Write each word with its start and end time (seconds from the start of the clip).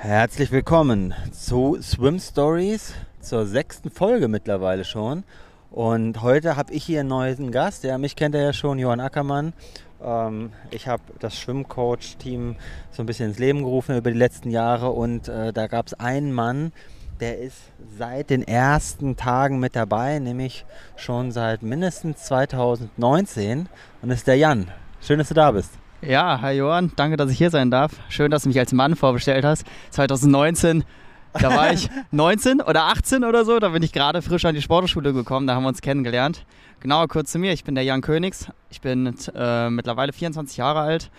Herzlich 0.00 0.52
willkommen 0.52 1.12
zu 1.32 1.76
Swim 1.82 2.20
Stories, 2.20 2.94
zur 3.20 3.46
sechsten 3.46 3.90
Folge 3.90 4.28
mittlerweile 4.28 4.84
schon. 4.84 5.24
Und 5.72 6.22
heute 6.22 6.54
habe 6.54 6.72
ich 6.72 6.84
hier 6.84 7.00
einen 7.00 7.08
neuen 7.08 7.50
Gast. 7.50 7.82
Ja, 7.82 7.98
mich 7.98 8.14
kennt 8.14 8.36
er 8.36 8.42
ja 8.42 8.52
schon, 8.52 8.78
Johann 8.78 9.00
Ackermann. 9.00 9.54
Ähm, 10.00 10.52
ich 10.70 10.86
habe 10.86 11.02
das 11.18 11.36
Schwimmcoach-Team 11.36 12.54
so 12.92 13.02
ein 13.02 13.06
bisschen 13.06 13.30
ins 13.30 13.40
Leben 13.40 13.64
gerufen 13.64 13.96
über 13.96 14.12
die 14.12 14.18
letzten 14.18 14.50
Jahre 14.50 14.90
und 14.90 15.26
äh, 15.26 15.52
da 15.52 15.66
gab 15.66 15.88
es 15.88 15.94
einen 15.94 16.32
Mann, 16.32 16.72
der 17.18 17.40
ist 17.40 17.58
seit 17.98 18.30
den 18.30 18.46
ersten 18.46 19.16
Tagen 19.16 19.58
mit 19.58 19.74
dabei, 19.74 20.20
nämlich 20.20 20.64
schon 20.94 21.32
seit 21.32 21.64
mindestens 21.64 22.22
2019 22.22 23.68
und 24.00 24.10
ist 24.10 24.28
der 24.28 24.36
Jan. 24.36 24.70
Schön, 25.00 25.18
dass 25.18 25.28
du 25.28 25.34
da 25.34 25.50
bist. 25.50 25.72
Ja, 26.00 26.40
hi 26.40 26.52
Johann, 26.52 26.92
danke, 26.94 27.16
dass 27.16 27.28
ich 27.28 27.38
hier 27.38 27.50
sein 27.50 27.72
darf. 27.72 27.92
Schön, 28.08 28.30
dass 28.30 28.44
du 28.44 28.48
mich 28.48 28.58
als 28.58 28.72
Mann 28.72 28.94
vorbestellt 28.94 29.44
hast. 29.44 29.66
2019, 29.90 30.84
da 31.32 31.50
war 31.50 31.72
ich 31.72 31.90
19 32.12 32.60
oder 32.60 32.84
18 32.84 33.24
oder 33.24 33.44
so, 33.44 33.58
da 33.58 33.70
bin 33.70 33.82
ich 33.82 33.92
gerade 33.92 34.22
frisch 34.22 34.44
an 34.44 34.54
die 34.54 34.62
Sportschule 34.62 35.12
gekommen, 35.12 35.48
da 35.48 35.56
haben 35.56 35.64
wir 35.64 35.68
uns 35.68 35.80
kennengelernt. 35.80 36.46
Genauer 36.78 37.08
kurz 37.08 37.32
zu 37.32 37.40
mir, 37.40 37.52
ich 37.52 37.64
bin 37.64 37.74
der 37.74 37.82
Jan 37.82 38.00
Königs, 38.00 38.46
ich 38.70 38.80
bin 38.80 39.12
äh, 39.34 39.70
mittlerweile 39.70 40.12
24 40.12 40.56
Jahre 40.56 40.80
alt 40.80 41.10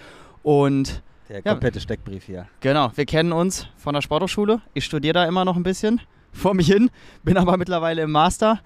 und... 0.44 1.04
Der 1.28 1.42
komplette 1.44 1.80
ja, 1.80 1.84
Steckbrief 1.84 2.24
hier. 2.24 2.48
Genau, 2.62 2.90
wir 2.96 3.06
kennen 3.06 3.34
uns 3.34 3.68
von 3.76 3.94
der 3.94 4.02
Sporthochschule. 4.02 4.62
Ich 4.74 4.86
studiere 4.86 5.14
da 5.14 5.26
immer 5.26 5.44
noch 5.44 5.58
ein 5.58 5.64
bisschen 5.64 6.00
vor 6.32 6.54
mich 6.54 6.68
hin, 6.68 6.90
bin 7.24 7.36
aber 7.36 7.58
mittlerweile 7.58 8.04
im 8.04 8.12
Master. 8.12 8.62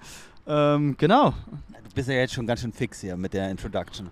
Ähm, 0.46 0.94
genau. 0.96 1.30
Du 1.30 1.94
bist 1.94 2.08
ja 2.08 2.14
jetzt 2.14 2.34
schon 2.34 2.46
ganz 2.46 2.60
schön 2.60 2.72
fix 2.72 3.00
hier 3.00 3.16
mit 3.16 3.34
der 3.34 3.50
Introduction. 3.50 4.10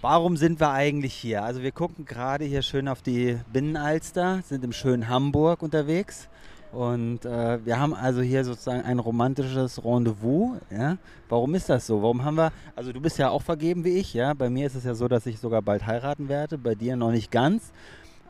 Warum 0.00 0.36
sind 0.36 0.60
wir 0.60 0.70
eigentlich 0.70 1.12
hier? 1.12 1.42
Also 1.42 1.60
wir 1.60 1.72
gucken 1.72 2.04
gerade 2.04 2.44
hier 2.44 2.62
schön 2.62 2.86
auf 2.86 3.02
die 3.02 3.36
Binnenalster, 3.52 4.42
sind 4.44 4.62
im 4.62 4.70
schönen 4.70 5.08
Hamburg 5.08 5.60
unterwegs 5.60 6.28
und 6.70 7.24
äh, 7.24 7.64
wir 7.66 7.80
haben 7.80 7.94
also 7.94 8.20
hier 8.20 8.44
sozusagen 8.44 8.82
ein 8.82 9.00
romantisches 9.00 9.84
Rendezvous. 9.84 10.56
Ja? 10.70 10.98
Warum 11.28 11.56
ist 11.56 11.68
das 11.68 11.88
so? 11.88 12.00
Warum 12.00 12.24
haben 12.24 12.36
wir, 12.36 12.52
also 12.76 12.92
du 12.92 13.00
bist 13.00 13.18
ja 13.18 13.30
auch 13.30 13.42
vergeben 13.42 13.82
wie 13.84 13.98
ich, 13.98 14.14
ja? 14.14 14.34
Bei 14.34 14.48
mir 14.48 14.68
ist 14.68 14.76
es 14.76 14.84
ja 14.84 14.94
so, 14.94 15.08
dass 15.08 15.26
ich 15.26 15.40
sogar 15.40 15.62
bald 15.62 15.84
heiraten 15.84 16.28
werde, 16.28 16.58
bei 16.58 16.76
dir 16.76 16.94
noch 16.94 17.10
nicht 17.10 17.32
ganz. 17.32 17.72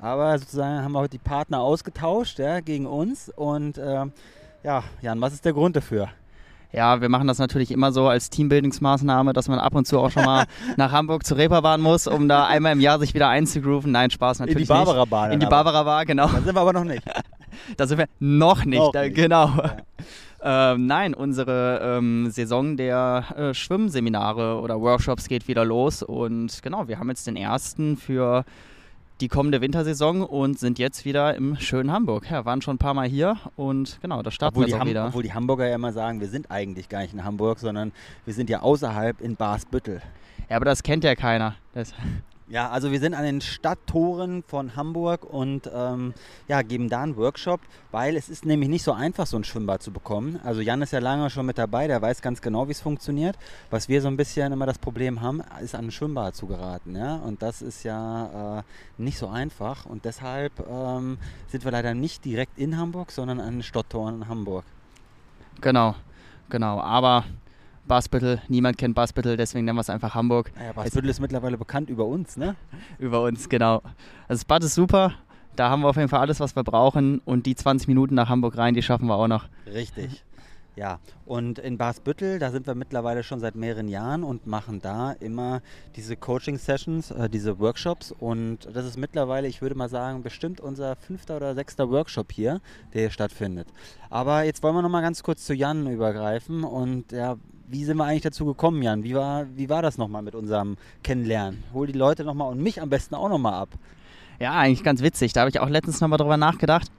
Aber 0.00 0.38
sozusagen 0.38 0.82
haben 0.82 0.92
wir 0.92 1.00
heute 1.00 1.18
die 1.18 1.22
Partner 1.22 1.60
ausgetauscht 1.60 2.38
ja, 2.38 2.60
gegen 2.60 2.86
uns 2.86 3.28
und 3.28 3.76
äh, 3.76 4.06
ja, 4.62 4.84
Jan, 5.02 5.20
was 5.20 5.34
ist 5.34 5.44
der 5.44 5.52
Grund 5.52 5.76
dafür? 5.76 6.08
Ja, 6.72 7.00
wir 7.00 7.08
machen 7.08 7.26
das 7.26 7.38
natürlich 7.38 7.70
immer 7.70 7.92
so 7.92 8.08
als 8.08 8.28
Teambildungsmaßnahme, 8.28 9.32
dass 9.32 9.48
man 9.48 9.58
ab 9.58 9.74
und 9.74 9.86
zu 9.86 9.98
auch 9.98 10.10
schon 10.10 10.24
mal 10.24 10.44
nach 10.76 10.92
Hamburg 10.92 11.24
zur 11.24 11.38
Reeperbahn 11.38 11.80
muss, 11.80 12.06
um 12.06 12.28
da 12.28 12.46
einmal 12.46 12.72
im 12.72 12.80
Jahr 12.80 12.98
sich 12.98 13.14
wieder 13.14 13.28
einzugrooven. 13.28 13.90
Nein, 13.90 14.10
Spaß 14.10 14.40
natürlich 14.40 14.68
nicht. 14.68 14.70
In 14.70 14.76
die 14.76 14.84
Barbara 14.84 15.04
Bar. 15.06 15.32
In 15.32 15.40
die 15.40 15.46
Barbara 15.46 15.82
Bar, 15.82 16.04
genau. 16.04 16.26
Da 16.26 16.40
sind 16.40 16.54
wir 16.54 16.60
aber 16.60 16.74
noch 16.74 16.84
nicht. 16.84 17.02
da 17.76 17.86
sind 17.86 17.98
wir 17.98 18.06
noch 18.18 18.64
nicht, 18.66 18.78
noch 18.78 18.92
da, 18.92 19.08
genau. 19.08 19.48
Ja. 19.56 19.76
Ähm, 20.40 20.86
nein, 20.86 21.14
unsere 21.14 21.80
ähm, 21.82 22.30
Saison 22.30 22.76
der 22.76 23.24
äh, 23.36 23.54
Schwimmseminare 23.54 24.60
oder 24.60 24.80
Workshops 24.80 25.26
geht 25.26 25.48
wieder 25.48 25.64
los 25.64 26.02
und 26.02 26.62
genau, 26.62 26.86
wir 26.86 27.00
haben 27.00 27.08
jetzt 27.08 27.26
den 27.26 27.34
ersten 27.34 27.96
für 27.96 28.44
die 29.20 29.28
kommende 29.28 29.60
Wintersaison 29.60 30.22
und 30.22 30.58
sind 30.58 30.78
jetzt 30.78 31.04
wieder 31.04 31.34
im 31.34 31.56
schönen 31.56 31.90
Hamburg. 31.90 32.30
Ja, 32.30 32.44
waren 32.44 32.62
schon 32.62 32.76
ein 32.76 32.78
paar 32.78 32.94
Mal 32.94 33.08
hier 33.08 33.36
und 33.56 33.98
genau, 34.00 34.22
da 34.22 34.30
starten 34.30 34.56
obwohl 34.56 34.66
wir 34.66 34.74
jetzt 34.74 34.82
auch 34.82 34.86
wieder. 34.86 35.06
Obwohl 35.06 35.22
die 35.22 35.32
Hamburger 35.32 35.66
ja 35.66 35.74
immer 35.74 35.92
sagen, 35.92 36.20
wir 36.20 36.28
sind 36.28 36.50
eigentlich 36.50 36.88
gar 36.88 37.00
nicht 37.00 37.14
in 37.14 37.24
Hamburg, 37.24 37.58
sondern 37.58 37.92
wir 38.24 38.34
sind 38.34 38.48
ja 38.48 38.60
außerhalb 38.60 39.20
in 39.20 39.36
Barsbüttel. 39.36 40.02
Ja, 40.48 40.56
aber 40.56 40.64
das 40.64 40.82
kennt 40.82 41.04
ja 41.04 41.14
keiner. 41.14 41.56
Das 41.74 41.92
ja, 42.50 42.70
also 42.70 42.90
wir 42.90 42.98
sind 42.98 43.14
an 43.14 43.24
den 43.24 43.40
Stadttoren 43.40 44.42
von 44.42 44.74
Hamburg 44.74 45.24
und 45.24 45.70
ähm, 45.72 46.14
ja, 46.48 46.62
geben 46.62 46.88
da 46.88 47.02
einen 47.02 47.16
Workshop, 47.16 47.60
weil 47.90 48.16
es 48.16 48.30
ist 48.30 48.46
nämlich 48.46 48.70
nicht 48.70 48.82
so 48.82 48.92
einfach, 48.92 49.26
so 49.26 49.36
ein 49.36 49.44
Schwimmbad 49.44 49.82
zu 49.82 49.90
bekommen. 49.90 50.40
Also 50.42 50.62
Jan 50.62 50.80
ist 50.80 50.92
ja 50.92 50.98
lange 50.98 51.28
schon 51.28 51.44
mit 51.44 51.58
dabei, 51.58 51.86
der 51.86 52.00
weiß 52.00 52.22
ganz 52.22 52.40
genau, 52.40 52.66
wie 52.68 52.72
es 52.72 52.80
funktioniert. 52.80 53.36
Was 53.70 53.88
wir 53.90 54.00
so 54.00 54.08
ein 54.08 54.16
bisschen 54.16 54.52
immer 54.52 54.64
das 54.64 54.78
Problem 54.78 55.20
haben, 55.20 55.42
ist 55.62 55.74
an 55.74 55.86
ein 55.86 55.90
Schwimmbad 55.90 56.36
zu 56.36 56.46
geraten. 56.46 56.96
Ja? 56.96 57.16
Und 57.16 57.42
das 57.42 57.60
ist 57.60 57.82
ja 57.82 58.60
äh, 58.60 58.62
nicht 58.96 59.18
so 59.18 59.28
einfach. 59.28 59.84
Und 59.84 60.06
deshalb 60.06 60.52
ähm, 60.70 61.18
sind 61.48 61.64
wir 61.64 61.72
leider 61.72 61.92
nicht 61.92 62.24
direkt 62.24 62.58
in 62.58 62.78
Hamburg, 62.78 63.12
sondern 63.12 63.40
an 63.40 63.56
den 63.56 63.62
Stadttoren 63.62 64.22
in 64.22 64.28
Hamburg. 64.28 64.64
Genau, 65.60 65.94
genau. 66.48 66.80
Aber 66.80 67.24
Basbüttel, 67.88 68.40
niemand 68.48 68.78
kennt 68.78 68.94
Basbüttel, 68.94 69.36
deswegen 69.36 69.64
nennen 69.64 69.76
wir 69.76 69.80
es 69.80 69.90
einfach 69.90 70.14
Hamburg. 70.14 70.52
Ja, 70.62 70.72
Basbüttel 70.72 71.10
ist 71.10 71.20
mittlerweile 71.20 71.58
bekannt 71.58 71.90
über 71.90 72.04
uns, 72.04 72.36
ne? 72.36 72.54
über 72.98 73.22
uns, 73.22 73.48
genau. 73.48 73.82
Also 74.28 74.40
das 74.40 74.44
Bad 74.44 74.62
ist 74.62 74.74
super, 74.74 75.14
da 75.56 75.70
haben 75.70 75.82
wir 75.82 75.88
auf 75.88 75.96
jeden 75.96 76.08
Fall 76.08 76.20
alles, 76.20 76.38
was 76.38 76.54
wir 76.54 76.62
brauchen 76.62 77.20
und 77.24 77.46
die 77.46 77.56
20 77.56 77.88
Minuten 77.88 78.14
nach 78.14 78.28
Hamburg 78.28 78.56
rein, 78.56 78.74
die 78.74 78.82
schaffen 78.82 79.08
wir 79.08 79.16
auch 79.16 79.26
noch. 79.26 79.48
Richtig. 79.66 80.24
Ja, 80.78 81.00
und 81.26 81.58
in 81.58 81.76
Basbüttel, 81.76 82.38
da 82.38 82.52
sind 82.52 82.68
wir 82.68 82.76
mittlerweile 82.76 83.24
schon 83.24 83.40
seit 83.40 83.56
mehreren 83.56 83.88
Jahren 83.88 84.22
und 84.22 84.46
machen 84.46 84.80
da 84.80 85.10
immer 85.10 85.60
diese 85.96 86.16
Coaching-Sessions, 86.16 87.10
äh, 87.10 87.28
diese 87.28 87.58
Workshops. 87.58 88.12
Und 88.12 88.68
das 88.72 88.86
ist 88.86 88.96
mittlerweile, 88.96 89.48
ich 89.48 89.60
würde 89.60 89.74
mal 89.74 89.88
sagen, 89.88 90.22
bestimmt 90.22 90.60
unser 90.60 90.94
fünfter 90.94 91.36
oder 91.36 91.56
sechster 91.56 91.90
Workshop 91.90 92.30
hier, 92.30 92.60
der 92.94 93.00
hier 93.00 93.10
stattfindet. 93.10 93.66
Aber 94.08 94.44
jetzt 94.44 94.62
wollen 94.62 94.76
wir 94.76 94.82
noch 94.82 94.88
mal 94.88 95.00
ganz 95.00 95.24
kurz 95.24 95.44
zu 95.44 95.52
Jan 95.52 95.88
übergreifen. 95.88 96.62
Und 96.62 97.10
ja, 97.10 97.38
wie 97.70 97.84
sind 97.84 97.96
wir 97.96 98.04
eigentlich 98.04 98.22
dazu 98.22 98.46
gekommen, 98.46 98.82
Jan? 98.82 99.04
Wie 99.04 99.14
war, 99.14 99.46
wie 99.54 99.68
war 99.68 99.82
das 99.82 99.98
nochmal 99.98 100.22
mit 100.22 100.34
unserem 100.34 100.76
Kennenlernen? 101.02 101.62
Hol 101.72 101.86
die 101.86 101.92
Leute 101.98 102.24
nochmal 102.24 102.50
und 102.50 102.62
mich 102.62 102.80
am 102.80 102.88
besten 102.88 103.14
auch 103.14 103.28
nochmal 103.28 103.54
ab. 103.54 103.68
Ja, 104.40 104.52
eigentlich 104.52 104.84
ganz 104.84 105.02
witzig. 105.02 105.32
Da 105.32 105.40
habe 105.40 105.50
ich 105.50 105.60
auch 105.60 105.68
letztens 105.68 106.00
nochmal 106.00 106.18
drüber 106.18 106.36
nachgedacht. 106.36 106.90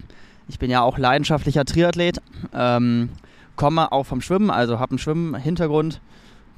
Ich 0.47 0.59
bin 0.59 0.69
ja 0.69 0.81
auch 0.81 0.97
leidenschaftlicher 0.97 1.66
Triathlet. 1.66 2.22
Ähm, 2.53 3.09
komme 3.56 3.91
auch 3.91 4.06
vom 4.06 4.22
Schwimmen, 4.22 4.50
also 4.50 4.79
habe 4.79 4.91
einen 4.91 5.00
Schwimmhintergrund. 5.00 6.02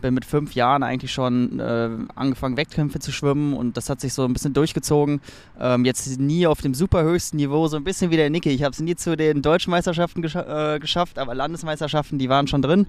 Bin 0.01 0.13
mit 0.13 0.25
fünf 0.25 0.55
Jahren 0.55 0.83
eigentlich 0.83 1.11
schon 1.11 1.59
äh, 1.59 1.89
angefangen, 2.15 2.57
Wettkämpfe 2.57 2.99
zu 2.99 3.11
schwimmen 3.11 3.53
und 3.53 3.77
das 3.77 3.89
hat 3.89 4.01
sich 4.01 4.13
so 4.13 4.25
ein 4.25 4.33
bisschen 4.33 4.53
durchgezogen. 4.53 5.21
Ähm, 5.59 5.85
jetzt 5.85 6.19
nie 6.19 6.47
auf 6.47 6.61
dem 6.61 6.73
super 6.73 7.03
höchsten 7.03 7.37
Niveau, 7.37 7.67
so 7.67 7.77
ein 7.77 7.83
bisschen 7.83 8.11
wie 8.11 8.17
der 8.17 8.29
Niki. 8.29 8.49
Ich 8.49 8.63
habe 8.63 8.71
es 8.71 8.79
nie 8.79 8.95
zu 8.95 9.15
den 9.15 9.41
deutschen 9.41 9.71
Meisterschaften 9.71 10.21
gesch 10.21 10.35
äh, 10.35 10.79
geschafft, 10.79 11.19
aber 11.19 11.35
Landesmeisterschaften, 11.35 12.19
die 12.19 12.29
waren 12.29 12.47
schon 12.47 12.61
drin. 12.61 12.87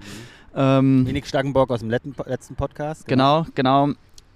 Ähm, 0.55 1.05
Wenig 1.07 1.25
Stangenbock 1.25 1.71
aus 1.71 1.79
dem 1.79 1.89
letzten 1.89 2.55
Podcast. 2.55 3.07
Genau, 3.07 3.45
genau. 3.55 3.89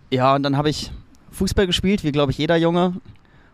Ja, 0.09 0.35
und 0.35 0.43
dann 0.43 0.55
habe 0.55 0.69
ich 0.69 0.91
Fußball 1.31 1.67
gespielt, 1.67 2.03
wie 2.03 2.11
glaube 2.11 2.31
ich 2.31 2.37
jeder 2.37 2.57
Junge. 2.57 2.93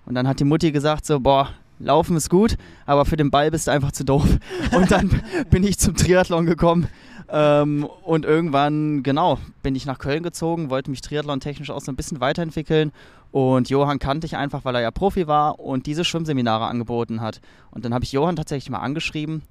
Und 0.05 0.15
dann 0.15 0.27
hat 0.27 0.39
die 0.39 0.43
Mutti 0.43 0.71
gesagt 0.71 1.05
so, 1.05 1.19
boah, 1.19 1.49
Laufen 1.79 2.15
ist 2.15 2.29
gut, 2.29 2.55
aber 2.85 3.05
für 3.05 3.17
den 3.17 3.31
Ball 3.31 3.51
bist 3.51 3.67
du 3.67 3.71
einfach 3.71 3.91
zu 3.91 4.05
doof. 4.05 4.25
Und 4.71 4.91
dann 4.91 5.21
bin 5.49 5.63
ich 5.63 5.79
zum 5.79 5.95
Triathlon 5.95 6.45
gekommen. 6.45 6.87
Ähm, 7.29 7.87
und 8.03 8.25
irgendwann, 8.25 9.03
genau, 9.03 9.39
bin 9.61 9.75
ich 9.75 9.85
nach 9.85 9.99
Köln 9.99 10.23
gezogen, 10.23 10.69
wollte 10.69 10.91
mich 10.91 11.01
triathlon-technisch 11.01 11.69
auch 11.69 11.81
so 11.81 11.91
ein 11.91 11.95
bisschen 11.95 12.19
weiterentwickeln. 12.19 12.91
Und 13.31 13.69
Johann 13.69 13.99
kannte 13.99 14.25
ich 14.25 14.37
einfach, 14.37 14.65
weil 14.65 14.75
er 14.75 14.81
ja 14.81 14.91
Profi 14.91 15.27
war 15.27 15.59
und 15.59 15.87
diese 15.87 16.05
Schwimmseminare 16.05 16.65
angeboten 16.65 17.21
hat. 17.21 17.41
Und 17.71 17.85
dann 17.85 17.93
habe 17.93 18.03
ich 18.03 18.11
Johann 18.11 18.35
tatsächlich 18.35 18.69
mal 18.69 18.79
angeschrieben, 18.79 19.41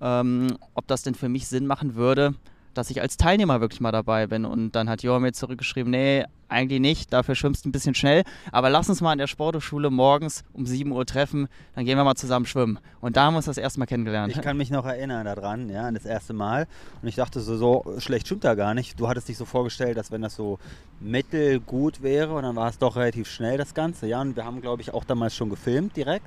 ähm, 0.00 0.56
ob 0.74 0.86
das 0.86 1.02
denn 1.02 1.14
für 1.14 1.28
mich 1.28 1.48
Sinn 1.48 1.66
machen 1.66 1.94
würde, 1.96 2.34
dass 2.74 2.90
ich 2.90 3.00
als 3.00 3.16
Teilnehmer 3.16 3.60
wirklich 3.60 3.80
mal 3.80 3.92
dabei 3.92 4.26
bin. 4.26 4.44
Und 4.44 4.72
dann 4.72 4.88
hat 4.88 5.02
Johann 5.02 5.22
mir 5.22 5.32
zurückgeschrieben, 5.32 5.90
nee, 5.90 6.24
eigentlich 6.48 6.80
nicht, 6.80 7.12
dafür 7.12 7.34
schwimmst 7.34 7.64
du 7.64 7.68
ein 7.68 7.72
bisschen 7.72 7.94
schnell, 7.94 8.22
aber 8.52 8.70
lass 8.70 8.88
uns 8.88 9.00
mal 9.00 9.12
in 9.12 9.18
der 9.18 9.26
Sporthochschule 9.26 9.90
morgens 9.90 10.44
um 10.52 10.66
7 10.66 10.90
Uhr 10.92 11.04
treffen, 11.04 11.48
dann 11.74 11.84
gehen 11.84 11.96
wir 11.96 12.04
mal 12.04 12.14
zusammen 12.14 12.46
schwimmen. 12.46 12.78
Und 13.00 13.16
da 13.16 13.24
haben 13.24 13.34
wir 13.34 13.38
uns 13.38 13.46
das 13.46 13.58
erste 13.58 13.80
Mal 13.80 13.86
kennengelernt. 13.86 14.34
Ich 14.34 14.42
kann 14.42 14.56
mich 14.56 14.70
noch 14.70 14.84
erinnern 14.84 15.24
daran, 15.24 15.68
ja, 15.68 15.82
an 15.82 15.94
das 15.94 16.04
erste 16.04 16.32
Mal. 16.32 16.66
Und 17.02 17.08
ich 17.08 17.16
dachte 17.16 17.40
so, 17.40 17.56
so 17.56 17.84
schlecht 17.98 18.26
stimmt 18.26 18.44
da 18.44 18.54
gar 18.54 18.74
nicht. 18.74 19.00
Du 19.00 19.08
hattest 19.08 19.28
dich 19.28 19.36
so 19.36 19.44
vorgestellt, 19.44 19.96
dass 19.96 20.10
wenn 20.12 20.22
das 20.22 20.36
so 20.36 20.58
mittelgut 21.00 22.02
wäre 22.02 22.34
und 22.34 22.42
dann 22.42 22.56
war 22.56 22.68
es 22.68 22.78
doch 22.78 22.96
relativ 22.96 23.28
schnell 23.28 23.58
das 23.58 23.74
Ganze. 23.74 24.06
Ja, 24.06 24.20
und 24.20 24.36
wir 24.36 24.44
haben, 24.44 24.60
glaube 24.60 24.82
ich, 24.82 24.92
auch 24.94 25.04
damals 25.04 25.34
schon 25.34 25.50
gefilmt 25.50 25.96
direkt. 25.96 26.26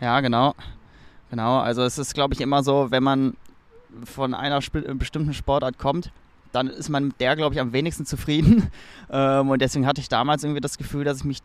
Ja, 0.00 0.20
genau. 0.20 0.54
Genau, 1.30 1.58
also 1.58 1.82
es 1.82 1.98
ist, 1.98 2.14
glaube 2.14 2.34
ich, 2.34 2.40
immer 2.40 2.62
so, 2.62 2.90
wenn 2.90 3.02
man 3.02 3.34
von 4.04 4.34
einer 4.34 4.60
bestimmten 4.94 5.34
Sportart 5.34 5.78
kommt, 5.78 6.10
dann 6.52 6.68
ist 6.68 6.88
man 6.88 7.08
mit 7.08 7.20
der, 7.20 7.36
glaube 7.36 7.54
ich, 7.54 7.60
am 7.60 7.72
wenigsten 7.72 8.06
zufrieden. 8.06 8.70
Ähm, 9.10 9.48
und 9.48 9.62
deswegen 9.62 9.86
hatte 9.86 10.02
ich 10.02 10.10
damals 10.10 10.44
irgendwie 10.44 10.60
das 10.60 10.76
Gefühl, 10.76 11.02
dass 11.02 11.20
ich 11.20 11.24
mich 11.24 11.38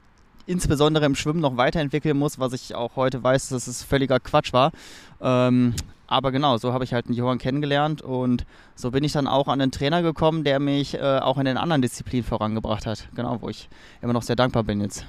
insbesondere 0.45 1.05
im 1.05 1.15
Schwimmen 1.15 1.39
noch 1.39 1.55
weiterentwickeln 1.55 2.17
muss, 2.17 2.39
was 2.39 2.51
ich 2.51 2.75
auch 2.75 2.97
heute 2.97 3.23
weiß, 3.23 3.47
dass 3.47 3.67
es 3.67 3.83
völliger 3.83 4.19
Quatsch 4.19 4.51
war. 4.51 4.73
Ähm, 5.21 5.73
aber 6.07 6.33
genau, 6.33 6.57
so 6.57 6.73
habe 6.73 6.83
ich 6.83 6.93
halt 6.93 7.05
einen 7.05 7.15
Johann 7.15 7.37
kennengelernt 7.37 8.01
und 8.01 8.45
so 8.75 8.91
bin 8.91 9.05
ich 9.05 9.13
dann 9.13 9.27
auch 9.27 9.47
an 9.47 9.61
einen 9.61 9.71
Trainer 9.71 10.01
gekommen, 10.01 10.43
der 10.43 10.59
mich 10.59 10.95
äh, 10.95 11.19
auch 11.19 11.37
in 11.37 11.45
den 11.45 11.55
anderen 11.55 11.81
Disziplinen 11.81 12.25
vorangebracht 12.25 12.85
hat. 12.85 13.07
Genau, 13.15 13.41
wo 13.41 13.47
ich 13.47 13.69
immer 14.01 14.13
noch 14.13 14.23
sehr 14.23 14.35
dankbar 14.35 14.63
bin 14.63 14.81
jetzt. 14.81 15.05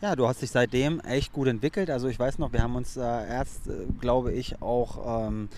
Ja, 0.00 0.16
du 0.16 0.26
hast 0.26 0.40
dich 0.40 0.50
seitdem 0.50 1.00
echt 1.00 1.32
gut 1.32 1.46
entwickelt. 1.46 1.90
Also 1.90 2.08
ich 2.08 2.18
weiß 2.18 2.38
noch, 2.38 2.54
wir 2.54 2.62
haben 2.62 2.74
uns 2.74 2.96
äh, 2.96 3.00
erst, 3.02 3.66
äh, 3.66 3.84
glaube 4.00 4.32
ich, 4.32 4.62
auch 4.62 5.26
ähm, 5.26 5.50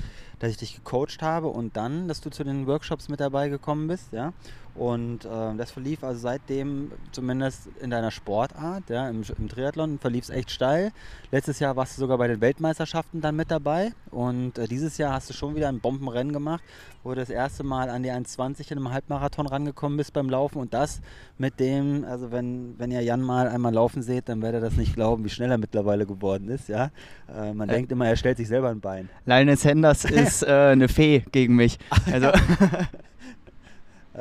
dass 0.43 0.51
ich 0.51 0.57
dich 0.57 0.75
gecoacht 0.75 1.23
habe 1.23 1.47
und 1.47 1.77
dann, 1.77 2.09
dass 2.09 2.21
du 2.21 2.29
zu 2.29 2.43
den 2.43 2.67
Workshops 2.67 3.09
mit 3.09 3.21
dabei 3.21 3.49
gekommen 3.49 3.87
bist, 3.87 4.13
ja. 4.13 4.33
Und 4.75 5.27
äh, 5.27 5.57
das 5.59 5.71
verlief 5.71 6.03
also 6.03 6.19
seitdem 6.19 6.93
zumindest 7.13 7.69
in 7.83 7.91
deiner 7.91 8.11
Sportart, 8.11 8.89
ja, 8.89 9.09
im, 9.09 9.23
im 9.39 9.49
Triathlon 9.49 9.99
verlief 9.99 10.25
es 10.25 10.31
echt 10.31 10.51
steil. 10.51 10.93
Letztes 11.31 11.59
Jahr 11.59 11.77
warst 11.77 11.97
du 11.97 12.01
sogar 12.01 12.17
bei 12.17 12.27
den 12.27 12.41
Weltmeisterschaften 12.41 13.21
dann 13.21 13.37
mit 13.37 13.51
dabei 13.51 13.93
und 14.11 14.57
äh, 14.57 14.67
dieses 14.67 14.97
Jahr 14.97 15.13
hast 15.13 15.29
du 15.29 15.35
schon 15.35 15.55
wieder 15.57 15.69
ein 15.69 15.81
Bombenrennen 15.81 16.33
gemacht, 16.33 16.63
wo 17.03 17.11
du 17.11 17.17
das 17.17 17.29
erste 17.29 17.65
Mal 17.65 17.91
an 17.91 18.03
die 18.03 18.11
1,20 18.11 18.73
in 18.73 18.79
einem 18.79 18.93
Halbmarathon 18.93 19.47
rangekommen 19.47 19.99
bist 19.99 20.15
beim 20.15 20.31
Laufen 20.31 20.59
und 20.59 20.73
das 20.73 21.03
mit 21.37 21.61
dem, 21.61 22.05
also 22.05 22.33
wenn, 22.33 22.79
wenn 22.79 22.91
ihr 22.91 23.03
Jan 23.03 23.21
mal 23.21 23.49
einmal 23.49 23.75
laufen 23.75 24.01
seht, 24.03 24.31
dann 24.31 24.41
werdet 24.41 24.63
ihr 24.63 24.65
das 24.71 24.79
nicht 24.79 24.95
glauben, 24.95 25.23
wie 25.25 25.31
schnell 25.31 25.51
er 25.51 25.59
mittlerweile 25.59 26.07
geworden 26.07 26.49
ist, 26.49 26.71
ja. 26.71 26.91
Äh, 27.29 27.53
man 27.53 27.69
äh. 27.69 27.73
denkt 27.73 27.93
immer, 27.93 28.09
er 28.09 28.17
stellt 28.17 28.39
sich 28.39 28.49
selber 28.49 28.71
ein 28.71 28.81
Bein. 28.81 29.11
Lionel 29.27 29.59
Sanders 29.59 30.05
ist 30.07 30.43
äh, 30.45 30.71
eine 30.73 30.89
Fee 30.89 31.25
gegen 31.31 31.57
mich. 31.57 31.79
Also 32.11 32.31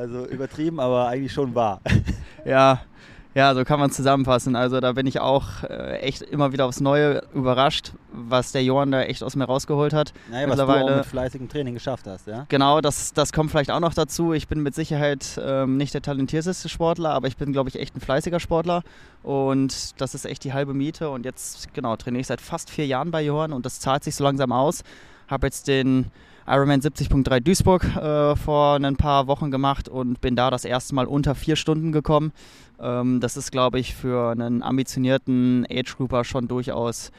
Also 0.02 0.26
übertrieben, 0.26 0.80
aber 0.80 1.08
eigentlich 1.08 1.32
schon 1.32 1.54
wahr. 1.54 1.80
Ja, 2.44 2.82
ja, 3.36 3.54
so 3.54 3.64
kann 3.64 3.80
man 3.80 3.92
zusammenfassen. 3.92 4.56
Also 4.56 4.80
da 4.80 4.94
bin 4.94 5.06
ich 5.06 5.20
auch 5.20 5.62
äh, 5.70 6.00
echt 6.00 6.24
immer 6.24 6.54
wieder 6.54 6.66
aufs 6.66 6.82
Neue 6.82 7.22
überrascht, 7.36 7.92
was 8.12 8.52
der 8.52 8.64
Johann 8.64 8.90
da 8.90 9.04
echt 9.04 9.24
aus 9.24 9.36
mir 9.36 9.46
rausgeholt 9.46 9.94
hat. 9.94 10.12
Naja, 10.32 10.50
was 10.50 10.58
du 10.58 10.64
auch 10.64 10.96
mit 10.98 11.06
fleißigem 11.06 11.48
Training 11.48 11.76
geschafft 11.76 12.08
hast, 12.08 12.26
ja? 12.26 12.48
Genau, 12.50 12.82
das, 12.82 13.14
das 13.14 13.32
kommt 13.32 13.52
vielleicht 13.52 13.70
auch 13.70 13.80
noch 13.80 13.94
dazu. 13.94 14.34
Ich 14.34 14.48
bin 14.48 14.64
mit 14.64 14.74
Sicherheit 14.74 15.40
ähm, 15.40 15.78
nicht 15.78 15.94
der 15.94 16.02
talentierteste 16.02 16.68
Sportler, 16.68 17.12
aber 17.12 17.28
ich 17.28 17.38
bin, 17.38 17.54
glaube 17.54 17.70
ich, 17.70 17.80
echt 17.80 17.96
ein 17.96 18.02
fleißiger 18.02 18.40
Sportler. 18.40 18.82
Und 19.22 20.02
das 20.02 20.16
ist 20.16 20.26
echt 20.26 20.44
die 20.46 20.54
halbe 20.54 20.74
Miete. 20.74 21.12
Und 21.12 21.26
jetzt, 21.26 21.76
genau, 21.76 21.96
trainiere 21.96 22.22
ich 22.22 22.28
seit 22.28 22.42
fast 22.42 22.72
vier 22.72 22.88
Jahren 22.88 23.12
bei 23.12 23.22
Johann 23.22 23.54
und 23.54 23.68
das 23.68 23.80
zahlt 23.80 24.04
sich 24.04 24.16
so 24.16 24.24
langsam 24.24 24.52
aus. 24.52 24.82
Habe 25.28 25.46
jetzt 25.46 25.68
den 25.68 26.08
Ironman 26.48 26.82
70.3 26.82 27.40
Duisburg 27.40 27.84
äh, 27.96 28.36
vor 28.36 28.76
ein 28.76 28.96
paar 28.96 29.28
Wochen 29.28 29.52
gemacht 29.52 29.88
und 29.88 30.22
bin 30.22 30.36
da 30.36 30.50
das 30.50 30.66
erste 30.66 30.96
Mal 30.96 31.06
unter 31.06 31.36
vier 31.36 31.56
Stunden 31.56 31.92
gekommen. 31.92 32.32
Ähm, 32.80 33.20
das 33.20 33.38
ist, 33.38 33.52
glaube 33.52 33.80
ich, 33.80 33.96
für 33.96 34.32
einen 34.32 34.64
ambitionierten 34.64 35.66
Age 35.70 35.96
Grouper 35.96 36.24
schon 36.24 36.48
durchaus 36.48 37.12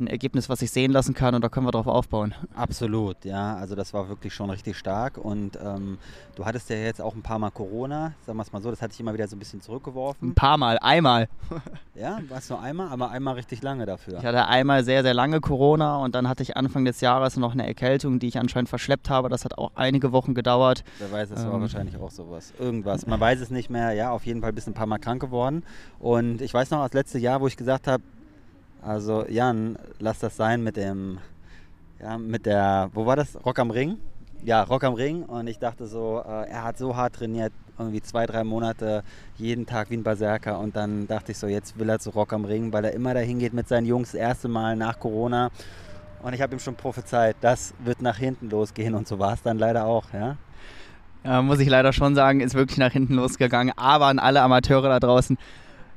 ein 0.00 0.06
Ergebnis, 0.06 0.48
was 0.48 0.60
sich 0.60 0.70
sehen 0.70 0.92
lassen 0.92 1.14
kann 1.14 1.34
und 1.34 1.42
da 1.42 1.48
können 1.48 1.66
wir 1.66 1.72
drauf 1.72 1.86
aufbauen. 1.86 2.34
Absolut, 2.54 3.24
ja. 3.24 3.56
Also 3.56 3.74
das 3.74 3.92
war 3.94 4.08
wirklich 4.08 4.34
schon 4.34 4.50
richtig 4.50 4.76
stark 4.76 5.18
und 5.18 5.58
ähm, 5.62 5.98
du 6.34 6.44
hattest 6.44 6.70
ja 6.70 6.76
jetzt 6.76 7.00
auch 7.00 7.14
ein 7.14 7.22
paar 7.22 7.38
Mal 7.38 7.50
Corona, 7.50 8.12
sagen 8.26 8.38
wir 8.38 8.42
es 8.42 8.52
mal 8.52 8.62
so, 8.62 8.70
das 8.70 8.82
hat 8.82 8.92
dich 8.92 9.00
immer 9.00 9.14
wieder 9.14 9.28
so 9.28 9.36
ein 9.36 9.38
bisschen 9.38 9.60
zurückgeworfen. 9.60 10.30
Ein 10.30 10.34
paar 10.34 10.56
Mal, 10.56 10.78
einmal. 10.78 11.28
ja, 11.94 12.18
warst 12.28 12.50
nur 12.50 12.60
einmal, 12.60 12.88
aber 12.88 13.10
einmal 13.10 13.34
richtig 13.34 13.62
lange 13.62 13.86
dafür. 13.86 14.18
Ich 14.18 14.24
hatte 14.24 14.46
einmal 14.46 14.84
sehr, 14.84 15.02
sehr 15.02 15.14
lange 15.14 15.40
Corona 15.40 15.98
und 15.98 16.14
dann 16.14 16.28
hatte 16.28 16.42
ich 16.42 16.56
Anfang 16.56 16.84
des 16.84 17.00
Jahres 17.00 17.36
noch 17.36 17.52
eine 17.52 17.66
Erkältung, 17.66 18.18
die 18.18 18.28
ich 18.28 18.38
anscheinend 18.38 18.68
verschleppt 18.68 19.10
habe. 19.10 19.28
Das 19.28 19.44
hat 19.44 19.58
auch 19.58 19.72
einige 19.74 20.12
Wochen 20.12 20.34
gedauert. 20.34 20.84
Wer 20.98 21.12
weiß, 21.12 21.30
es 21.30 21.42
ähm, 21.42 21.52
war 21.52 21.60
wahrscheinlich 21.60 21.96
auch 21.96 22.10
sowas. 22.10 22.52
Irgendwas. 22.58 23.06
Man 23.06 23.20
weiß 23.20 23.40
es 23.40 23.50
nicht 23.50 23.70
mehr. 23.70 23.92
Ja, 23.92 24.10
auf 24.10 24.26
jeden 24.26 24.40
Fall 24.40 24.52
bist 24.52 24.68
ein 24.68 24.74
paar 24.74 24.86
Mal 24.86 24.98
krank 24.98 25.20
geworden. 25.20 25.62
Und 25.98 26.40
ich 26.40 26.54
weiß 26.54 26.70
noch, 26.70 26.82
das 26.84 26.92
letzte 26.92 27.18
Jahr, 27.18 27.40
wo 27.40 27.46
ich 27.46 27.56
gesagt 27.56 27.86
habe, 27.86 28.02
also 28.82 29.26
Jan, 29.28 29.78
lass 29.98 30.18
das 30.20 30.36
sein 30.36 30.62
mit 30.62 30.76
dem, 30.76 31.18
ja, 32.00 32.18
mit 32.18 32.46
der, 32.46 32.90
wo 32.94 33.06
war 33.06 33.16
das? 33.16 33.36
Rock 33.44 33.58
am 33.58 33.70
Ring? 33.70 33.98
Ja, 34.42 34.62
Rock 34.62 34.84
am 34.84 34.94
Ring. 34.94 35.24
Und 35.24 35.46
ich 35.46 35.58
dachte 35.58 35.86
so, 35.86 36.22
äh, 36.26 36.48
er 36.48 36.64
hat 36.64 36.78
so 36.78 36.96
hart 36.96 37.14
trainiert, 37.14 37.52
irgendwie 37.78 38.00
zwei, 38.00 38.26
drei 38.26 38.44
Monate, 38.44 39.02
jeden 39.36 39.66
Tag 39.66 39.90
wie 39.90 39.96
ein 39.96 40.02
Berserker. 40.02 40.58
Und 40.58 40.76
dann 40.76 41.06
dachte 41.06 41.32
ich 41.32 41.38
so, 41.38 41.46
jetzt 41.46 41.78
will 41.78 41.88
er 41.88 41.98
zu 41.98 42.10
Rock 42.10 42.32
am 42.32 42.44
Ring, 42.44 42.72
weil 42.72 42.84
er 42.84 42.92
immer 42.92 43.14
dahin 43.14 43.38
geht 43.38 43.52
mit 43.52 43.68
seinen 43.68 43.86
Jungs, 43.86 44.12
das 44.12 44.20
erste 44.20 44.48
Mal 44.48 44.76
nach 44.76 44.98
Corona. 44.98 45.50
Und 46.22 46.34
ich 46.34 46.42
habe 46.42 46.54
ihm 46.54 46.58
schon 46.58 46.74
prophezeit, 46.74 47.36
das 47.40 47.74
wird 47.84 48.02
nach 48.02 48.18
hinten 48.18 48.50
losgehen. 48.50 48.94
Und 48.94 49.08
so 49.08 49.18
war 49.18 49.34
es 49.34 49.42
dann 49.42 49.58
leider 49.58 49.86
auch, 49.86 50.04
ja. 50.12 50.36
Ja, 51.24 51.42
muss 51.42 51.58
ich 51.60 51.68
leider 51.68 51.92
schon 51.92 52.14
sagen, 52.14 52.40
ist 52.40 52.54
wirklich 52.54 52.78
nach 52.78 52.92
hinten 52.92 53.14
losgegangen. 53.14 53.74
Aber 53.76 54.06
an 54.06 54.18
alle 54.18 54.40
Amateure 54.40 54.88
da 54.88 55.00
draußen, 55.00 55.36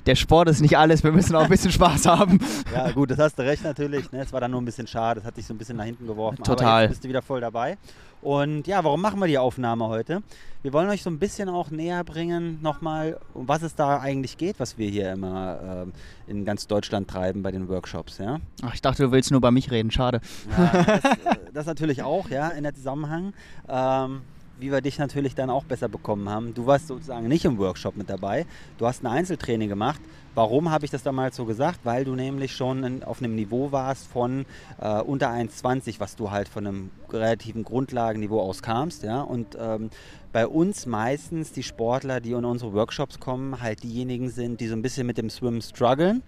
der 0.06 0.16
Sport 0.16 0.50
ist 0.50 0.62
nicht 0.62 0.78
alles, 0.78 1.04
wir 1.04 1.12
müssen 1.12 1.36
auch 1.36 1.44
ein 1.44 1.50
bisschen 1.50 1.72
Spaß 1.72 2.06
haben. 2.06 2.40
Ja, 2.74 2.92
gut, 2.92 3.12
das 3.12 3.20
hast 3.20 3.40
du 3.40 3.44
recht 3.44 3.64
natürlich. 3.64 4.12
Ne? 4.12 4.22
Es 4.22 4.34
war 4.34 4.42
dann 4.42 4.52
nur 4.52 4.62
ein 4.62 4.66
bisschen 4.66 4.88
schade, 4.88 5.20
das 5.20 5.28
hat 5.28 5.38
dich 5.38 5.46
so 5.46 5.54
ein 5.54 5.58
bisschen 5.58 5.78
nach 5.78 5.86
hinten 5.86 6.08
geworfen. 6.08 6.44
Total. 6.44 6.68
Aber 6.68 6.82
jetzt 6.82 6.90
bist 6.92 7.04
du 7.04 7.10
wieder 7.10 7.22
voll 7.22 7.42
dabei. 7.42 7.78
Und 8.22 8.68
ja, 8.68 8.84
warum 8.84 9.02
machen 9.02 9.20
wir 9.20 9.28
die 9.28 9.38
Aufnahme 9.38 9.88
heute? 9.88 10.24
Wir 10.62 10.72
wollen 10.72 10.88
euch 10.90 11.04
so 11.04 11.10
ein 11.10 11.20
bisschen 11.20 11.50
auch 11.50 11.72
näher 11.72 12.06
bringen, 12.06 12.60
nochmal, 12.62 13.20
um 13.34 13.50
was 13.50 13.64
es 13.64 13.76
da 13.76 14.00
eigentlich 14.00 14.38
geht, 14.38 14.62
was 14.62 14.78
wir 14.78 14.90
hier 14.90 15.12
immer 15.12 15.86
äh, 16.28 16.32
in 16.32 16.46
ganz 16.46 16.68
Deutschland 16.68 17.10
treiben 17.10 17.44
bei 17.44 17.52
den 17.52 17.68
Workshops. 17.68 18.20
Ja? 18.20 18.40
Ach, 18.62 18.74
ich 18.74 18.82
dachte, 18.82 19.04
du 19.04 19.12
willst 19.12 19.32
nur 19.32 19.42
bei 19.42 19.52
mich 19.52 19.72
reden, 19.72 19.92
schade. 19.92 20.22
Ja, 20.58 20.84
das, 20.86 21.04
äh, 21.04 21.38
das 21.54 21.66
natürlich 21.66 22.02
auch, 22.02 22.30
ja, 22.30 22.48
in 22.50 22.64
der 22.64 22.74
Zusammenhang. 22.74 23.34
Ähm, 23.68 24.22
wie 24.64 24.72
wir 24.72 24.80
dich 24.80 24.98
natürlich 24.98 25.36
dann 25.36 25.50
auch 25.50 25.66
besser 25.66 25.90
bekommen 25.90 26.30
haben. 26.30 26.54
Du 26.54 26.66
warst 26.66 26.88
sozusagen 26.88 27.28
nicht 27.28 27.44
im 27.44 27.58
Workshop 27.58 27.98
mit 27.98 28.10
dabei. 28.10 28.46
Du 28.78 28.88
hast 28.88 29.04
ein 29.04 29.08
Einzeltraining 29.08 29.68
gemacht. 29.68 30.00
Warum 30.36 30.72
habe 30.72 30.86
ich 30.86 30.92
das 30.92 31.04
damals 31.04 31.36
so 31.36 31.44
gesagt? 31.44 31.82
Weil 31.84 32.06
du 32.06 32.16
nämlich 32.16 32.56
schon 32.56 32.86
in, 32.86 33.04
auf 33.04 33.22
einem 33.22 33.36
Niveau 33.36 33.74
warst 33.74 34.08
von 34.08 34.46
äh, 34.80 35.02
unter 35.02 35.30
1,20, 35.32 36.00
was 36.00 36.16
du 36.16 36.32
halt 36.32 36.48
von 36.48 36.66
einem 36.66 36.92
relativen 37.10 37.66
Grundlagenniveau 37.66 38.40
aus 38.40 38.62
kamst. 38.62 39.04
Ja? 39.04 39.22
Und 39.22 39.58
ähm, 39.60 39.90
bei 40.32 40.48
uns 40.48 40.86
meistens 40.86 41.52
die 41.52 41.64
Sportler, 41.64 42.22
die 42.22 42.32
in 42.32 42.46
unsere 42.46 42.72
Workshops 42.72 43.20
kommen, 43.20 43.62
halt 43.62 43.84
diejenigen 43.84 44.30
sind, 44.30 44.62
die 44.62 44.68
so 44.68 44.76
ein 44.76 44.82
bisschen 44.82 45.06
mit 45.06 45.18
dem 45.18 45.30
Swim 45.30 45.60
strugglen, 45.60 46.24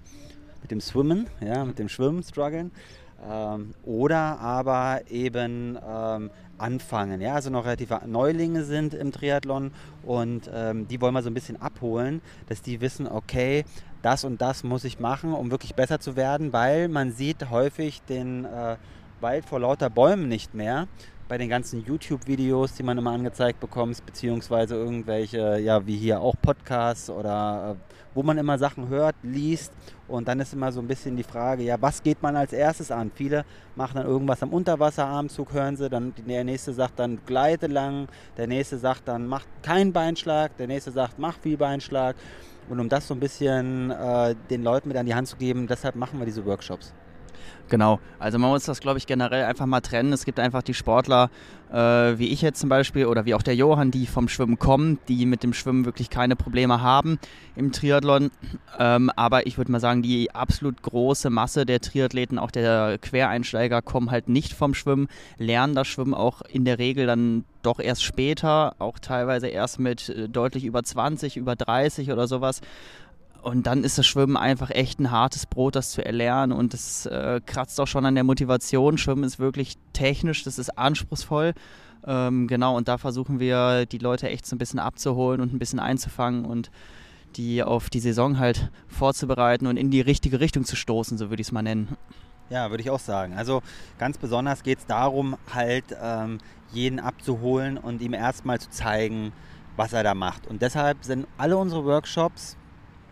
mit 0.62 0.72
dem 0.72 0.82
Swimmen, 0.82 1.28
ja, 1.40 1.64
mit 1.64 1.80
dem 1.80 1.88
Schwimmen 1.88 2.22
strugglen. 2.22 2.72
Ähm, 3.30 3.74
oder 3.84 4.40
aber 4.40 5.02
eben 5.10 5.78
ähm, 5.88 6.30
anfangen, 6.58 7.22
ja, 7.22 7.34
also 7.34 7.50
noch 7.50 7.66
relativ 7.66 7.90
Neulinge 8.06 8.64
sind 8.64 8.94
im 8.94 9.12
Triathlon 9.12 9.72
und 10.04 10.50
ähm, 10.54 10.88
die 10.88 11.02
wollen 11.02 11.14
wir 11.14 11.22
so 11.24 11.30
ein 11.30 11.34
bisschen 11.34 11.62
abholen, 11.62 12.22
dass 12.48 12.62
die 12.62 12.82
wissen, 12.82 13.08
okay, 13.08 13.66
das 14.02 14.24
und 14.24 14.42
das 14.42 14.64
muss 14.64 14.84
ich 14.84 15.00
machen, 15.00 15.34
um 15.34 15.50
wirklich 15.50 15.76
besser 15.76 16.00
zu 16.00 16.16
werden, 16.16 16.54
weil 16.54 16.88
man 16.88 17.12
sieht 17.12 17.50
häufig 17.50 18.02
den 18.04 18.46
äh, 18.46 18.78
Wald 19.22 19.46
vor 19.46 19.60
lauter 19.60 19.90
Bäumen 19.90 20.28
nicht 20.28 20.54
mehr 20.54 20.88
bei 21.28 21.38
den 21.38 21.50
ganzen 21.50 21.84
YouTube-Videos, 21.84 22.74
die 22.74 22.84
man 22.84 22.98
immer 22.98 23.12
angezeigt 23.12 23.60
bekommt, 23.60 24.06
beziehungsweise 24.06 24.76
irgendwelche, 24.76 25.60
ja, 25.60 25.86
wie 25.88 25.98
hier 25.98 26.22
auch 26.22 26.36
Podcasts 26.40 27.10
oder 27.10 27.76
äh, 27.76 27.94
wo 28.14 28.24
man 28.24 28.38
immer 28.38 28.58
Sachen 28.58 28.90
hört, 28.90 29.16
liest 29.24 29.74
und 30.08 30.28
dann 30.28 30.40
ist 30.40 30.54
immer 30.54 30.72
so 30.72 30.80
ein 30.80 30.88
bisschen 30.88 31.18
die 31.18 31.24
Frage, 31.24 31.64
ja, 31.64 31.82
was 31.82 32.04
geht 32.04 32.22
man 32.22 32.36
als 32.36 32.54
erstes 32.54 32.92
an? 32.92 33.12
Viele 33.14 33.44
machen 33.76 33.96
dann 33.96 34.06
irgendwas 34.06 34.44
am 34.44 34.54
Unterwasserarmzug, 34.54 35.52
hören 35.52 35.76
sie, 35.78 35.90
dann 35.90 36.14
der 36.28 36.44
nächste 36.44 36.74
sagt 36.74 37.00
dann 37.00 37.20
gleite 37.26 37.68
lang, 37.68 38.08
der 38.38 38.48
nächste 38.48 38.78
sagt 38.78 39.08
dann 39.08 39.28
macht 39.28 39.48
keinen 39.64 39.94
Beinschlag, 39.94 40.56
der 40.58 40.68
nächste 40.68 40.92
sagt 40.92 41.18
mach 41.18 41.38
viel 41.40 41.58
Beinschlag 41.58 42.16
und 42.70 42.80
um 42.80 42.88
das 42.88 43.08
so 43.08 43.16
ein 43.16 43.20
bisschen 43.20 43.92
äh, 43.92 44.36
den 44.50 44.64
Leuten 44.64 44.90
mit 44.90 44.98
an 44.98 45.06
die 45.06 45.16
Hand 45.16 45.28
zu 45.28 45.38
geben, 45.38 45.68
deshalb 45.68 45.96
machen 45.96 46.20
wir 46.20 46.26
diese 46.26 46.46
Workshops. 46.46 46.94
Genau, 47.68 48.00
also 48.20 48.38
man 48.38 48.52
muss 48.52 48.64
das, 48.66 48.80
glaube 48.80 49.00
ich, 49.00 49.08
generell 49.08 49.44
einfach 49.46 49.66
mal 49.66 49.82
trennen. 49.82 50.14
Es 50.14 50.24
gibt 50.24 50.40
einfach 50.40 50.62
die 50.62 50.76
Sportler, 50.76 51.32
äh, 51.72 51.76
wie 51.76 52.28
ich 52.28 52.44
jetzt 52.44 52.60
zum 52.60 52.70
Beispiel, 52.70 53.08
oder 53.08 53.26
wie 53.26 53.34
auch 53.34 53.42
der 53.42 53.56
Johann, 53.56 53.90
die 53.90 54.06
vom 54.06 54.28
Schwimmen 54.28 54.60
kommen, 54.60 55.00
die 55.08 55.26
mit 55.26 55.42
dem 55.42 55.52
Schwimmen 55.52 55.84
wirklich 55.84 56.12
keine 56.12 56.36
Probleme 56.36 56.82
haben 56.82 57.18
im 57.56 57.72
Triathlon. 57.72 58.30
Ähm, 58.78 59.10
aber 59.16 59.48
ich 59.48 59.58
würde 59.58 59.72
mal 59.72 59.80
sagen, 59.80 60.04
die 60.04 60.30
absolut 60.32 60.84
große 60.84 61.32
Masse 61.32 61.66
der 61.66 61.82
Triathleten, 61.82 62.38
auch 62.38 62.52
der 62.52 63.00
Quereinsteiger, 63.00 63.82
kommen 63.82 64.12
halt 64.12 64.30
nicht 64.30 64.54
vom 64.54 64.76
Schwimmen, 64.76 65.08
lernen 65.40 65.74
das 65.74 65.88
Schwimmen 65.88 66.14
auch 66.14 66.44
in 66.44 66.66
der 66.66 66.78
Regel 66.78 67.08
dann 67.08 67.46
doch 67.64 67.80
erst 67.80 68.04
später, 68.04 68.76
auch 68.78 69.00
teilweise 69.00 69.48
erst 69.48 69.80
mit 69.80 70.10
äh, 70.10 70.30
deutlich 70.30 70.66
über 70.66 70.84
20, 70.84 71.36
über 71.38 71.56
30 71.56 72.12
oder 72.12 72.28
sowas. 72.28 72.62
Und 73.46 73.68
dann 73.68 73.84
ist 73.84 74.00
das 74.00 74.08
Schwimmen 74.08 74.38
einfach 74.38 74.72
echt 74.72 75.00
ein 75.00 75.12
hartes 75.12 75.46
Brot, 75.46 75.76
das 75.76 75.92
zu 75.92 76.04
erlernen. 76.04 76.52
Und 76.52 76.74
das 76.74 77.06
äh, 77.06 77.40
kratzt 77.46 77.80
auch 77.80 77.86
schon 77.86 78.04
an 78.04 78.16
der 78.16 78.24
Motivation. 78.24 78.98
Schwimmen 78.98 79.24
ist 79.24 79.38
wirklich 79.38 79.76
technisch, 79.94 80.44
das 80.44 80.58
ist 80.58 80.76
anspruchsvoll. 80.80 81.54
Ähm, 82.08 82.48
genau, 82.48 82.76
und 82.76 82.88
da 82.88 82.98
versuchen 82.98 83.40
wir, 83.40 83.86
die 83.86 84.00
Leute 84.00 84.30
echt 84.30 84.48
so 84.48 84.56
ein 84.56 84.58
bisschen 84.58 84.80
abzuholen 84.80 85.42
und 85.42 85.54
ein 85.54 85.60
bisschen 85.60 85.80
einzufangen 85.80 86.44
und 86.44 86.72
die 87.36 87.62
auf 87.62 87.92
die 87.92 88.00
Saison 88.00 88.40
halt 88.40 88.72
vorzubereiten 88.88 89.68
und 89.68 89.78
in 89.78 89.92
die 89.92 90.02
richtige 90.02 90.40
Richtung 90.40 90.66
zu 90.66 90.76
stoßen, 90.76 91.20
so 91.20 91.30
würde 91.30 91.42
ich 91.42 91.50
es 91.50 91.52
mal 91.52 91.62
nennen. 91.62 91.96
Ja, 92.50 92.72
würde 92.72 92.82
ich 92.82 92.90
auch 92.90 93.00
sagen. 93.00 93.36
Also 93.36 93.62
ganz 94.00 94.18
besonders 94.18 94.64
geht 94.64 94.80
es 94.80 94.88
darum, 94.88 95.38
halt 95.54 95.86
ähm, 96.02 96.40
jeden 96.74 97.00
abzuholen 97.00 97.78
und 97.78 98.02
ihm 98.02 98.14
erstmal 98.14 98.60
zu 98.60 98.72
zeigen, 98.72 99.34
was 99.76 99.94
er 99.94 100.02
da 100.02 100.16
macht. 100.16 100.48
Und 100.48 100.64
deshalb 100.64 101.04
sind 101.04 101.28
alle 101.38 101.58
unsere 101.58 101.86
Workshops 101.86 102.58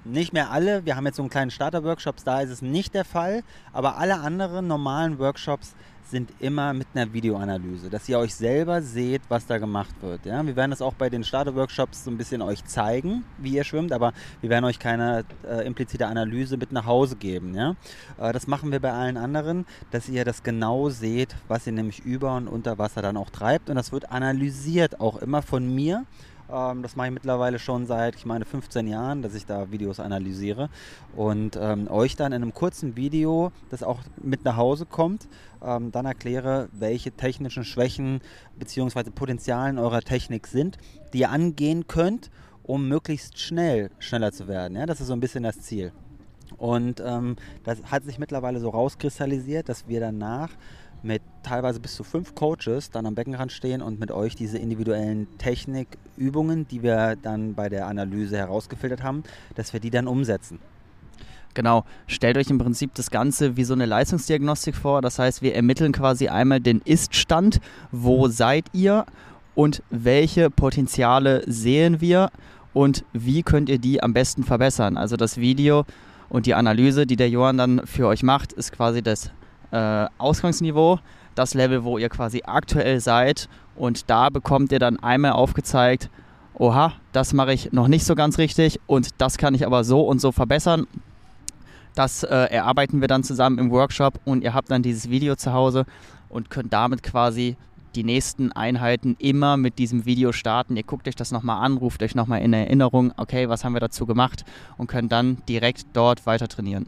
nicht 0.06 0.34
mehr 0.34 0.52
alle, 0.52 0.86
wir 0.86 0.96
haben 0.96 1.06
jetzt 1.06 1.18
so 1.18 1.24
einen 1.24 1.30
kleinen 1.30 1.52
Starter-Workshops, 1.52 2.24
da 2.24 2.42
ist 2.42 2.50
es 2.50 2.62
nicht 2.62 2.94
der 2.94 3.06
Fall, 3.06 3.44
aber 3.72 3.98
alle 3.98 4.20
anderen 4.20 4.68
normalen 4.68 5.20
Workshops 5.20 5.76
sind 6.14 6.32
immer 6.40 6.74
mit 6.74 6.88
einer 6.94 7.12
Videoanalyse, 7.12 7.90
dass 7.90 8.08
ihr 8.08 8.20
euch 8.20 8.36
selber 8.36 8.82
seht, 8.82 9.22
was 9.30 9.48
da 9.48 9.58
gemacht 9.58 9.96
wird. 10.02 10.26
Ja? 10.26 10.46
Wir 10.46 10.56
werden 10.56 10.70
das 10.70 10.82
auch 10.82 10.94
bei 10.94 11.10
den 11.10 11.24
Starter-Workshops 11.24 12.04
so 12.04 12.12
ein 12.12 12.18
bisschen 12.18 12.42
euch 12.42 12.64
zeigen, 12.66 13.24
wie 13.40 13.56
ihr 13.56 13.64
schwimmt, 13.64 13.92
aber 13.92 14.14
wir 14.42 14.50
werden 14.52 14.66
euch 14.66 14.78
keine 14.78 15.26
äh, 15.44 15.66
implizite 15.66 16.06
Analyse 16.06 16.58
mit 16.58 16.72
nach 16.72 16.86
Hause 16.86 17.16
geben. 17.16 17.56
Ja? 17.56 17.76
Äh, 18.20 18.32
das 18.32 18.46
machen 18.46 18.72
wir 18.72 18.80
bei 18.80 18.92
allen 18.92 19.18
anderen, 19.18 19.66
dass 19.90 20.08
ihr 20.08 20.24
das 20.24 20.44
genau 20.44 20.90
seht, 20.90 21.36
was 21.48 21.66
ihr 21.66 21.74
nämlich 21.74 22.06
über 22.06 22.36
und 22.36 22.48
unter 22.48 22.78
Wasser 22.78 23.02
dann 23.02 23.18
auch 23.18 23.32
treibt 23.32 23.70
und 23.70 23.76
das 23.76 23.92
wird 23.92 24.12
analysiert 24.12 25.00
auch 25.00 25.18
immer 25.18 25.42
von 25.42 25.74
mir 25.74 26.06
ähm, 26.54 26.84
das 26.84 26.96
mache 26.96 27.08
ich 27.08 27.14
mittlerweile 27.14 27.60
schon 27.60 27.86
seit, 27.86 28.16
ich 28.16 28.26
meine, 28.26 28.46
15 28.46 28.88
Jahren, 28.88 29.22
dass 29.22 29.34
ich 29.34 29.46
da 29.46 29.72
Videos 29.72 30.00
analysiere 30.00 30.70
und 31.16 31.58
ähm, 31.60 31.90
euch 31.90 32.16
dann 32.16 32.32
in 32.32 32.42
einem 32.42 32.54
kurzen 32.54 32.96
Video, 32.96 33.52
das 33.70 33.84
auch 33.84 34.02
mit 34.22 34.46
nach 34.46 34.58
Hause 34.58 34.86
kommt, 34.86 35.28
ähm, 35.64 35.92
dann 35.92 36.06
erkläre, 36.06 36.70
welche 36.72 37.12
technischen 37.12 37.64
Schwächen 37.64 38.22
bzw. 38.58 39.10
Potenzialen 39.10 39.80
eurer 39.80 40.02
Technik 40.02 40.48
sind, 40.48 40.78
die 41.14 41.20
ihr 41.20 41.32
angehen 41.32 41.88
könnt, 41.88 42.30
um 42.64 42.88
möglichst 42.88 43.40
schnell 43.40 43.90
schneller 44.00 44.32
zu 44.32 44.48
werden. 44.48 44.78
Ja, 44.78 44.86
das 44.86 45.02
ist 45.02 45.08
so 45.08 45.14
ein 45.14 45.20
bisschen 45.20 45.44
das 45.44 45.62
Ziel. 45.62 45.92
Und 46.58 47.02
ähm, 47.06 47.36
das 47.64 47.84
hat 47.84 48.04
sich 48.04 48.20
mittlerweile 48.20 48.60
so 48.60 48.70
rauskristallisiert, 48.70 49.70
dass 49.70 49.88
wir 49.88 50.00
danach 50.00 50.50
mit 51.04 51.22
teilweise 51.44 51.80
bis 51.80 51.96
zu 51.96 52.04
fünf 52.04 52.34
Coaches 52.34 52.90
dann 52.90 53.06
am 53.06 53.16
Beckenrand 53.16 53.52
stehen 53.52 53.82
und 53.82 54.00
mit 54.00 54.12
euch 54.12 54.36
diese 54.36 54.58
individuellen 54.58 55.28
Technikübungen, 55.38 56.68
die 56.68 56.82
wir 56.82 57.16
dann 57.22 57.54
bei 57.54 57.70
der 57.70 57.88
Analyse 57.88 58.38
herausgefiltert 58.38 59.04
haben, 59.04 59.24
dass 59.56 59.74
wir 59.74 59.80
die 59.80 59.90
dann 59.90 60.08
umsetzen. 60.08 60.60
Genau, 61.54 61.86
stellt 62.08 62.38
euch 62.38 62.50
im 62.50 62.58
Prinzip 62.58 62.96
das 62.96 63.12
Ganze 63.12 63.58
wie 63.58 63.64
so 63.64 63.74
eine 63.74 63.86
Leistungsdiagnostik 63.86 64.76
vor. 64.76 65.02
Das 65.02 65.20
heißt, 65.20 65.44
wir 65.44 65.54
ermitteln 65.54 65.92
quasi 65.92 66.28
einmal 66.28 66.60
den 66.60 66.82
Ist-Stand, 66.84 67.60
wo 67.92 68.28
seid 68.28 68.66
ihr 68.74 69.06
und 69.54 69.84
welche 69.92 70.50
Potenziale 70.50 71.44
sehen 71.46 72.02
wir 72.02 72.32
und 72.74 73.06
wie 73.14 73.44
könnt 73.44 73.70
ihr 73.70 73.78
die 73.78 74.02
am 74.02 74.14
besten 74.14 74.44
verbessern. 74.44 74.98
Also 74.98 75.16
das 75.16 75.38
Video 75.38 75.86
und 76.30 76.48
die 76.48 76.56
Analyse, 76.56 77.06
die 77.06 77.18
der 77.18 77.30
Johann 77.30 77.58
dann 77.58 77.86
für 77.86 78.08
euch 78.08 78.24
macht, 78.24 78.54
ist 78.54 78.72
quasi 78.72 79.04
das 79.04 79.30
äh, 79.74 80.08
Ausgangsniveau, 80.18 81.00
das 81.36 81.56
Level, 81.56 81.84
wo 81.84 81.98
ihr 81.98 82.10
quasi 82.10 82.44
aktuell 82.46 83.00
seid. 83.00 83.50
Und 83.76 84.10
da 84.10 84.30
bekommt 84.30 84.72
ihr 84.72 84.80
dann 84.80 85.00
einmal 85.00 85.32
aufgezeigt, 85.32 86.10
oha, 86.54 86.94
das 87.12 87.34
mache 87.34 87.54
ich 87.54 87.74
noch 87.74 87.88
nicht 87.88 88.06
so 88.06 88.14
ganz 88.14 88.38
richtig 88.38 88.80
und 88.86 89.10
das 89.18 89.38
kann 89.38 89.56
ich 89.56 89.66
aber 89.66 89.84
so 89.84 90.02
und 90.02 90.22
so 90.22 90.32
verbessern. 90.32 90.86
Das 91.96 92.24
äh, 92.24 92.36
erarbeiten 92.36 93.02
wir 93.02 93.08
dann 93.08 93.24
zusammen 93.24 93.58
im 93.58 93.72
Workshop 93.72 94.20
und 94.26 94.44
ihr 94.44 94.54
habt 94.54 94.70
dann 94.72 94.84
dieses 94.84 95.10
Video 95.10 95.36
zu 95.36 95.54
Hause 95.54 95.86
und 96.30 96.50
könnt 96.50 96.74
damit 96.74 97.04
quasi 97.04 97.56
die 97.96 98.04
nächsten 98.04 98.52
Einheiten 98.52 99.16
immer 99.20 99.58
mit 99.58 99.78
diesem 99.78 100.06
Video 100.06 100.32
starten. 100.32 100.76
Ihr 100.76 100.84
guckt 100.84 101.08
euch 101.08 101.16
das 101.16 101.32
nochmal 101.32 101.64
an, 101.64 101.78
ruft 101.78 102.02
euch 102.02 102.16
nochmal 102.16 102.42
in 102.42 102.54
Erinnerung, 102.54 103.14
okay, 103.18 103.50
was 103.50 103.64
haben 103.64 103.74
wir 103.74 103.80
dazu 103.80 104.06
gemacht 104.06 104.44
und 104.78 104.88
könnt 104.88 105.12
dann 105.12 105.38
direkt 105.48 105.86
dort 105.94 106.26
weiter 106.26 106.48
trainieren. 106.48 106.88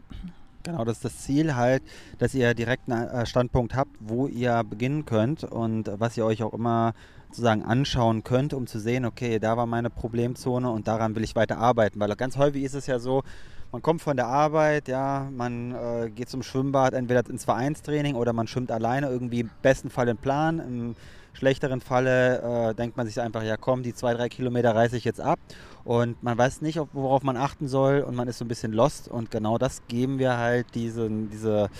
Genau, 0.66 0.84
das 0.84 0.96
ist 0.96 1.04
das 1.04 1.18
Ziel 1.18 1.54
halt, 1.54 1.80
dass 2.18 2.34
ihr 2.34 2.52
direkt 2.52 2.90
einen 2.90 3.06
äh, 3.06 3.24
Standpunkt 3.24 3.76
habt, 3.76 3.92
wo 4.00 4.26
ihr 4.26 4.64
beginnen 4.64 5.06
könnt 5.06 5.44
und 5.44 5.88
was 5.94 6.16
ihr 6.16 6.26
euch 6.26 6.42
auch 6.42 6.52
immer 6.52 6.92
sozusagen 7.28 7.62
anschauen 7.62 8.24
könnt, 8.24 8.52
um 8.52 8.66
zu 8.66 8.80
sehen, 8.80 9.04
okay, 9.04 9.38
da 9.38 9.56
war 9.56 9.66
meine 9.66 9.90
Problemzone 9.90 10.68
und 10.68 10.88
daran 10.88 11.14
will 11.14 11.22
ich 11.22 11.36
weiter 11.36 11.58
arbeiten. 11.58 12.00
Weil 12.00 12.12
ganz 12.16 12.36
häufig 12.36 12.64
ist 12.64 12.74
es 12.74 12.88
ja 12.88 12.98
so, 12.98 13.22
man 13.70 13.80
kommt 13.80 14.02
von 14.02 14.16
der 14.16 14.26
Arbeit, 14.26 14.88
ja, 14.88 15.28
man 15.30 15.72
äh, 15.72 16.10
geht 16.10 16.30
zum 16.30 16.42
Schwimmbad, 16.42 16.94
entweder 16.94 17.24
ins 17.30 17.44
Vereinstraining 17.44 18.16
oder 18.16 18.32
man 18.32 18.48
schwimmt 18.48 18.72
alleine, 18.72 19.08
irgendwie 19.08 19.40
im 19.40 19.50
besten 19.62 19.88
Fall 19.88 20.08
in 20.08 20.16
Plan, 20.16 20.58
im 20.58 20.96
schlechteren 21.32 21.80
Falle 21.80 22.70
äh, 22.70 22.74
denkt 22.74 22.96
man 22.96 23.06
sich 23.06 23.20
einfach, 23.20 23.44
ja 23.44 23.56
komm, 23.56 23.84
die 23.84 23.94
zwei, 23.94 24.14
drei 24.14 24.28
Kilometer 24.28 24.74
reiße 24.74 24.96
ich 24.96 25.04
jetzt 25.04 25.20
ab 25.20 25.38
und 25.86 26.20
man 26.20 26.36
weiß 26.36 26.62
nicht, 26.62 26.80
worauf 26.94 27.22
man 27.22 27.36
achten 27.36 27.68
soll 27.68 28.00
und 28.00 28.16
man 28.16 28.26
ist 28.26 28.38
so 28.38 28.44
ein 28.44 28.48
bisschen 28.48 28.72
lost 28.72 29.06
und 29.06 29.30
genau 29.30 29.56
das 29.56 29.86
geben 29.86 30.18
wir 30.18 30.36
halt 30.36 30.74
diesen, 30.74 31.30
diese, 31.30 31.70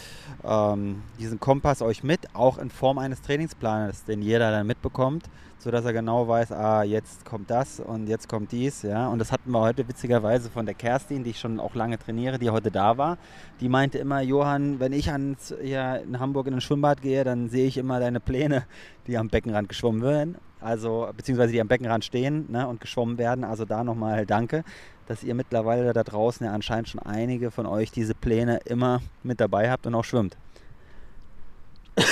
ähm, 0.44 1.02
diesen 1.18 1.40
Kompass 1.40 1.82
euch 1.82 2.04
mit, 2.04 2.20
auch 2.32 2.58
in 2.58 2.70
Form 2.70 2.98
eines 2.98 3.20
Trainingsplanes, 3.22 4.04
den 4.04 4.22
jeder 4.22 4.52
dann 4.52 4.64
mitbekommt, 4.64 5.24
sodass 5.58 5.84
er 5.84 5.92
genau 5.92 6.28
weiß, 6.28 6.52
ah, 6.52 6.84
jetzt 6.84 7.24
kommt 7.24 7.50
das 7.50 7.80
und 7.80 8.06
jetzt 8.06 8.28
kommt 8.28 8.52
dies, 8.52 8.82
ja. 8.82 9.08
Und 9.08 9.18
das 9.18 9.32
hatten 9.32 9.50
wir 9.50 9.58
heute 9.58 9.88
witzigerweise 9.88 10.50
von 10.50 10.66
der 10.66 10.76
Kerstin, 10.76 11.24
die 11.24 11.30
ich 11.30 11.40
schon 11.40 11.58
auch 11.58 11.74
lange 11.74 11.98
trainiere, 11.98 12.38
die 12.38 12.50
heute 12.50 12.70
da 12.70 12.96
war. 12.96 13.18
Die 13.60 13.68
meinte 13.68 13.98
immer, 13.98 14.20
Johann, 14.20 14.78
wenn 14.78 14.92
ich 14.92 15.10
ans, 15.10 15.52
hier 15.60 16.00
in 16.06 16.20
Hamburg 16.20 16.46
in 16.46 16.54
ein 16.54 16.60
Schwimmbad 16.60 17.02
gehe, 17.02 17.24
dann 17.24 17.48
sehe 17.48 17.66
ich 17.66 17.76
immer 17.76 17.98
deine 17.98 18.20
Pläne, 18.20 18.66
die 19.08 19.18
am 19.18 19.30
Beckenrand 19.30 19.68
geschwommen 19.68 20.02
werden 20.02 20.36
also 20.66 21.08
beziehungsweise 21.16 21.52
die 21.52 21.60
am 21.60 21.68
Beckenrand 21.68 22.04
stehen 22.04 22.50
ne, 22.50 22.66
und 22.66 22.80
geschwommen 22.80 23.18
werden. 23.18 23.44
Also 23.44 23.64
da 23.64 23.84
nochmal 23.84 24.26
danke, 24.26 24.64
dass 25.06 25.22
ihr 25.22 25.34
mittlerweile 25.34 25.92
da 25.92 26.02
draußen 26.02 26.44
ja 26.44 26.52
anscheinend 26.52 26.88
schon 26.88 27.00
einige 27.00 27.52
von 27.52 27.66
euch 27.66 27.92
diese 27.92 28.14
Pläne 28.14 28.58
immer 28.64 29.00
mit 29.22 29.40
dabei 29.40 29.70
habt 29.70 29.86
und 29.86 29.94
auch 29.94 30.04
schwimmt. 30.04 30.36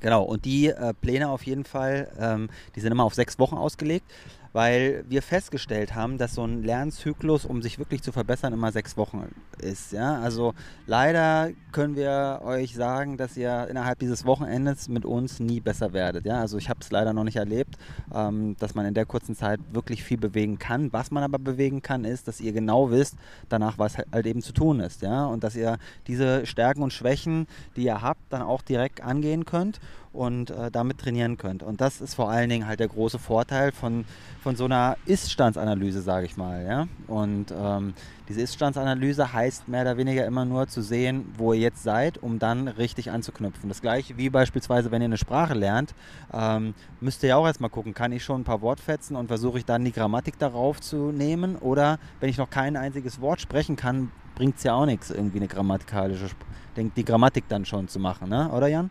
genau, 0.00 0.22
und 0.22 0.44
die 0.44 0.68
äh, 0.68 0.94
Pläne 0.94 1.28
auf 1.28 1.42
jeden 1.42 1.64
Fall, 1.64 2.12
ähm, 2.18 2.50
die 2.76 2.80
sind 2.80 2.92
immer 2.92 3.04
auf 3.04 3.14
sechs 3.14 3.38
Wochen 3.40 3.56
ausgelegt 3.56 4.06
weil 4.52 5.04
wir 5.08 5.22
festgestellt 5.22 5.94
haben, 5.94 6.18
dass 6.18 6.34
so 6.34 6.44
ein 6.44 6.62
Lernzyklus, 6.62 7.44
um 7.44 7.62
sich 7.62 7.78
wirklich 7.78 8.02
zu 8.02 8.12
verbessern, 8.12 8.52
immer 8.52 8.72
sechs 8.72 8.96
Wochen 8.96 9.28
ist. 9.58 9.92
Ja? 9.92 10.20
Also 10.20 10.54
leider 10.86 11.50
können 11.72 11.96
wir 11.96 12.40
euch 12.44 12.74
sagen, 12.74 13.16
dass 13.16 13.36
ihr 13.36 13.68
innerhalb 13.68 13.98
dieses 14.00 14.24
Wochenendes 14.24 14.88
mit 14.88 15.04
uns 15.04 15.40
nie 15.40 15.60
besser 15.60 15.92
werdet. 15.92 16.26
Ja? 16.26 16.40
Also 16.40 16.58
ich 16.58 16.68
habe 16.68 16.80
es 16.80 16.90
leider 16.90 17.12
noch 17.12 17.24
nicht 17.24 17.36
erlebt, 17.36 17.76
ähm, 18.12 18.56
dass 18.58 18.74
man 18.74 18.86
in 18.86 18.94
der 18.94 19.06
kurzen 19.06 19.36
Zeit 19.36 19.60
wirklich 19.72 20.02
viel 20.02 20.18
bewegen 20.18 20.58
kann. 20.58 20.92
Was 20.92 21.10
man 21.10 21.22
aber 21.22 21.38
bewegen 21.38 21.82
kann, 21.82 22.04
ist, 22.04 22.26
dass 22.26 22.40
ihr 22.40 22.52
genau 22.52 22.90
wisst, 22.90 23.16
danach 23.48 23.78
was 23.78 23.98
halt 23.98 24.26
eben 24.26 24.42
zu 24.42 24.52
tun 24.52 24.80
ist. 24.80 25.02
Ja? 25.02 25.26
Und 25.26 25.44
dass 25.44 25.54
ihr 25.54 25.78
diese 26.06 26.46
Stärken 26.46 26.82
und 26.82 26.92
Schwächen, 26.92 27.46
die 27.76 27.84
ihr 27.84 28.02
habt, 28.02 28.20
dann 28.30 28.42
auch 28.42 28.62
direkt 28.62 29.00
angehen 29.00 29.44
könnt 29.44 29.80
und 30.12 30.50
äh, 30.50 30.70
damit 30.70 30.98
trainieren 30.98 31.36
könnt. 31.36 31.62
Und 31.62 31.80
das 31.80 32.00
ist 32.00 32.14
vor 32.14 32.30
allen 32.30 32.50
Dingen 32.50 32.66
halt 32.66 32.80
der 32.80 32.88
große 32.88 33.18
Vorteil 33.18 33.70
von, 33.70 34.04
von 34.42 34.56
so 34.56 34.64
einer 34.64 34.96
Ist-Standsanalyse, 35.06 36.02
sage 36.02 36.26
ich 36.26 36.36
mal. 36.36 36.64
Ja? 36.64 36.88
Und 37.06 37.54
ähm, 37.56 37.94
diese 38.28 38.40
Ist-Standsanalyse 38.40 39.32
heißt 39.32 39.68
mehr 39.68 39.82
oder 39.82 39.96
weniger 39.96 40.26
immer 40.26 40.44
nur 40.44 40.66
zu 40.66 40.82
sehen, 40.82 41.32
wo 41.36 41.52
ihr 41.52 41.60
jetzt 41.60 41.84
seid, 41.84 42.18
um 42.18 42.40
dann 42.40 42.66
richtig 42.66 43.10
anzuknüpfen. 43.10 43.68
Das 43.68 43.80
gleiche 43.80 44.16
wie 44.16 44.30
beispielsweise, 44.30 44.90
wenn 44.90 45.00
ihr 45.00 45.06
eine 45.06 45.16
Sprache 45.16 45.54
lernt, 45.54 45.94
ähm, 46.32 46.74
müsst 47.00 47.22
ihr 47.22 47.30
ja 47.30 47.36
auch 47.36 47.46
erstmal 47.46 47.70
gucken, 47.70 47.94
kann 47.94 48.10
ich 48.10 48.24
schon 48.24 48.40
ein 48.40 48.44
paar 48.44 48.62
Wortfetzen 48.62 49.14
und 49.14 49.28
versuche 49.28 49.58
ich 49.58 49.64
dann 49.64 49.84
die 49.84 49.92
Grammatik 49.92 50.38
darauf 50.38 50.80
zu 50.80 51.12
nehmen 51.12 51.54
oder 51.56 51.98
wenn 52.18 52.30
ich 52.30 52.38
noch 52.38 52.50
kein 52.50 52.76
einziges 52.76 53.20
Wort 53.20 53.40
sprechen 53.40 53.76
kann, 53.76 54.10
bringt 54.34 54.56
es 54.56 54.64
ja 54.64 54.74
auch 54.74 54.86
nichts, 54.86 55.10
irgendwie 55.10 55.38
eine 55.38 55.48
grammatikalische, 55.48 56.30
die 56.76 57.04
Grammatik 57.04 57.44
dann 57.48 57.64
schon 57.64 57.88
zu 57.88 58.00
machen, 58.00 58.28
ne? 58.28 58.50
oder 58.50 58.66
Jan? 58.66 58.90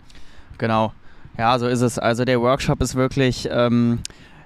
Genau. 0.58 0.94
Ja, 1.40 1.58
so 1.58 1.68
ist 1.68 1.80
es. 1.80 1.98
Also 1.98 2.26
der 2.26 2.42
Workshop 2.42 2.82
ist 2.82 2.96
wirklich 2.96 3.48
ähm, 3.50 4.00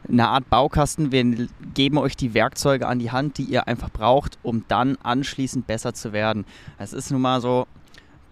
eine 0.08 0.28
Art 0.28 0.48
Baukasten. 0.52 1.12
Wir 1.12 1.48
geben 1.74 1.98
euch 1.98 2.16
die 2.16 2.36
Werkzeuge 2.36 2.86
an 2.88 3.00
die 3.00 3.10
Hand, 3.10 3.40
die 3.40 3.46
ihr 3.46 3.68
einfach 3.68 3.90
braucht, 3.90 4.38
um 4.44 4.64
dann 4.68 4.98
anschließend 5.02 5.66
besser 5.66 5.96
zu 5.96 6.14
werden. 6.14 6.46
Es 6.78 6.94
ist 6.94 7.10
nun 7.10 7.22
mal 7.22 7.42
so, 7.42 7.66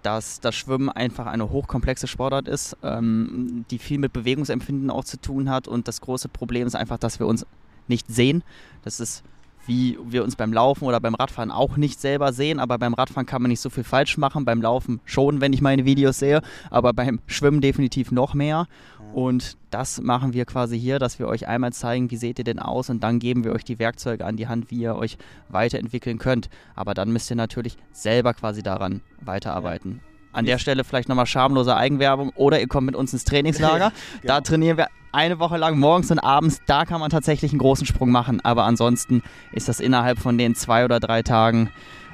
dass 0.03 0.41
das 0.41 0.53
Schwimmen 0.53 0.89
einfach 0.89 1.25
eine 1.25 1.50
hochkomplexe 1.50 2.06
Sportart 2.06 2.48
ist, 2.48 2.77
ähm, 2.84 3.65
die 3.72 3.80
viel 3.80 3.98
mit 3.98 4.13
Bewegungsempfinden 4.13 4.91
auch 4.91 5.06
zu 5.06 5.20
tun 5.20 5.50
hat. 5.50 5.68
Und 5.68 5.88
das 5.88 6.00
große 6.00 6.30
Problem 6.30 6.68
ist 6.68 6.75
einfach, 6.75 7.00
dass 7.00 7.18
wir 7.18 7.25
uns 7.25 7.48
nicht 7.88 8.13
sehen. 8.13 8.44
Das 8.84 9.00
ist 9.00 9.24
wie 9.68 9.98
wir 10.03 10.24
uns 10.24 10.36
beim 10.36 10.53
Laufen 10.53 10.86
oder 10.86 11.00
beim 11.00 11.15
Radfahren 11.15 11.51
auch 11.51 11.77
nicht 11.77 12.00
selber 12.00 12.34
sehen. 12.34 12.60
Aber 12.60 12.77
beim 12.77 12.94
Radfahren 12.94 13.25
kann 13.25 13.41
man 13.41 13.50
nicht 13.50 13.62
so 13.62 13.70
viel 13.70 13.84
falsch 13.84 14.18
machen. 14.18 14.46
Beim 14.46 14.62
Laufen 14.62 15.00
schon, 15.06 15.41
wenn 15.41 15.53
ich 15.53 15.62
meine 15.62 15.86
Videos 15.86 16.20
sehe. 16.20 16.41
Aber 16.70 16.94
beim 16.94 17.20
Schwimmen 17.27 17.62
definitiv 17.62 18.12
noch 18.12 18.34
mehr. 18.34 18.68
Und 19.13 19.58
das 19.72 20.01
machen 20.01 20.34
wir 20.34 20.46
quasi 20.46 20.80
hier, 20.80 21.00
dass 21.00 21.20
wir 21.20 21.27
euch 21.27 21.48
einmal 21.48 21.74
zeigen, 21.74 22.12
wie 22.12 22.18
seht 22.18 22.39
ihr 22.39 22.46
denn 22.46 22.60
aus 22.60 22.89
und 22.89 23.03
dann 23.03 23.20
geben 23.20 23.44
wir 23.44 23.51
euch 23.51 23.65
die 23.65 23.77
Werkzeuge 23.77 24.25
an 24.25 24.38
die 24.38 24.48
Hand, 24.48 24.72
wie 24.72 24.82
ihr 24.82 24.96
euch 24.96 25.18
weiterentwickeln 25.50 26.18
könnt. 26.18 26.50
Aber 26.75 26.94
dann 26.94 27.12
müsst 27.12 27.30
ihr 27.30 27.36
natürlich 27.36 27.77
selber 27.91 28.34
quasi 28.34 28.63
daran 28.63 29.01
weiterarbeiten. 29.20 30.00
Ja. 30.03 30.11
An 30.33 30.45
der 30.45 30.57
Stelle 30.57 30.83
vielleicht 30.83 31.09
nochmal 31.09 31.25
schamlose 31.25 31.75
Eigenwerbung 31.75 32.31
oder 32.35 32.59
ihr 32.59 32.67
kommt 32.67 32.85
mit 32.85 32.95
uns 32.95 33.13
ins 33.13 33.25
Trainingslager. 33.25 33.91
genau. 34.21 34.33
Da 34.35 34.41
trainieren 34.41 34.77
wir 34.77 34.88
eine 35.11 35.39
Woche 35.39 35.57
lang 35.57 35.77
morgens 35.77 36.09
und 36.11 36.19
abends. 36.19 36.61
Da 36.65 36.85
kann 36.85 37.00
man 37.00 37.09
tatsächlich 37.09 37.51
einen 37.51 37.59
großen 37.59 37.85
Sprung 37.85 38.11
machen. 38.11 38.39
Aber 38.43 38.63
ansonsten 38.63 39.23
ist 39.51 39.67
das 39.67 39.79
innerhalb 39.79 40.19
von 40.19 40.38
den 40.38 40.55
zwei 40.55 40.85
oder 40.85 41.00
drei 41.00 41.21
Tagen 41.21 41.69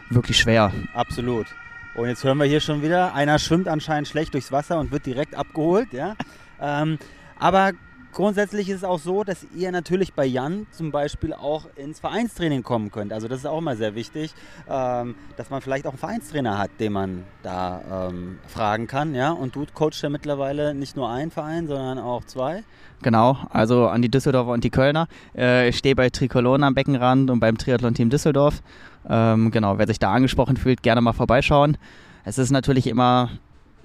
wirklich 0.09 0.38
schwer. 0.38 0.71
Absolut. 0.93 1.47
Und 1.95 2.07
jetzt 2.07 2.24
hören 2.24 2.38
wir 2.38 2.45
hier 2.45 2.59
schon 2.59 2.81
wieder, 2.81 3.13
einer 3.13 3.39
schwimmt 3.39 3.67
anscheinend 3.67 4.07
schlecht 4.07 4.33
durchs 4.33 4.51
Wasser 4.51 4.79
und 4.79 4.91
wird 4.91 5.05
direkt 5.05 5.36
abgeholt. 5.36 5.93
Ja? 5.93 6.15
ähm, 6.62 7.00
aber 7.39 7.71
grundsätzlich 8.17 8.67
ist 8.69 8.77
es 8.77 8.83
auch 8.83 8.97
so, 8.97 9.24
dass 9.24 9.45
ihr 9.55 9.71
natürlich 9.71 10.15
bei 10.15 10.25
Jan 10.25 10.65
zum 10.71 10.91
Beispiel 10.91 11.33
auch 11.33 11.67
ins 11.75 12.00
Vereinstraining 12.00 12.63
kommen 12.63 12.89
könnt. 12.89 13.13
Also 13.13 13.27
das 13.27 13.39
ist 13.39 13.45
auch 13.45 13.59
immer 13.59 13.75
sehr 13.75 13.93
wichtig, 13.93 14.33
ähm, 14.67 15.13
dass 15.38 15.51
man 15.51 15.62
vielleicht 15.62 15.86
auch 15.86 15.91
einen 15.91 16.00
Vereinstrainer 16.00 16.57
hat, 16.57 16.71
den 16.79 16.93
man 16.93 17.25
da 17.43 18.09
ähm, 18.09 18.39
fragen 18.47 18.88
kann. 18.88 19.13
Ja? 19.13 19.29
Und 19.29 19.55
du 19.55 19.67
coachst 19.71 20.01
ja 20.01 20.09
mittlerweile 20.09 20.74
nicht 20.74 20.95
nur 20.95 21.07
einen 21.12 21.29
Verein, 21.29 21.67
sondern 21.67 22.00
auch 22.00 22.24
zwei. 22.24 22.63
Genau, 23.03 23.38
also 23.51 23.88
an 23.88 24.01
die 24.01 24.09
Düsseldorfer 24.09 24.51
und 24.51 24.63
die 24.63 24.71
Kölner. 24.71 25.07
Äh, 25.38 25.69
ich 25.69 25.77
stehe 25.77 25.95
bei 25.95 26.09
Trikolon 26.09 26.63
am 26.63 26.74
Beckenrand 26.74 27.29
und 27.29 27.39
beim 27.39 27.59
Triathlon-Team 27.59 28.09
Düsseldorf. 28.09 28.63
Ähm, 29.07 29.51
genau, 29.51 29.77
wer 29.77 29.86
sich 29.86 30.00
da 30.00 30.12
angesprochen 30.12 30.57
fühlt, 30.57 30.81
gerne 30.81 31.01
mal 31.01 31.13
vorbeischauen. 31.13 31.77
Es 32.25 32.39
ist 32.39 32.50
natürlich 32.50 32.88
immer 32.88 33.29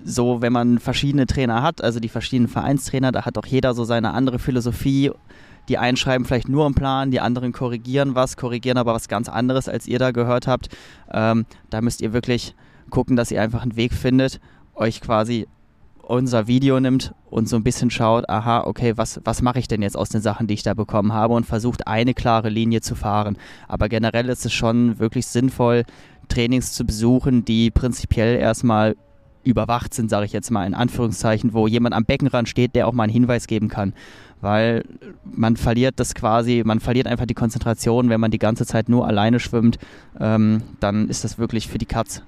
so, 0.05 0.43
wenn 0.43 0.53
man 0.53 0.79
verschiedene 0.79 1.27
Trainer 1.27 1.63
hat, 1.63 1.83
also 1.83 2.01
die 2.01 2.09
verschiedenen 2.09 2.49
Vereinstrainer, 2.49 3.13
da 3.13 3.25
hat 3.25 3.39
auch 3.39 3.47
jeder 3.47 3.75
so 3.75 3.85
seine 3.85 4.15
andere 4.15 4.39
Philosophie. 4.39 5.11
Die 5.69 5.79
einen 5.79 5.97
schreiben 5.97 6.25
vielleicht 6.25 6.49
nur 6.49 6.67
einen 6.67 6.75
Plan, 6.75 7.11
die 7.11 7.21
anderen 7.21 7.53
korrigieren 7.53 8.15
was, 8.15 8.37
korrigieren 8.37 8.79
aber 8.79 8.95
was 8.95 9.09
ganz 9.09 9.29
anderes, 9.29 9.69
als 9.69 9.87
ihr 9.87 9.99
da 9.99 10.11
gehört 10.11 10.47
habt. 10.47 10.69
Ähm, 11.13 11.47
da 11.71 11.81
müsst 11.81 12.01
ihr 12.01 12.13
wirklich 12.13 12.55
gucken, 12.91 13.17
dass 13.17 13.31
ihr 13.31 13.41
einfach 13.41 13.63
einen 13.63 13.77
Weg 13.77 13.93
findet, 13.93 14.41
euch 14.75 15.01
quasi 15.01 15.47
unser 16.03 16.47
Video 16.49 16.81
nimmt 16.81 17.15
und 17.31 17.49
so 17.49 17.57
ein 17.57 17.63
bisschen 17.63 17.91
schaut, 17.91 18.29
aha, 18.29 18.65
okay, 18.65 18.95
was, 18.97 19.21
was 19.25 19.41
mache 19.41 19.61
ich 19.61 19.69
denn 19.69 19.83
jetzt 19.83 19.97
aus 19.97 20.09
den 20.09 20.21
Sachen, 20.21 20.47
die 20.47 20.55
ich 20.55 20.63
da 20.63 20.75
bekommen 20.75 21.13
habe 21.13 21.35
und 21.35 21.47
versucht 21.47 21.87
eine 21.87 22.13
klare 22.13 22.49
Linie 22.49 22.81
zu 22.81 22.95
fahren. 22.95 23.39
Aber 23.69 23.89
generell 23.89 24.29
ist 24.29 24.45
es 24.45 24.53
schon 24.53 24.99
wirklich 24.99 25.27
sinnvoll, 25.27 25.85
Trainings 26.29 26.73
zu 26.73 26.85
besuchen, 26.85 27.45
die 27.45 27.71
prinzipiell 27.71 28.37
erstmal 28.37 28.97
überwacht 29.45 29.95
sind, 29.95 30.11
sage 30.11 30.27
ich 30.27 30.33
jetzt 30.33 30.51
mal 30.51 30.67
in 30.67 30.75
Anführungszeichen, 30.75 31.53
wo 31.53 31.67
jemand 31.67 31.95
am 31.95 32.05
Beckenrand 32.05 32.49
steht, 32.49 32.75
der 32.75 32.87
auch 32.87 32.93
mal 32.93 33.05
einen 33.05 33.13
Hinweis 33.13 33.47
geben 33.47 33.69
kann. 33.69 33.95
Weil 34.41 34.85
man 35.25 35.57
verliert 35.57 36.01
das 36.01 36.15
quasi, 36.15 36.63
man 36.65 36.81
verliert 36.81 37.07
einfach 37.07 37.27
die 37.27 37.35
Konzentration, 37.35 38.09
wenn 38.09 38.21
man 38.21 38.31
die 38.31 38.39
ganze 38.39 38.67
Zeit 38.67 38.89
nur 38.89 39.07
alleine 39.07 39.39
schwimmt, 39.41 39.79
ähm, 40.19 40.63
dann 40.81 41.09
ist 41.09 41.25
das 41.25 41.39
wirklich 41.39 41.69
für 41.69 41.79
die 41.79 41.87
Katz. 41.87 42.23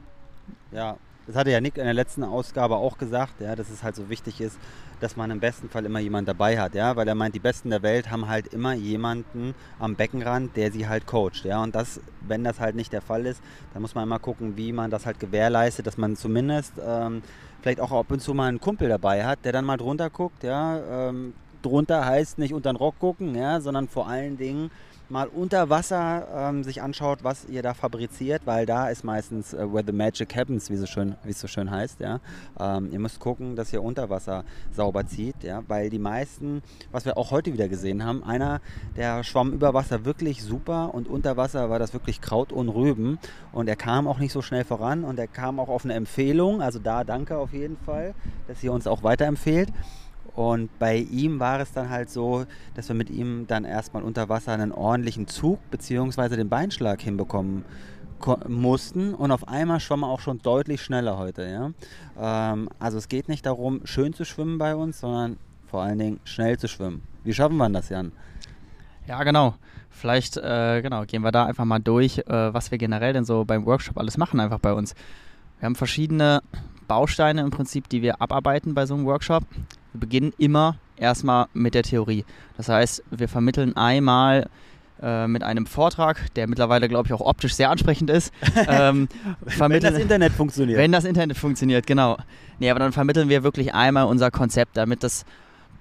Ja, 0.73 0.97
das 1.27 1.37
hatte 1.37 1.51
ja 1.51 1.61
Nick 1.61 1.79
in 1.79 1.85
der 1.85 1.95
letzten 1.95 2.25
Ausgabe 2.25 2.77
auch 2.77 2.99
gesagt, 2.99 3.41
ja, 3.41 3.55
dass 3.57 3.71
es 3.71 3.83
halt 3.83 3.97
so 3.97 4.11
wichtig 4.11 4.41
ist, 4.41 4.59
dass 5.01 5.17
man 5.17 5.31
im 5.31 5.41
besten 5.41 5.69
Fall 5.69 5.85
immer 5.85 5.99
jemanden 5.99 6.27
dabei 6.27 6.59
hat, 6.59 6.75
ja, 6.75 6.97
weil 6.97 7.09
er 7.09 7.15
meint, 7.15 7.35
die 7.35 7.41
Besten 7.41 7.71
der 7.71 7.83
Welt 7.83 8.11
haben 8.11 8.29
halt 8.29 8.49
immer 8.49 8.75
jemanden 8.75 9.55
am 9.79 9.97
Beckenrand, 9.97 10.57
der 10.57 10.73
sie 10.73 10.89
halt 10.89 11.07
coacht, 11.07 11.45
ja, 11.45 11.63
und 11.63 11.75
das, 11.75 12.01
wenn 12.21 12.45
das 12.45 12.61
halt 12.61 12.77
nicht 12.77 12.93
der 12.93 13.03
Fall 13.03 13.27
ist, 13.27 13.43
dann 13.73 13.83
muss 13.83 13.95
man 13.95 14.05
immer 14.05 14.19
gucken, 14.19 14.57
wie 14.57 14.73
man 14.73 14.91
das 14.91 15.07
halt 15.07 15.21
gewährleistet, 15.21 15.87
dass 15.87 15.99
man 15.99 16.17
zumindest 16.17 16.75
ähm, 16.85 17.23
vielleicht 17.63 17.81
auch 17.81 17.93
ab 17.93 18.11
und 18.11 18.21
zu 18.21 18.35
mal 18.35 18.49
einen 18.49 18.61
Kumpel 18.61 18.89
dabei 18.89 19.25
hat, 19.25 19.45
der 19.45 19.53
dann 19.53 19.65
mal 19.65 19.77
drunter 19.77 20.11
guckt, 20.11 20.43
ja, 20.43 21.09
ähm, 21.09 21.35
drunter 21.63 22.05
heißt 22.05 22.39
nicht 22.39 22.53
unter 22.53 22.73
den 22.73 22.77
Rock 22.77 22.99
gucken, 22.99 23.35
ja, 23.35 23.61
sondern 23.61 23.89
vor 23.89 24.09
allen 24.09 24.37
Dingen 24.37 24.71
mal 25.09 25.29
unter 25.29 25.71
Wasser 25.71 26.27
ähm, 26.35 26.65
sich 26.65 26.83
anschaut, 26.83 27.23
was 27.23 27.45
ihr 27.47 27.63
da 27.63 27.75
fabriziert, 27.75 28.43
weil 28.45 28.67
da 28.67 28.89
ist 28.89 29.05
meistens 29.05 29.53
äh, 29.53 29.73
where 29.73 29.85
the 29.87 29.93
magic 29.93 30.35
happens, 30.35 30.71
wie, 30.71 30.77
so 30.77 30.87
schön, 30.87 31.15
es 31.25 31.41
so 31.41 31.47
schön 31.47 31.71
heißt. 31.71 32.01
Ja? 32.01 32.21
Ähm, 32.59 32.89
ihr 32.91 32.99
müsst 32.99 33.21
gucken, 33.21 33.57
dass 33.57 33.73
ihr 33.73 33.83
unter 33.83 34.11
Wasser 34.11 34.45
sauber 34.73 35.07
zieht, 35.07 35.43
ja? 35.43 35.63
weil 35.69 35.91
die 35.91 35.99
meisten, 35.99 36.63
was 36.91 37.05
wir 37.05 37.17
auch 37.17 37.31
heute 37.31 37.53
wieder 37.53 37.69
gesehen 37.69 38.05
haben, 38.05 38.25
einer, 38.25 38.61
der 38.97 39.25
schwamm 39.25 39.53
über 39.53 39.75
Wasser 39.75 40.05
wirklich 40.05 40.43
super 40.43 40.95
und 40.95 41.09
unter 41.09 41.37
Wasser 41.37 41.71
war 41.71 41.79
das 41.79 41.93
wirklich 41.93 42.21
Kraut 42.21 42.53
und 42.53 42.69
Rüben 42.69 43.19
und 43.53 43.69
er 43.69 43.77
kam 43.77 44.09
auch 44.09 44.19
nicht 44.19 44.33
so 44.33 44.43
schnell 44.43 44.65
voran 44.65 45.05
und 45.05 45.19
er 45.19 45.29
kam 45.29 45.61
auch 45.61 45.69
auf 45.69 45.85
eine 45.85 45.95
Empfehlung, 45.95 46.63
also 46.63 46.79
da 46.79 47.05
danke 47.05 47.37
auf 47.37 47.53
jeden 47.53 47.77
Fall, 47.77 48.15
dass 48.49 48.63
ihr 48.63 48.73
uns 48.73 48.87
auch 48.87 49.03
weiterempfehlt. 49.03 49.71
Und 50.35 50.77
bei 50.79 50.97
ihm 50.97 51.39
war 51.39 51.61
es 51.61 51.73
dann 51.73 51.91
halt 51.91 52.11
so, 52.11 52.45
dass 52.75 52.89
wir 52.89 52.97
mit 52.97 53.11
ihm 53.11 53.47
dann 53.47 53.65
erstmal 53.65 54.03
unter 54.03 54.29
Wasser 54.29 54.53
einen 54.53 54.73
ordentlichen 54.73 55.29
Zug 55.29 55.59
bzw. 55.71 56.37
den 56.37 56.49
Beinschlag 56.49 57.01
hinbekommen 57.01 57.65
mussten 58.49 59.15
und 59.15 59.31
auf 59.31 59.49
einmal 59.49 59.81
schwamm 59.81 60.03
er 60.03 60.09
auch 60.09 60.21
schon 60.21 60.39
deutlich 60.39 60.83
schneller 60.83 61.19
heute. 61.19 61.47
Ja? 62.17 62.53
Ähm, 62.53 62.69
also 62.79 62.99
es 62.99 63.09
geht 63.09 63.29
nicht 63.29 63.45
darum, 63.47 63.83
schön 63.85 64.15
zu 64.15 64.25
schwimmen 64.25 64.59
bei 64.59 64.75
uns, 64.75 65.01
sondern 65.01 65.37
vor 65.67 65.83
allen 65.83 65.99
Dingen 65.99 66.21
schnell 66.25 66.59
zu 66.59 66.69
schwimmen. 66.69 67.03
Wie 67.23 67.35
schaffen 67.35 67.57
wir 67.57 67.69
das, 67.69 67.89
Jan? 67.89 68.13
Ja, 69.07 69.23
genau. 69.25 69.55
Vielleicht 69.91 70.37
äh, 70.37 70.81
genau, 70.83 71.05
gehen 71.05 71.23
wir 71.23 71.33
da 71.33 71.47
einfach 71.47 71.65
mal 71.65 71.79
durch, 71.79 72.19
äh, 72.19 72.55
was 72.55 72.71
wir 72.71 72.79
generell 72.79 73.13
denn 73.13 73.25
so 73.25 73.45
beim 73.45 73.65
Workshop 73.67 73.99
alles 73.99 74.17
machen, 74.17 74.41
einfach 74.41 74.59
bei 74.59 74.73
uns. 74.73 74.95
Wir 75.61 75.67
haben 75.67 75.77
verschiedene 75.77 76.43
Bausteine 76.89 77.43
im 77.43 77.51
Prinzip, 77.51 77.89
die 77.89 78.03
wir 78.03 78.21
abarbeiten 78.21 78.75
bei 78.75 78.87
so 78.87 78.95
einem 78.95 79.05
Workshop. 79.05 79.45
Wir 79.95 80.01
beginnen 80.01 80.33
immer 80.39 80.77
erstmal 80.97 81.47
mit 81.55 81.75
der 81.75 81.85
Theorie. 81.85 82.25
Das 82.57 82.69
heißt, 82.69 83.05
wir 83.11 83.29
vermitteln 83.29 83.77
einmal 83.77 84.49
äh, 85.01 85.29
mit 85.29 85.45
einem 85.45 85.67
Vortrag, 85.67 86.35
der 86.35 86.49
mittlerweile, 86.49 86.89
glaube 86.89 87.07
ich, 87.07 87.13
auch 87.13 87.21
optisch 87.21 87.55
sehr 87.55 87.71
ansprechend 87.71 88.11
ist. 88.11 88.33
Ähm, 88.67 89.09
wenn 89.45 89.81
das 89.81 89.99
Internet 89.99 90.33
funktioniert. 90.33 90.79
Wenn 90.79 90.91
das 90.91 91.05
Internet 91.05 91.37
funktioniert, 91.37 91.87
genau. 91.87 92.17
Nee, 92.59 92.71
aber 92.71 92.81
dann 92.81 92.93
vermitteln 92.93 93.29
wir 93.29 93.45
wirklich 93.45 93.73
einmal 93.75 94.07
unser 94.07 94.31
Konzept, 94.31 94.77
damit 94.77 95.05
das 95.05 95.25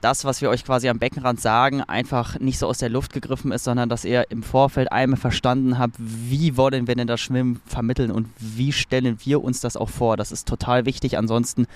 das, 0.01 0.25
was 0.25 0.41
wir 0.41 0.49
euch 0.49 0.65
quasi 0.65 0.89
am 0.89 0.99
Beckenrand 0.99 1.39
sagen, 1.39 1.81
einfach 1.81 2.37
nicht 2.39 2.59
so 2.59 2.67
aus 2.67 2.77
der 2.77 2.89
Luft 2.89 3.13
gegriffen 3.13 3.51
ist, 3.51 3.63
sondern 3.63 3.87
dass 3.87 4.03
ihr 4.03 4.29
im 4.29 4.43
Vorfeld 4.43 4.91
einmal 4.91 5.17
verstanden 5.17 5.79
habt, 5.79 5.95
wie 5.97 6.57
wollen 6.57 6.87
wir 6.87 6.95
denn 6.95 7.07
das 7.07 7.21
Schwimmen 7.21 7.61
vermitteln 7.65 8.11
und 8.11 8.27
wie 8.37 8.73
stellen 8.73 9.17
wir 9.23 9.41
uns 9.41 9.61
das 9.61 9.77
auch 9.77 9.89
vor. 9.89 10.17
Das 10.17 10.33
ist 10.33 10.47
total 10.47 10.85
wichtig, 10.85 11.17
ansonsten 11.17 11.67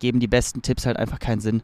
geben 0.00 0.18
die 0.18 0.26
besten 0.26 0.62
Tipps 0.62 0.84
halt 0.84 0.96
einfach 0.96 1.20
keinen 1.20 1.40
Sinn. 1.40 1.62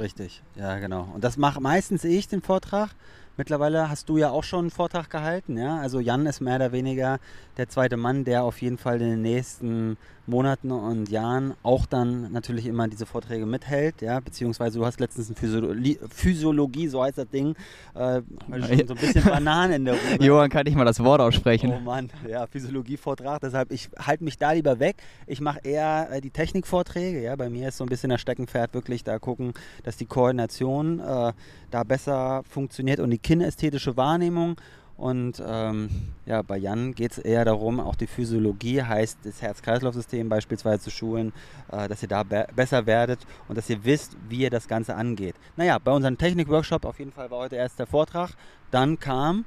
Richtig, 0.00 0.42
ja 0.56 0.78
genau. 0.78 1.08
Und 1.14 1.22
das 1.24 1.36
mache 1.36 1.60
meistens 1.60 2.04
ich 2.04 2.26
den 2.26 2.40
Vortrag. 2.40 2.90
Mittlerweile 3.36 3.90
hast 3.90 4.08
du 4.08 4.16
ja 4.16 4.30
auch 4.30 4.44
schon 4.44 4.60
einen 4.60 4.70
Vortrag 4.70 5.10
gehalten, 5.10 5.58
ja. 5.58 5.78
Also 5.78 6.00
Jan 6.00 6.26
ist 6.26 6.40
mehr 6.40 6.56
oder 6.56 6.72
weniger 6.72 7.20
der 7.58 7.68
zweite 7.68 7.98
Mann, 7.98 8.24
der 8.24 8.42
auf 8.44 8.62
jeden 8.62 8.78
Fall 8.78 8.98
den 8.98 9.20
nächsten 9.20 9.98
Monaten 10.30 10.70
und 10.70 11.10
Jahren 11.10 11.54
auch 11.62 11.86
dann 11.86 12.32
natürlich 12.32 12.66
immer 12.66 12.88
diese 12.88 13.04
Vorträge 13.04 13.46
mithält, 13.46 14.00
ja, 14.00 14.20
beziehungsweise 14.20 14.78
du 14.78 14.86
hast 14.86 15.00
letztens 15.00 15.30
ein 15.30 15.34
Physiologie, 15.34 15.98
Physiologie 16.08 16.88
so 16.88 17.02
heißt 17.02 17.18
das 17.18 17.28
Ding, 17.28 17.54
äh, 17.94 18.22
schon 18.48 18.86
so 18.86 18.94
ein 18.94 19.00
bisschen 19.00 19.24
Bananen 19.30 19.72
in 19.72 19.84
der 19.84 19.94
Runde. 19.94 20.24
Johann, 20.24 20.48
kann 20.48 20.66
ich 20.66 20.74
mal 20.74 20.84
das 20.84 21.00
Wort 21.00 21.20
aussprechen? 21.20 21.72
Oh 21.76 21.80
Mann, 21.80 22.10
ja, 22.28 22.46
Physiologie-Vortrag, 22.46 23.40
deshalb, 23.40 23.72
ich 23.72 23.90
halte 23.98 24.24
mich 24.24 24.38
da 24.38 24.52
lieber 24.52 24.78
weg. 24.78 24.96
Ich 25.26 25.40
mache 25.40 25.60
eher 25.64 26.08
äh, 26.10 26.20
die 26.20 26.30
Technikvorträge, 26.30 27.22
ja, 27.22 27.36
bei 27.36 27.50
mir 27.50 27.68
ist 27.68 27.76
so 27.76 27.84
ein 27.84 27.88
bisschen 27.88 28.10
das 28.10 28.20
Steckenpferd 28.20 28.72
wirklich 28.72 29.04
da 29.04 29.18
gucken, 29.18 29.52
dass 29.82 29.96
die 29.96 30.06
Koordination 30.06 31.00
äh, 31.00 31.32
da 31.70 31.84
besser 31.84 32.42
funktioniert 32.48 33.00
und 33.00 33.10
die 33.10 33.18
kinästhetische 33.18 33.96
Wahrnehmung 33.96 34.56
und 35.00 35.42
ähm, 35.46 35.88
ja, 36.26 36.42
bei 36.42 36.58
Jan 36.58 36.94
geht 36.94 37.12
es 37.12 37.18
eher 37.18 37.46
darum, 37.46 37.80
auch 37.80 37.94
die 37.94 38.06
Physiologie 38.06 38.82
heißt 38.82 39.20
das 39.24 39.40
Herz-Kreislauf-System 39.40 40.28
beispielsweise 40.28 40.82
zu 40.82 40.90
schulen, 40.90 41.32
äh, 41.72 41.88
dass 41.88 42.02
ihr 42.02 42.08
da 42.08 42.22
be 42.22 42.46
besser 42.54 42.84
werdet 42.84 43.20
und 43.48 43.56
dass 43.56 43.70
ihr 43.70 43.82
wisst, 43.82 44.14
wie 44.28 44.42
ihr 44.42 44.50
das 44.50 44.68
Ganze 44.68 44.94
angeht. 44.94 45.36
Naja, 45.56 45.78
bei 45.78 45.90
unserem 45.90 46.18
Technik-Workshop 46.18 46.84
auf 46.84 46.98
jeden 46.98 47.12
Fall 47.12 47.30
war 47.30 47.38
heute 47.38 47.56
erst 47.56 47.78
der 47.78 47.86
Vortrag. 47.86 48.32
Dann 48.70 48.98
kam. 48.98 49.46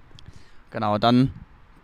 Genau, 0.71 0.97
dann 0.97 1.31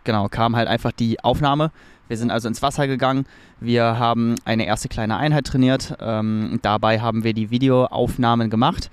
genau, 0.02 0.28
kam 0.28 0.56
halt 0.56 0.66
einfach 0.66 0.90
die 0.90 1.22
Aufnahme 1.22 1.70
wir 2.10 2.16
sind 2.16 2.32
also 2.32 2.48
ins 2.48 2.60
Wasser 2.60 2.88
gegangen. 2.88 3.24
Wir 3.60 3.96
haben 4.00 4.34
eine 4.44 4.66
erste 4.66 4.88
kleine 4.88 5.16
Einheit 5.16 5.46
trainiert. 5.46 5.96
Ähm, 6.00 6.58
dabei 6.60 7.00
haben 7.00 7.22
wir 7.22 7.34
die 7.34 7.50
Videoaufnahmen 7.50 8.50
gemacht. 8.50 8.90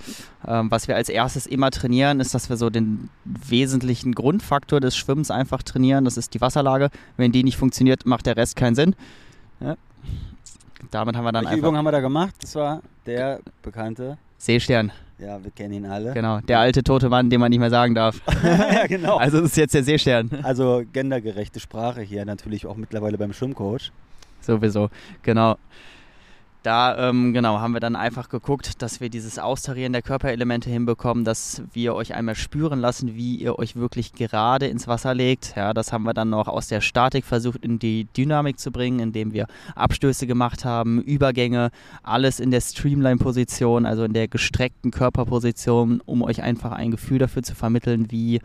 Ähm, 0.48 0.70
was 0.70 0.88
wir 0.88 0.96
als 0.96 1.10
erstes 1.10 1.48
immer 1.48 1.72
trainieren, 1.72 2.20
ist, 2.20 2.36
dass 2.36 2.48
wir 2.50 2.58
so 2.58 2.70
den 2.70 3.10
wesentlichen 3.26 4.14
Grundfaktor 4.14 4.80
des 4.80 4.96
Schwimmens 4.96 5.32
einfach 5.32 5.64
trainieren. 5.64 6.06
Das 6.06 6.16
ist 6.16 6.36
die 6.36 6.42
Wasserlage. 6.42 6.92
Wenn 7.18 7.32
die 7.32 7.44
nicht 7.44 7.58
funktioniert, 7.58 8.06
macht 8.06 8.28
der 8.28 8.38
Rest 8.38 8.56
keinen 8.56 8.76
Sinn. 8.76 8.96
Ja. 9.62 9.78
Damit 10.92 11.16
haben 11.16 11.26
wir 11.26 11.32
dann 11.32 11.46
Welche 11.46 11.56
einfach. 11.56 11.68
Übung 11.70 11.76
haben 11.76 11.86
wir 11.86 11.92
da 11.92 12.02
gemacht? 12.02 12.36
Das 12.42 12.54
war 12.54 12.84
der 13.08 13.40
bekannte 13.64 14.20
Seestern. 14.38 14.92
Ja, 15.20 15.44
wir 15.44 15.52
kennen 15.52 15.74
ihn 15.74 15.86
alle. 15.86 16.14
Genau, 16.14 16.40
der 16.42 16.60
alte 16.60 16.84
tote 16.84 17.10
Mann, 17.10 17.30
den 17.30 17.40
man 17.40 17.50
nicht 17.50 17.60
mehr 17.60 17.72
sagen 17.72 17.96
darf. 17.96 18.22
ja, 18.44 18.86
genau. 18.88 19.18
Also 19.18 19.42
das 19.42 19.52
ist 19.52 19.58
jetzt 19.58 19.74
der 19.74 19.84
Seestern. 19.84 20.30
Also 20.44 20.84
gendergerechte 20.94 21.60
Sprache 21.60 22.02
hier 22.02 22.24
natürlich 22.26 22.66
auch 22.68 22.76
mittlerweile 22.76 23.18
beim 23.18 23.34
Schwimmcoach. 23.34 23.92
Sowieso, 24.42 24.90
genau 25.24 25.58
da 26.64 27.10
ähm, 27.10 27.34
genau 27.34 27.60
haben 27.60 27.74
wir 27.74 27.80
dann 27.80 27.96
einfach 27.96 28.30
geguckt, 28.30 28.82
dass 28.82 29.00
wir 29.00 29.10
dieses 29.10 29.40
Austarieren 29.40 29.94
der 29.94 30.02
Körperelemente 30.02 30.70
hinbekommen, 30.70 31.24
dass 31.24 31.62
wir 31.72 31.96
euch 31.96 32.14
einmal 32.14 32.36
spüren 32.36 32.80
lassen, 32.80 33.16
wie 33.16 33.36
ihr 33.36 33.58
euch 33.58 33.76
wirklich 33.76 34.14
gerade 34.14 34.68
ins 34.68 34.88
Wasser 34.88 35.14
legt. 35.14 35.56
Ja, 35.56 35.74
das 35.74 35.94
haben 35.94 36.04
wir 36.04 36.14
dann 36.14 36.30
noch 36.30 36.48
aus 36.48 36.68
der 36.68 36.82
Statik 36.82 37.26
versucht 37.26 37.64
in 37.64 37.80
die 37.80 38.06
Dynamik 38.18 38.60
zu 38.60 38.72
bringen, 38.72 39.00
indem 39.00 39.34
wir 39.34 39.48
Abstöße 39.76 40.28
gemacht 40.28 40.66
haben, 40.66 41.02
Übergänge, 41.02 41.70
alles 42.04 42.40
in 42.40 42.52
der 42.52 42.62
Streamline-Position, 42.62 43.86
also 43.86 44.04
in 44.04 44.14
der 44.14 44.28
gestreckten 44.28 44.92
Körperposition, 44.92 46.02
um 46.06 46.22
euch 46.22 46.42
einfach 46.42 46.72
ein 46.72 46.92
Gefühl 46.92 47.20
dafür 47.20 47.44
zu 47.44 47.56
vermitteln, 47.56 48.12
wie 48.12 48.42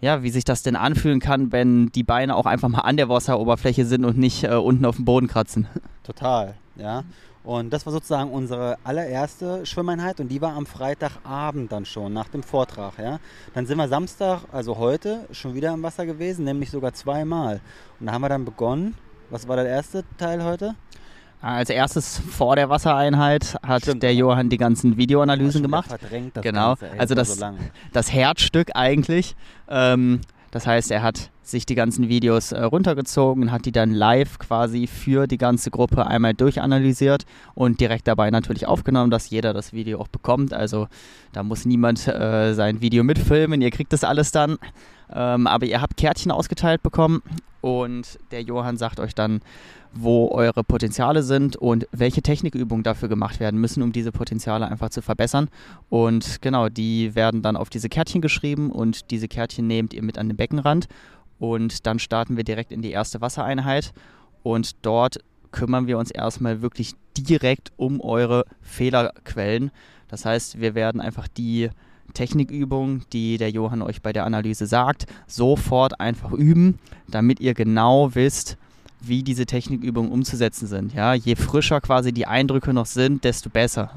ja, 0.00 0.22
wie 0.22 0.30
sich 0.30 0.44
das 0.44 0.62
denn 0.62 0.76
anfühlen 0.76 1.18
kann, 1.18 1.50
wenn 1.50 1.90
die 1.92 2.02
Beine 2.02 2.36
auch 2.36 2.44
einfach 2.44 2.68
mal 2.68 2.80
an 2.80 2.98
der 2.98 3.08
Wasseroberfläche 3.08 3.86
sind 3.86 4.04
und 4.04 4.18
nicht 4.18 4.44
äh, 4.44 4.54
unten 4.54 4.84
auf 4.84 4.96
dem 4.96 5.06
Boden 5.06 5.28
kratzen. 5.28 5.66
Total. 6.02 6.54
Ja. 6.76 7.04
Und 7.44 7.74
das 7.74 7.84
war 7.84 7.92
sozusagen 7.92 8.30
unsere 8.30 8.78
allererste 8.84 9.66
Schwimmeinheit 9.66 10.18
und 10.18 10.28
die 10.28 10.40
war 10.40 10.54
am 10.54 10.64
Freitagabend 10.64 11.70
dann 11.70 11.84
schon, 11.84 12.12
nach 12.12 12.28
dem 12.28 12.42
Vortrag. 12.42 12.98
Ja. 12.98 13.20
Dann 13.52 13.66
sind 13.66 13.76
wir 13.76 13.86
Samstag, 13.86 14.40
also 14.50 14.78
heute, 14.78 15.26
schon 15.30 15.54
wieder 15.54 15.74
im 15.74 15.82
Wasser 15.82 16.06
gewesen, 16.06 16.46
nämlich 16.46 16.70
sogar 16.70 16.94
zweimal. 16.94 17.60
Und 18.00 18.06
da 18.06 18.12
haben 18.12 18.22
wir 18.22 18.30
dann 18.30 18.46
begonnen. 18.46 18.96
Was 19.28 19.46
war 19.46 19.56
der 19.56 19.66
erste 19.66 20.04
Teil 20.16 20.42
heute? 20.42 20.74
Als 21.42 21.68
erstes 21.68 22.18
vor 22.18 22.56
der 22.56 22.70
Wassereinheit 22.70 23.56
hat 23.62 23.82
Stimmt, 23.82 24.02
der 24.02 24.14
Johann 24.14 24.48
die 24.48 24.56
ganzen 24.56 24.96
Videoanalysen 24.96 25.60
gemacht. 25.60 25.88
Verdrängt 25.88 26.34
das 26.34 26.42
genau, 26.42 26.68
Ganze, 26.68 26.88
ey, 26.88 26.98
also 26.98 27.14
das, 27.14 27.36
so 27.36 27.46
das 27.92 28.10
Herzstück 28.10 28.70
eigentlich. 28.74 29.36
Ähm, 29.68 30.22
das 30.54 30.68
heißt, 30.68 30.92
er 30.92 31.02
hat 31.02 31.30
sich 31.42 31.66
die 31.66 31.74
ganzen 31.74 32.08
Videos 32.08 32.52
äh, 32.52 32.62
runtergezogen, 32.62 33.50
hat 33.50 33.64
die 33.64 33.72
dann 33.72 33.90
live 33.90 34.38
quasi 34.38 34.86
für 34.86 35.26
die 35.26 35.36
ganze 35.36 35.72
Gruppe 35.72 36.06
einmal 36.06 36.32
durchanalysiert 36.32 37.26
und 37.56 37.80
direkt 37.80 38.06
dabei 38.06 38.30
natürlich 38.30 38.64
aufgenommen, 38.68 39.10
dass 39.10 39.30
jeder 39.30 39.52
das 39.52 39.72
Video 39.72 40.00
auch 40.00 40.06
bekommt. 40.06 40.54
Also 40.54 40.86
da 41.32 41.42
muss 41.42 41.64
niemand 41.64 42.06
äh, 42.06 42.54
sein 42.54 42.80
Video 42.80 43.02
mitfilmen, 43.02 43.62
ihr 43.62 43.72
kriegt 43.72 43.92
das 43.92 44.04
alles 44.04 44.30
dann. 44.30 44.58
Ähm, 45.12 45.48
aber 45.48 45.66
ihr 45.66 45.82
habt 45.82 45.96
Kärtchen 45.96 46.30
ausgeteilt 46.30 46.84
bekommen 46.84 47.20
und 47.64 48.18
der 48.30 48.42
Johann 48.42 48.76
sagt 48.76 49.00
euch 49.00 49.14
dann, 49.14 49.40
wo 49.94 50.28
eure 50.28 50.62
Potenziale 50.62 51.22
sind 51.22 51.56
und 51.56 51.88
welche 51.92 52.20
Technikübungen 52.20 52.82
dafür 52.82 53.08
gemacht 53.08 53.40
werden 53.40 53.58
müssen, 53.58 53.82
um 53.82 53.90
diese 53.90 54.12
Potenziale 54.12 54.68
einfach 54.68 54.90
zu 54.90 55.00
verbessern. 55.00 55.48
Und 55.88 56.42
genau, 56.42 56.68
die 56.68 57.14
werden 57.14 57.40
dann 57.40 57.56
auf 57.56 57.70
diese 57.70 57.88
Kärtchen 57.88 58.20
geschrieben 58.20 58.70
und 58.70 59.10
diese 59.10 59.28
Kärtchen 59.28 59.66
nehmt 59.66 59.94
ihr 59.94 60.02
mit 60.02 60.18
an 60.18 60.28
den 60.28 60.36
Beckenrand. 60.36 60.88
Und 61.38 61.86
dann 61.86 61.98
starten 61.98 62.36
wir 62.36 62.44
direkt 62.44 62.70
in 62.70 62.82
die 62.82 62.90
erste 62.90 63.22
Wassereinheit 63.22 63.94
und 64.42 64.84
dort 64.84 65.20
kümmern 65.50 65.86
wir 65.86 65.96
uns 65.96 66.10
erstmal 66.10 66.60
wirklich 66.60 66.92
direkt 67.16 67.72
um 67.78 68.02
eure 68.02 68.44
Fehlerquellen. 68.60 69.70
Das 70.08 70.26
heißt, 70.26 70.60
wir 70.60 70.74
werden 70.74 71.00
einfach 71.00 71.28
die 71.28 71.70
Technikübungen, 72.12 73.04
die 73.12 73.38
der 73.38 73.50
Johann 73.50 73.82
euch 73.82 74.02
bei 74.02 74.12
der 74.12 74.24
Analyse 74.24 74.66
sagt, 74.66 75.06
sofort 75.26 76.00
einfach 76.00 76.32
üben, 76.32 76.78
damit 77.08 77.40
ihr 77.40 77.54
genau 77.54 78.14
wisst, 78.14 78.56
wie 79.00 79.22
diese 79.22 79.46
Technikübungen 79.46 80.10
umzusetzen 80.12 80.66
sind. 80.66 80.94
Ja, 80.94 81.14
je 81.14 81.36
frischer 81.36 81.80
quasi 81.80 82.12
die 82.12 82.26
Eindrücke 82.26 82.72
noch 82.72 82.86
sind, 82.86 83.24
desto 83.24 83.50
besser. 83.50 83.90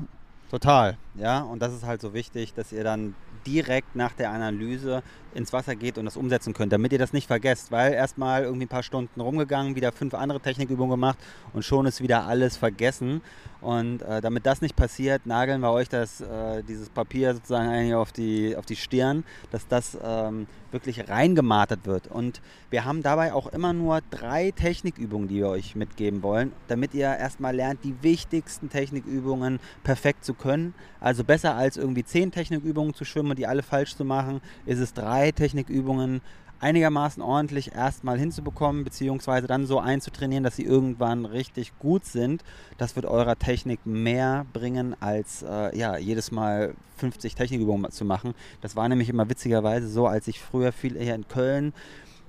Total, 0.49 0.97
ja, 1.15 1.41
und 1.41 1.61
das 1.61 1.73
ist 1.73 1.85
halt 1.85 2.01
so 2.01 2.13
wichtig, 2.13 2.53
dass 2.53 2.71
ihr 2.71 2.83
dann 2.83 3.15
direkt 3.47 3.95
nach 3.95 4.11
der 4.11 4.31
Analyse 4.31 5.01
ins 5.33 5.53
Wasser 5.53 5.75
geht 5.75 5.97
und 5.97 6.05
das 6.05 6.17
umsetzen 6.17 6.53
könnt, 6.53 6.73
damit 6.73 6.91
ihr 6.91 6.99
das 6.99 7.13
nicht 7.13 7.27
vergesst, 7.27 7.71
weil 7.71 7.93
erstmal 7.93 8.43
irgendwie 8.43 8.65
ein 8.65 8.69
paar 8.69 8.83
Stunden 8.83 9.21
rumgegangen, 9.21 9.75
wieder 9.75 9.91
fünf 9.91 10.13
andere 10.13 10.39
Technikübungen 10.39 10.91
gemacht 10.91 11.17
und 11.53 11.63
schon 11.63 11.85
ist 11.85 12.01
wieder 12.01 12.25
alles 12.25 12.57
vergessen. 12.57 13.21
Und 13.61 14.01
äh, 14.01 14.21
damit 14.21 14.45
das 14.45 14.61
nicht 14.61 14.75
passiert, 14.75 15.25
nageln 15.25 15.61
wir 15.61 15.71
euch 15.71 15.89
das, 15.89 16.21
äh, 16.21 16.63
dieses 16.63 16.89
Papier 16.89 17.33
sozusagen 17.33 17.69
eigentlich 17.69 17.95
auf 17.95 18.11
die, 18.11 18.55
auf 18.55 18.65
die 18.65 18.75
Stirn, 18.75 19.23
dass 19.51 19.67
das 19.67 19.97
ähm, 20.03 20.47
wirklich 20.71 21.09
reingemartert 21.09 21.85
wird. 21.85 22.07
Und 22.07 22.41
wir 22.69 22.85
haben 22.85 23.03
dabei 23.03 23.33
auch 23.33 23.47
immer 23.47 23.73
nur 23.73 24.01
drei 24.09 24.51
Technikübungen, 24.51 25.27
die 25.27 25.35
wir 25.35 25.49
euch 25.49 25.75
mitgeben 25.75 26.23
wollen, 26.23 26.51
damit 26.67 26.93
ihr 26.93 27.07
erstmal 27.07 27.55
lernt, 27.55 27.83
die 27.83 27.95
wichtigsten 28.01 28.69
Technikübungen 28.69 29.59
perfekt 29.83 30.25
zu 30.25 30.33
können. 30.33 30.73
Also 30.99 31.23
besser 31.23 31.55
als 31.55 31.77
irgendwie 31.77 32.03
zehn 32.03 32.31
Technikübungen 32.31 32.93
zu 32.93 33.05
schwimmen 33.05 33.31
und 33.31 33.39
die 33.39 33.47
alle 33.47 33.63
falsch 33.63 33.95
zu 33.95 34.05
machen, 34.05 34.41
ist 34.65 34.79
es 34.79 34.93
drei 34.93 35.31
Technikübungen 35.31 36.21
einigermaßen 36.59 37.21
ordentlich 37.21 37.73
erstmal 37.73 38.17
hinzubekommen, 38.17 38.83
beziehungsweise 38.83 39.47
dann 39.47 39.65
so 39.65 39.79
einzutrainieren, 39.79 40.43
dass 40.43 40.55
sie 40.55 40.63
irgendwann 40.63 41.25
richtig 41.25 41.77
gut 41.79 42.05
sind. 42.05 42.43
Das 42.77 42.95
wird 42.95 43.05
eurer 43.05 43.37
Technik 43.37 43.85
mehr 43.85 44.45
bringen, 44.53 44.95
als 44.99 45.43
äh, 45.43 45.77
ja, 45.77 45.97
jedes 45.97 46.31
Mal 46.31 46.73
50 46.97 47.35
Technikübungen 47.35 47.91
zu 47.91 48.05
machen. 48.05 48.33
Das 48.61 48.75
war 48.75 48.89
nämlich 48.89 49.09
immer 49.09 49.29
witzigerweise 49.29 49.87
so, 49.87 50.07
als 50.07 50.27
ich 50.27 50.39
früher 50.39 50.71
viel 50.71 50.97
hier 50.99 51.15
in 51.15 51.27
Köln 51.27 51.73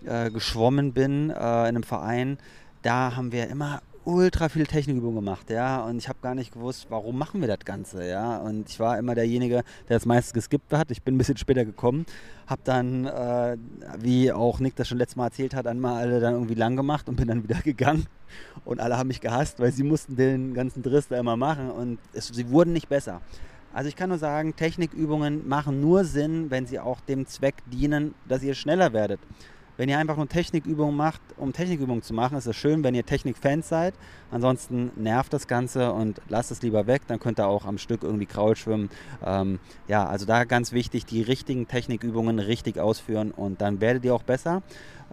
äh, 0.05 0.31
geschwommen 0.31 0.93
bin, 0.93 1.31
äh, 1.31 1.35
in 1.35 1.39
einem 1.39 1.83
Verein. 1.83 2.39
Da 2.83 3.17
haben 3.17 3.33
wir 3.33 3.49
immer 3.49 3.83
ultra 4.09 4.49
viel 4.49 4.67
Technikübungen 4.67 5.17
gemacht, 5.17 5.51
ja, 5.51 5.85
und 5.85 5.99
ich 5.99 6.09
habe 6.09 6.19
gar 6.23 6.35
nicht 6.35 6.55
gewusst, 6.55 6.87
warum 6.89 7.19
machen 7.19 7.43
wir 7.43 7.49
das 7.49 7.59
Ganze, 7.59 8.09
ja, 8.09 8.39
und 8.39 8.71
ich 8.71 8.81
war 8.81 8.99
immer 8.99 9.15
derjenige, 9.15 9.65
der 9.89 9.99
das 9.99 10.07
meiste 10.07 10.33
geskippt 10.33 10.73
hat. 10.73 10.91
Ich 10.91 11.03
bin 11.03 11.15
ein 11.15 11.19
bisschen 11.19 11.37
später 11.37 11.67
gekommen, 11.67 12.07
habe 12.47 12.63
dann, 12.65 13.05
äh, 13.05 13.59
wie 13.99 14.33
auch 14.33 14.61
Nick 14.61 14.77
das 14.77 14.89
schon 14.89 14.97
letztes 14.97 15.17
Mal 15.17 15.27
erzählt 15.27 15.55
hat, 15.55 15.67
einmal 15.67 16.01
alle 16.01 16.21
dann 16.21 16.33
irgendwie 16.33 16.55
lang 16.55 16.75
gemacht 16.75 17.07
und 17.11 17.17
bin 17.17 17.29
dann 17.29 17.43
wieder 17.43 17.57
gegangen 17.65 18.07
und 18.65 18.81
alle 18.81 18.97
haben 18.97 19.09
mich 19.09 19.21
gehasst, 19.21 19.61
weil 19.61 19.73
sie 19.73 19.83
mussten 19.83 20.17
den 20.17 20.55
ganzen 20.55 20.83
Driss 20.83 21.09
da 21.09 21.19
immer 21.19 21.37
machen 21.37 21.71
und 21.71 21.99
es, 22.15 22.29
sie 22.29 22.49
wurden 22.49 22.73
nicht 22.73 22.89
besser. 22.89 23.21
Also 23.75 23.91
ich 23.91 23.97
kann 23.97 24.09
nur 24.09 24.19
sagen, 24.19 24.57
Technikübungen 24.57 25.47
machen 25.47 25.83
nur 25.83 26.05
Sinn, 26.05 26.51
wenn 26.51 26.67
sie 26.67 26.81
auch 26.81 27.01
dem 27.03 27.27
Zweck 27.27 27.57
dienen, 27.67 28.15
dass 28.27 28.43
ihr 28.43 28.55
schneller 28.55 28.95
werdet. 28.95 29.21
Wenn 29.79 29.89
ihr 29.89 29.97
einfach 29.97 30.17
nur 30.17 30.29
Technikübungen 30.29 30.97
macht, 30.97 31.21
um 31.37 31.53
Technikübungen 31.53 32.03
zu 32.03 32.13
machen, 32.13 32.37
ist 32.37 32.47
es 32.47 32.57
schön, 32.57 32.83
wenn 32.83 32.97
ihr 32.97 33.07
Technikfans 33.07 33.69
seid. 33.69 33.95
Ansonsten 34.33 34.91
nervt 34.97 35.33
das 35.33 35.47
Ganze 35.47 35.93
und 35.93 36.21
lasst 36.29 36.51
es 36.51 36.63
lieber 36.63 36.89
weg. 36.89 37.03
Dann 37.07 37.21
könnt 37.21 37.39
ihr 37.39 37.47
auch 37.47 37.65
am 37.65 37.79
Stück 37.79 38.03
irgendwie 38.03 38.27
Kraul 38.27 38.57
schwimmen. 38.57 38.91
Ähm, 39.25 39.61
ja, 39.87 40.05
also 40.05 40.27
da 40.27 40.43
ganz 40.43 40.73
wichtig, 40.73 41.07
die 41.07 41.23
richtigen 41.23 41.69
Technikübungen 41.69 42.41
richtig 42.41 42.81
ausführen 42.81 43.31
und 43.31 43.61
dann 43.61 43.81
werdet 43.81 44.05
ihr 44.05 44.17
auch 44.17 44.25
besser. 44.25 44.63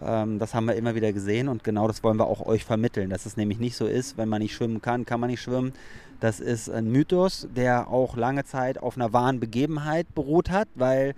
Ähm, 0.01 0.39
das 0.39 0.55
haben 0.55 0.65
wir 0.65 0.73
immer 0.73 0.95
wieder 0.95 1.13
gesehen 1.13 1.47
und 1.47 1.63
genau 1.63 1.87
das 1.87 2.03
wollen 2.03 2.17
wir 2.17 2.25
auch 2.25 2.43
euch 2.43 2.65
vermitteln, 2.65 3.11
dass 3.11 3.27
es 3.27 3.37
nämlich 3.37 3.59
nicht 3.59 3.75
so 3.75 3.85
ist, 3.85 4.17
wenn 4.17 4.29
man 4.29 4.41
nicht 4.41 4.55
schwimmen 4.55 4.81
kann, 4.81 5.05
kann 5.05 5.19
man 5.19 5.29
nicht 5.29 5.43
schwimmen. 5.43 5.73
Das 6.19 6.39
ist 6.39 6.71
ein 6.71 6.91
Mythos, 6.91 7.47
der 7.55 7.87
auch 7.87 8.17
lange 8.17 8.45
Zeit 8.45 8.79
auf 8.79 8.95
einer 8.95 9.13
wahren 9.13 9.39
Begebenheit 9.39 10.15
beruht 10.15 10.49
hat, 10.49 10.67
weil 10.73 11.13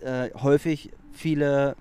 äh, 0.00 0.30
häufig 0.40 0.92
viele 1.12 1.74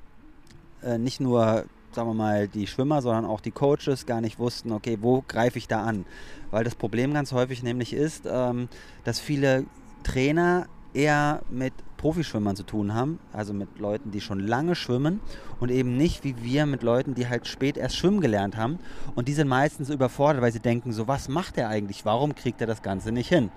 äh, 0.84 0.98
nicht 0.98 1.20
nur, 1.20 1.66
sagen 1.92 2.10
wir 2.10 2.14
mal, 2.14 2.48
die 2.48 2.68
Schwimmer, 2.68 3.02
sondern 3.02 3.26
auch 3.26 3.42
die 3.42 3.52
Coaches 3.52 4.06
gar 4.06 4.22
nicht 4.22 4.40
wussten, 4.40 4.72
okay, 4.72 4.98
wo 5.02 5.24
greife 5.28 5.58
ich 5.58 5.68
da 5.68 5.84
an? 5.84 6.06
Weil 6.52 6.64
das 6.64 6.76
Problem 6.76 7.14
ganz 7.14 7.32
häufig 7.32 7.64
nämlich 7.64 7.94
ist, 7.94 8.24
ähm, 8.26 8.70
dass 9.04 9.20
viele 9.20 9.66
Trainer 10.04 10.68
eher 10.94 11.42
mit 11.50 11.74
Profischwimmern 11.98 12.56
zu 12.56 12.64
tun 12.64 12.94
haben, 12.94 13.20
also 13.34 13.54
mit 13.54 13.80
Leuten, 13.80 14.12
die 14.12 14.22
schon 14.22 14.40
lange 14.40 14.76
schwimmen 14.76 15.20
und 15.60 15.72
eben 15.72 15.98
nicht 15.98 16.24
wie 16.24 16.36
wir 16.44 16.66
mit 16.66 16.84
Leuten, 16.84 17.16
die 17.16 17.28
halt 17.28 17.48
spät 17.48 17.78
erst 17.78 17.96
schwimmen 17.98 18.22
gelernt 18.22 18.56
haben. 18.56 18.80
Und 19.16 19.28
die 19.28 19.34
sind 19.34 19.48
meistens 19.48 19.90
überfordert, 19.90 20.42
weil 20.42 20.52
sie 20.52 20.60
denken, 20.60 20.92
so 20.94 21.08
was 21.08 21.28
macht 21.28 21.58
er 21.58 21.70
eigentlich, 21.70 22.06
warum 22.06 22.36
kriegt 22.36 22.62
er 22.62 22.68
das 22.68 22.82
Ganze 22.82 23.12
nicht 23.12 23.30
hin? 23.30 23.52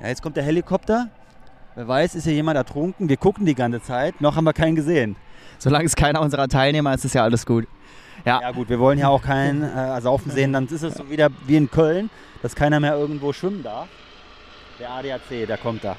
Ja, 0.00 0.08
jetzt 0.08 0.22
kommt 0.22 0.36
der 0.36 0.44
Helikopter, 0.44 1.08
wer 1.74 1.88
weiß, 1.88 2.14
ist 2.14 2.24
hier 2.24 2.34
jemand 2.34 2.56
ertrunken, 2.56 3.08
wir 3.08 3.16
gucken 3.16 3.46
die 3.46 3.54
ganze 3.54 3.80
Zeit, 3.80 4.20
noch 4.20 4.36
haben 4.36 4.44
wir 4.44 4.52
keinen 4.52 4.76
gesehen 4.76 5.16
solange 5.58 5.84
es 5.84 5.96
keiner 5.96 6.20
unserer 6.20 6.48
Teilnehmer 6.48 6.94
ist, 6.94 7.04
ist 7.04 7.14
ja 7.14 7.22
alles 7.22 7.46
gut. 7.46 7.66
Ja, 8.24 8.40
ja 8.40 8.50
gut, 8.50 8.68
wir 8.68 8.78
wollen 8.80 8.98
ja 8.98 9.08
auch 9.08 9.22
keinen 9.22 9.62
äh, 9.62 10.00
Saufen 10.00 10.30
sehen, 10.32 10.52
dann 10.52 10.66
ist 10.66 10.82
es 10.82 10.94
so 10.94 11.10
wieder 11.10 11.28
wie 11.46 11.56
in 11.56 11.70
Köln, 11.70 12.10
dass 12.42 12.54
keiner 12.54 12.80
mehr 12.80 12.96
irgendwo 12.96 13.32
schwimmen 13.32 13.62
darf. 13.62 13.88
Der 14.80 14.90
ADAC, 14.90 15.46
der 15.46 15.56
kommt 15.58 15.84
da. 15.84 15.96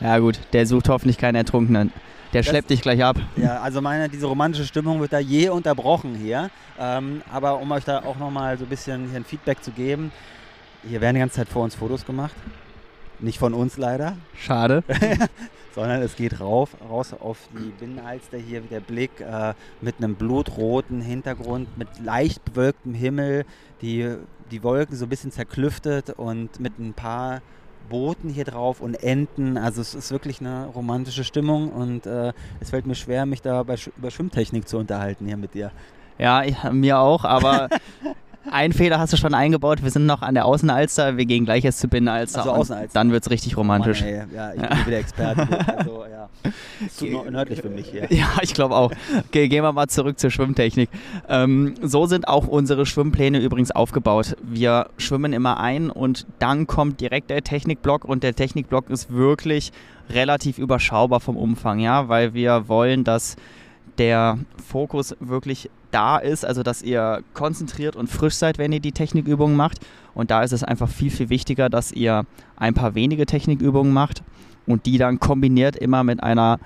Ja 0.00 0.18
gut, 0.18 0.38
der 0.52 0.66
sucht 0.66 0.88
hoffentlich 0.88 1.18
keinen 1.18 1.36
Ertrunkenen. 1.36 1.92
Der 2.32 2.42
das, 2.42 2.48
schleppt 2.48 2.70
dich 2.70 2.82
gleich 2.82 3.02
ab. 3.02 3.16
Ja, 3.36 3.60
also 3.60 3.80
meine, 3.80 4.08
diese 4.08 4.26
romantische 4.26 4.66
Stimmung 4.66 5.00
wird 5.00 5.12
da 5.12 5.20
je 5.20 5.48
unterbrochen 5.50 6.16
hier. 6.16 6.50
Ähm, 6.78 7.22
aber 7.32 7.60
um 7.60 7.70
euch 7.70 7.84
da 7.84 8.00
auch 8.00 8.16
nochmal 8.16 8.58
so 8.58 8.64
ein 8.64 8.68
bisschen 8.68 9.14
ein 9.14 9.24
Feedback 9.24 9.62
zu 9.62 9.70
geben, 9.70 10.10
hier 10.86 11.00
werden 11.00 11.14
die 11.14 11.20
ganze 11.20 11.36
Zeit 11.36 11.48
vor 11.48 11.62
uns 11.62 11.76
Fotos 11.76 12.04
gemacht. 12.04 12.34
Nicht 13.20 13.38
von 13.38 13.54
uns 13.54 13.76
leider. 13.76 14.16
Schade. 14.36 14.82
sondern 15.74 16.02
es 16.02 16.14
geht 16.16 16.40
rauf, 16.40 16.76
raus 16.88 17.12
auf 17.18 17.48
die 17.52 17.70
Binnenalster 17.70 18.38
hier, 18.38 18.60
der 18.60 18.80
Blick 18.80 19.20
äh, 19.20 19.54
mit 19.80 19.96
einem 19.98 20.14
blutroten 20.14 21.00
Hintergrund, 21.00 21.76
mit 21.76 21.88
leicht 22.00 22.44
bewölktem 22.44 22.94
Himmel, 22.94 23.44
die, 23.82 24.16
die 24.50 24.62
Wolken 24.62 24.96
so 24.96 25.06
ein 25.06 25.08
bisschen 25.08 25.32
zerklüftet 25.32 26.10
und 26.10 26.60
mit 26.60 26.78
ein 26.78 26.94
paar 26.94 27.42
Booten 27.88 28.30
hier 28.30 28.44
drauf 28.44 28.80
und 28.80 28.94
Enten. 28.94 29.58
Also 29.58 29.80
es 29.80 29.94
ist 29.94 30.10
wirklich 30.10 30.40
eine 30.40 30.66
romantische 30.66 31.24
Stimmung 31.24 31.70
und 31.70 32.06
äh, 32.06 32.32
es 32.60 32.70
fällt 32.70 32.86
mir 32.86 32.94
schwer, 32.94 33.26
mich 33.26 33.42
da 33.42 33.62
bei, 33.64 33.76
über 33.96 34.10
Schwimmtechnik 34.10 34.68
zu 34.68 34.78
unterhalten 34.78 35.26
hier 35.26 35.36
mit 35.36 35.54
dir. 35.54 35.72
Ja, 36.18 36.44
mir 36.70 37.00
auch, 37.00 37.24
aber 37.24 37.68
Ein 38.50 38.72
Fehler 38.72 38.98
hast 38.98 39.12
du 39.12 39.16
schon 39.16 39.34
eingebaut. 39.34 39.82
Wir 39.82 39.90
sind 39.90 40.06
noch 40.06 40.22
an 40.22 40.34
der 40.34 40.44
Außenalster. 40.44 41.16
Wir 41.16 41.24
gehen 41.24 41.44
gleich 41.44 41.64
jetzt 41.64 41.80
zu 41.80 41.88
Binnenalster. 41.88 42.40
Also 42.40 42.52
Außenalster. 42.52 42.90
Dann 42.92 43.10
wird 43.10 43.24
es 43.24 43.30
richtig 43.30 43.56
romantisch. 43.56 44.02
Oh 44.02 44.10
Mann, 44.10 44.28
ja, 44.34 44.52
ich 44.54 44.60
bin 44.60 44.86
wieder 44.86 44.98
Experte. 44.98 45.48
also, 45.78 46.04
ja. 46.10 46.28
Zu 46.90 47.06
nördlich 47.30 47.62
für 47.62 47.70
mich 47.70 47.88
hier. 47.88 48.06
Ja, 48.10 48.28
ich 48.42 48.54
glaube 48.54 48.74
auch. 48.74 48.92
Okay, 49.28 49.48
gehen 49.48 49.62
wir 49.62 49.72
mal 49.72 49.88
zurück 49.88 50.18
zur 50.18 50.30
Schwimmtechnik. 50.30 50.90
Ähm, 51.28 51.74
so 51.82 52.06
sind 52.06 52.28
auch 52.28 52.46
unsere 52.46 52.86
Schwimmpläne 52.86 53.38
übrigens 53.40 53.70
aufgebaut. 53.70 54.36
Wir 54.42 54.88
schwimmen 54.98 55.32
immer 55.32 55.58
ein 55.58 55.90
und 55.90 56.26
dann 56.38 56.66
kommt 56.66 57.00
direkt 57.00 57.30
der 57.30 57.42
Technikblock 57.42 58.04
und 58.04 58.22
der 58.22 58.34
Technikblock 58.34 58.90
ist 58.90 59.12
wirklich 59.12 59.72
relativ 60.10 60.58
überschaubar 60.58 61.20
vom 61.20 61.36
Umfang, 61.36 61.78
ja, 61.78 62.08
weil 62.08 62.34
wir 62.34 62.68
wollen, 62.68 63.04
dass 63.04 63.36
der 63.98 64.38
Fokus 64.66 65.16
wirklich 65.20 65.70
da 65.94 66.18
ist, 66.18 66.44
also 66.44 66.62
dass 66.62 66.82
ihr 66.82 67.22
konzentriert 67.34 67.96
und 67.96 68.08
frisch 68.08 68.34
seid, 68.34 68.58
wenn 68.58 68.72
ihr 68.72 68.80
die 68.80 68.92
Technikübungen 68.92 69.56
macht. 69.56 69.78
Und 70.14 70.30
da 70.30 70.42
ist 70.42 70.52
es 70.52 70.64
einfach 70.64 70.88
viel, 70.88 71.10
viel 71.10 71.28
wichtiger, 71.28 71.68
dass 71.68 71.92
ihr 71.92 72.24
ein 72.56 72.74
paar 72.74 72.94
wenige 72.94 73.26
Technikübungen 73.26 73.92
macht 73.92 74.22
und 74.66 74.86
die 74.86 74.98
dann 74.98 75.20
kombiniert 75.20 75.76
immer 75.76 76.04
mit 76.04 76.22
einer 76.22 76.58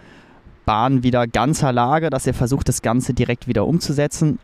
Bahn 0.64 1.02
wieder 1.02 1.26
ganzer 1.26 1.72
Lage, 1.72 2.10
dass 2.10 2.26
ihr 2.26 2.34
versucht, 2.34 2.68
das 2.68 2.82
Ganze 2.82 3.14
direkt 3.14 3.48
wieder 3.48 3.66
umzusetzen. 3.66 4.38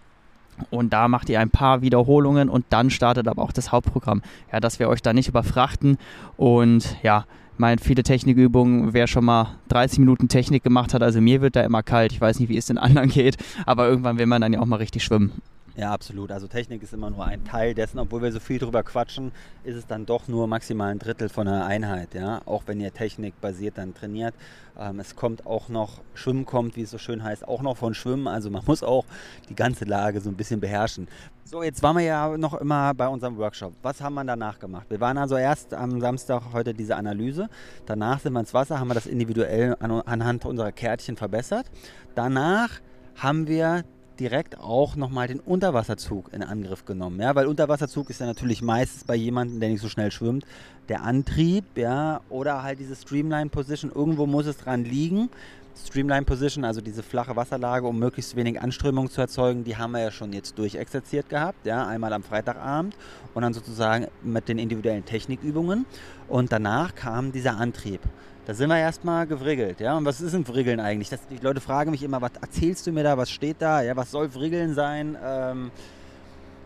Und 0.70 0.92
da 0.92 1.09
macht 1.09 1.29
ihr 1.29 1.40
ein 1.40 1.51
paar 1.51 1.83
Wiederholungen 1.83 2.49
und 2.49 2.64
dann 2.70 2.90
startet 2.90 3.27
aber 3.27 3.42
auch 3.42 3.53
das 3.53 3.73
Hauptprogramm. 3.73 4.23
Ja, 4.53 4.61
dass 4.61 4.79
wir 4.79 4.88
euch 4.88 5.03
da 5.03 5.12
nicht 5.12 5.29
überfrachten 5.29 5.99
und 6.37 6.97
ja, 7.03 7.25
meine, 7.59 7.81
viele 7.81 8.03
Technikübungen, 8.03 8.93
wer 8.93 9.07
schon 9.07 9.25
mal 9.25 9.57
30 9.69 9.99
Minuten 9.99 10.29
Technik 10.29 10.64
gemacht 10.64 10.95
hat, 10.95 11.03
also 11.03 11.21
mir 11.21 11.40
wird 11.40 11.57
da 11.57 11.62
immer 11.62 11.83
kalt. 11.83 12.12
Ich 12.12 12.21
weiß 12.21 12.40
nicht, 12.40 12.49
wie 12.49 12.57
es 12.57 12.67
den 12.67 12.79
anderen 12.79 13.09
geht, 13.11 13.37
aber 13.67 13.88
irgendwann 13.88 14.19
will 14.19 14.27
man 14.27 14.40
dann 14.40 14.53
ja 14.53 14.61
auch 14.61 14.67
mal 14.67 14.77
richtig 14.77 15.05
schwimmen. 15.05 15.33
Ja, 15.77 15.93
absolut. 15.93 16.31
Also 16.31 16.47
Technik 16.47 16.85
ist 16.85 16.93
immer 16.93 17.11
nur 17.11 17.25
ein 17.25 17.45
Teil 17.45 17.75
dessen, 17.75 17.99
obwohl 17.99 18.23
wir 18.23 18.31
so 18.31 18.39
viel 18.39 18.61
drüber 18.61 18.85
quatschen, 18.85 19.33
ist 19.65 19.75
es 19.75 19.89
dann 19.89 20.07
doch 20.07 20.29
nur 20.29 20.47
maximal 20.47 20.93
ein 20.93 21.01
Drittel 21.01 21.29
von 21.29 21.49
einer 21.49 21.67
Einheit. 21.67 22.15
Ja? 22.15 22.43
Auch 22.47 22.63
wenn 22.67 22.79
ihr 22.79 22.95
Technik 22.95 23.41
basiert 23.41 23.77
dann 23.77 23.93
trainiert. 23.93 24.35
Ähm, 24.79 25.01
es 25.01 25.17
kommt 25.17 25.47
auch 25.47 25.69
noch, 25.69 26.01
Schwimmen 26.15 26.47
kommt, 26.47 26.77
wie 26.77 26.83
es 26.83 26.93
so 26.93 26.99
schön 26.99 27.25
heißt, 27.25 27.49
auch 27.49 27.61
noch 27.61 27.77
von 27.77 27.93
Schwimmen. 27.93 28.29
Also 28.29 28.51
man 28.51 28.63
muss 28.67 28.85
auch 28.85 29.05
die 29.49 29.57
ganze 29.57 29.85
Lage 29.85 30.21
so 30.21 30.31
ein 30.31 30.37
bisschen 30.37 30.61
beherrschen. 30.61 31.09
So, 31.43 31.65
jetzt 31.65 31.83
waren 31.83 31.97
wir 31.97 32.05
ja 32.05 32.39
noch 32.39 32.55
immer 32.55 32.95
bei 32.95 33.09
unserem 33.09 33.37
Workshop. 33.37 33.73
Was 33.83 34.01
haben 34.01 34.15
wir 34.15 34.25
danach 34.25 34.61
gemacht? 34.61 34.87
Wir 34.91 35.01
waren 35.01 35.19
also 35.19 35.37
erst 35.37 35.75
am 35.75 36.01
Samstag 36.01 36.53
heute 36.53 36.73
diese 36.73 36.95
Analyse. 36.95 37.49
Danach 37.85 38.21
sind 38.21 38.33
wir 38.33 38.41
ins 38.41 38.55
Wasser, 38.55 38.79
haben 38.79 38.89
wir 38.89 38.95
das 38.95 39.07
individuell 39.07 39.77
an, 39.81 39.91
anhand 39.91 40.47
unserer 40.47 40.71
Kärtchen 40.71 41.17
verbessert. 41.17 41.67
Danach 42.15 42.71
haben 43.17 43.47
wir 43.47 43.85
direkt 44.20 44.59
auch 44.59 44.96
nochmal 44.96 45.29
den 45.29 45.40
Unterwasserzug 45.40 46.33
in 46.33 46.42
Angriff 46.42 46.85
genommen. 46.85 47.20
Ja, 47.20 47.35
weil 47.35 47.46
Unterwasserzug 47.46 48.11
ist 48.11 48.20
ja 48.20 48.27
natürlich 48.27 48.62
meistens 48.62 49.05
bei 49.05 49.14
jemandem, 49.14 49.61
der 49.61 49.68
nicht 49.70 49.81
so 49.81 49.88
schnell 49.88 50.11
schwimmt, 50.11 50.44
der 50.88 51.03
Antrieb, 51.03 51.64
ja, 51.77 52.20
oder 52.29 52.62
halt 52.62 52.79
diese 52.79 52.96
Streamline 52.96 53.50
Position. 53.50 53.90
Irgendwo 53.94 54.27
muss 54.27 54.46
es 54.46 54.57
dran 54.57 54.85
liegen. 54.85 55.31
Streamline 55.77 56.24
Position, 56.24 56.64
also 56.64 56.81
diese 56.81 57.03
flache 57.03 57.35
Wasserlage, 57.35 57.87
um 57.87 57.98
möglichst 57.98 58.37
wenig 58.37 58.61
Anströmung 58.61 59.11
zu 59.11 59.20
erzeugen, 59.20 59.64
die 59.64 59.77
haben 59.77 59.90
wir 59.90 60.00
ja 60.00 60.11
schon 60.12 60.33
jetzt 60.33 60.57
durchexerziert 60.57 61.29
gehabt, 61.29 61.66
ja, 61.66 61.85
einmal 61.87 62.12
am 62.12 62.22
Freitagabend 62.22 62.96
und 63.35 63.42
dann 63.42 63.55
sozusagen 63.55 64.07
mit 64.22 64.48
den 64.48 64.59
individuellen 64.59 65.05
Technikübungen. 65.05 65.85
Und 66.29 66.53
danach 66.53 66.94
kam 66.94 67.33
dieser 67.33 67.57
Antrieb. 67.57 68.00
Da 68.46 68.52
sind 68.52 68.68
wir 68.68 68.78
erstmal 68.78 69.26
gewriggelt, 69.26 69.80
ja. 69.80 69.96
Und 69.96 70.04
was 70.04 70.20
ist 70.20 70.35
ein 70.35 70.46
Wriggeln 70.46 70.78
eigentlich? 70.78 71.09
Das, 71.09 71.26
die 71.28 71.38
Leute 71.38 71.61
fragen 71.61 71.90
mich 71.90 72.02
immer, 72.02 72.20
was 72.20 72.33
erzählst 72.40 72.87
du 72.87 72.92
mir 72.92 73.02
da, 73.02 73.16
was 73.16 73.30
steht 73.30 73.57
da, 73.61 73.80
ja, 73.80 73.96
was 73.96 74.11
soll 74.11 74.35
Wriggeln 74.35 74.74
sein? 74.74 75.16
Ähm, 75.24 75.70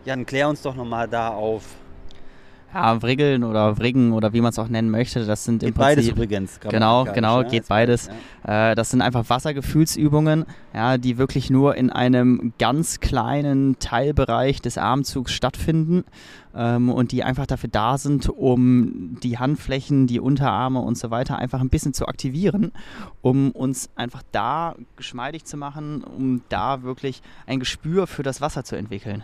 Jan, 0.03 0.25
klär 0.25 0.49
uns 0.49 0.61
doch 0.61 0.75
nochmal 0.75 1.07
da 1.07 1.29
auf. 1.29 1.63
Ja, 2.73 3.01
Wriggeln 3.01 3.43
oder 3.43 3.79
Wriggen 3.79 4.13
oder 4.13 4.31
wie 4.33 4.41
man 4.41 4.51
es 4.51 4.59
auch 4.59 4.67
nennen 4.67 4.91
möchte, 4.91 5.25
das 5.25 5.43
sind 5.43 5.59
geht 5.59 5.69
im 5.69 5.73
Prinzip... 5.73 5.95
beides 5.95 6.07
übrigens. 6.07 6.59
Genau, 6.59 7.05
genau, 7.05 7.43
geht 7.43 7.67
beides. 7.67 8.09
Ja. 8.45 8.71
Äh, 8.71 8.75
das 8.75 8.91
sind 8.91 9.01
einfach 9.01 9.27
Wassergefühlsübungen, 9.27 10.45
ja, 10.73 10.97
die 10.97 11.17
wirklich 11.17 11.49
nur 11.49 11.75
in 11.75 11.89
einem 11.89 12.53
ganz 12.59 12.99
kleinen 12.99 13.79
Teilbereich 13.79 14.61
des 14.61 14.77
Armzugs 14.77 15.31
stattfinden 15.31 16.03
ähm, 16.55 16.89
und 16.89 17.11
die 17.11 17.23
einfach 17.23 17.47
dafür 17.47 17.69
da 17.71 17.97
sind, 17.97 18.29
um 18.29 19.17
die 19.23 19.39
Handflächen, 19.39 20.05
die 20.05 20.19
Unterarme 20.19 20.79
und 20.79 20.97
so 20.97 21.09
weiter 21.09 21.39
einfach 21.39 21.61
ein 21.61 21.69
bisschen 21.69 21.93
zu 21.93 22.07
aktivieren, 22.07 22.71
um 23.21 23.51
uns 23.51 23.89
einfach 23.95 24.21
da 24.31 24.75
geschmeidig 24.95 25.45
zu 25.45 25.57
machen, 25.57 26.03
um 26.03 26.41
da 26.49 26.83
wirklich 26.83 27.21
ein 27.47 27.59
Gespür 27.59 28.05
für 28.05 28.21
das 28.21 28.41
Wasser 28.41 28.63
zu 28.63 28.75
entwickeln. 28.75 29.23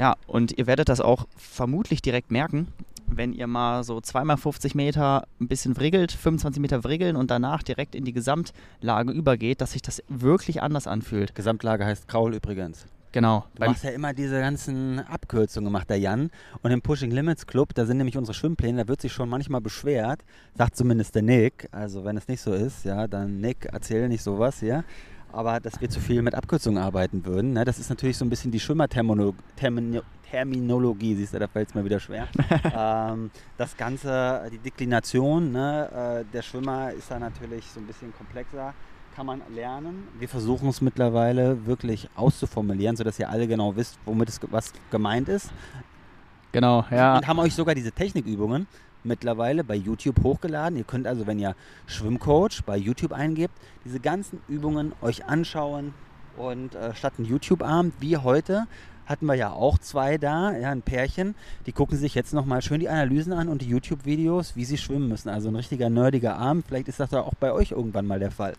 Ja, 0.00 0.16
und 0.26 0.56
ihr 0.56 0.66
werdet 0.66 0.88
das 0.88 1.02
auch 1.02 1.26
vermutlich 1.36 2.00
direkt 2.00 2.30
merken, 2.30 2.68
wenn 3.06 3.34
ihr 3.34 3.46
mal 3.46 3.84
so 3.84 4.00
zweimal 4.00 4.38
50 4.38 4.74
Meter 4.74 5.26
ein 5.38 5.46
bisschen 5.46 5.76
wriggelt, 5.76 6.10
25 6.10 6.58
Meter 6.58 6.84
wriggeln 6.84 7.16
und 7.16 7.30
danach 7.30 7.62
direkt 7.62 7.94
in 7.94 8.06
die 8.06 8.14
Gesamtlage 8.14 9.12
übergeht, 9.12 9.60
dass 9.60 9.72
sich 9.72 9.82
das 9.82 10.02
wirklich 10.08 10.62
anders 10.62 10.86
anfühlt. 10.86 11.34
Gesamtlage 11.34 11.84
heißt 11.84 12.08
Kraul 12.08 12.34
übrigens. 12.34 12.86
Genau. 13.12 13.44
Du 13.56 13.66
machst 13.66 13.84
ja 13.84 13.90
immer 13.90 14.14
diese 14.14 14.40
ganzen 14.40 15.00
Abkürzungen, 15.00 15.70
macht 15.70 15.90
der 15.90 15.98
Jan. 15.98 16.30
Und 16.62 16.70
im 16.70 16.80
Pushing 16.80 17.10
Limits 17.10 17.46
Club, 17.46 17.74
da 17.74 17.84
sind 17.84 17.98
nämlich 17.98 18.16
unsere 18.16 18.32
Schwimmpläne, 18.32 18.84
da 18.84 18.88
wird 18.88 19.02
sich 19.02 19.12
schon 19.12 19.28
manchmal 19.28 19.60
beschwert, 19.60 20.24
sagt 20.56 20.76
zumindest 20.76 21.14
der 21.14 21.22
Nick. 21.22 21.68
Also 21.72 22.06
wenn 22.06 22.16
es 22.16 22.26
nicht 22.26 22.40
so 22.40 22.54
ist, 22.54 22.86
ja, 22.86 23.06
dann 23.06 23.42
Nick, 23.42 23.68
erzähl 23.70 24.08
nicht 24.08 24.22
sowas, 24.22 24.62
ja 24.62 24.82
aber 25.32 25.60
dass 25.60 25.80
wir 25.80 25.88
zu 25.88 26.00
viel 26.00 26.22
mit 26.22 26.34
Abkürzungen 26.34 26.82
arbeiten 26.82 27.24
würden. 27.24 27.52
Ne? 27.52 27.64
Das 27.64 27.78
ist 27.78 27.90
natürlich 27.90 28.16
so 28.16 28.24
ein 28.24 28.30
bisschen 28.30 28.50
die 28.50 28.60
Schwimmerterminologie, 28.60 31.14
siehst 31.14 31.34
du, 31.34 31.38
da 31.38 31.46
fällt 31.46 31.68
es 31.68 31.74
mir 31.74 31.84
wieder 31.84 32.00
schwer. 32.00 32.28
ähm, 32.76 33.30
das 33.56 33.76
Ganze, 33.76 34.48
die 34.52 34.58
Deklination 34.58 35.52
ne? 35.52 36.22
äh, 36.22 36.24
der 36.32 36.42
Schwimmer 36.42 36.92
ist 36.92 37.10
da 37.10 37.18
natürlich 37.18 37.66
so 37.66 37.80
ein 37.80 37.86
bisschen 37.86 38.12
komplexer, 38.16 38.74
kann 39.14 39.26
man 39.26 39.42
lernen. 39.54 40.08
Wir 40.18 40.28
versuchen 40.28 40.68
es 40.68 40.80
mittlerweile 40.80 41.66
wirklich 41.66 42.08
auszuformulieren, 42.14 42.96
sodass 42.96 43.18
ihr 43.18 43.28
alle 43.28 43.46
genau 43.46 43.76
wisst, 43.76 43.98
womit 44.04 44.28
es 44.28 44.40
was 44.50 44.72
gemeint 44.90 45.28
ist. 45.28 45.50
Genau, 46.52 46.84
ja. 46.90 47.16
Und 47.16 47.26
haben 47.26 47.38
euch 47.38 47.54
sogar 47.54 47.74
diese 47.74 47.92
Technikübungen 47.92 48.66
mittlerweile 49.04 49.64
bei 49.64 49.74
YouTube 49.74 50.22
hochgeladen. 50.22 50.78
Ihr 50.78 50.84
könnt 50.84 51.06
also, 51.06 51.26
wenn 51.26 51.38
ihr 51.38 51.54
Schwimmcoach 51.86 52.62
bei 52.64 52.76
YouTube 52.76 53.12
eingebt, 53.12 53.54
diese 53.84 54.00
ganzen 54.00 54.40
Übungen 54.48 54.92
euch 55.02 55.24
anschauen. 55.26 55.94
Und 56.36 56.74
äh, 56.74 56.94
statt 56.94 57.14
ein 57.18 57.24
YouTube-Abend 57.24 57.94
wie 58.00 58.16
heute 58.16 58.66
hatten 59.10 59.26
wir 59.26 59.34
ja 59.34 59.50
auch 59.50 59.76
zwei 59.78 60.18
da, 60.18 60.56
ja, 60.56 60.70
ein 60.70 60.82
Pärchen, 60.82 61.34
die 61.66 61.72
gucken 61.72 61.98
sich 61.98 62.14
jetzt 62.14 62.32
nochmal 62.32 62.62
schön 62.62 62.78
die 62.78 62.88
Analysen 62.88 63.32
an 63.32 63.48
und 63.48 63.60
die 63.60 63.68
YouTube-Videos, 63.68 64.54
wie 64.54 64.64
sie 64.64 64.78
schwimmen 64.78 65.08
müssen. 65.08 65.28
Also 65.28 65.48
ein 65.48 65.56
richtiger 65.56 65.90
nerdiger 65.90 66.36
Abend. 66.36 66.66
Vielleicht 66.68 66.86
ist 66.86 67.00
das 67.00 67.10
ja 67.10 67.22
auch 67.22 67.34
bei 67.34 67.52
euch 67.52 67.72
irgendwann 67.72 68.06
mal 68.06 68.20
der 68.20 68.30
Fall. 68.30 68.54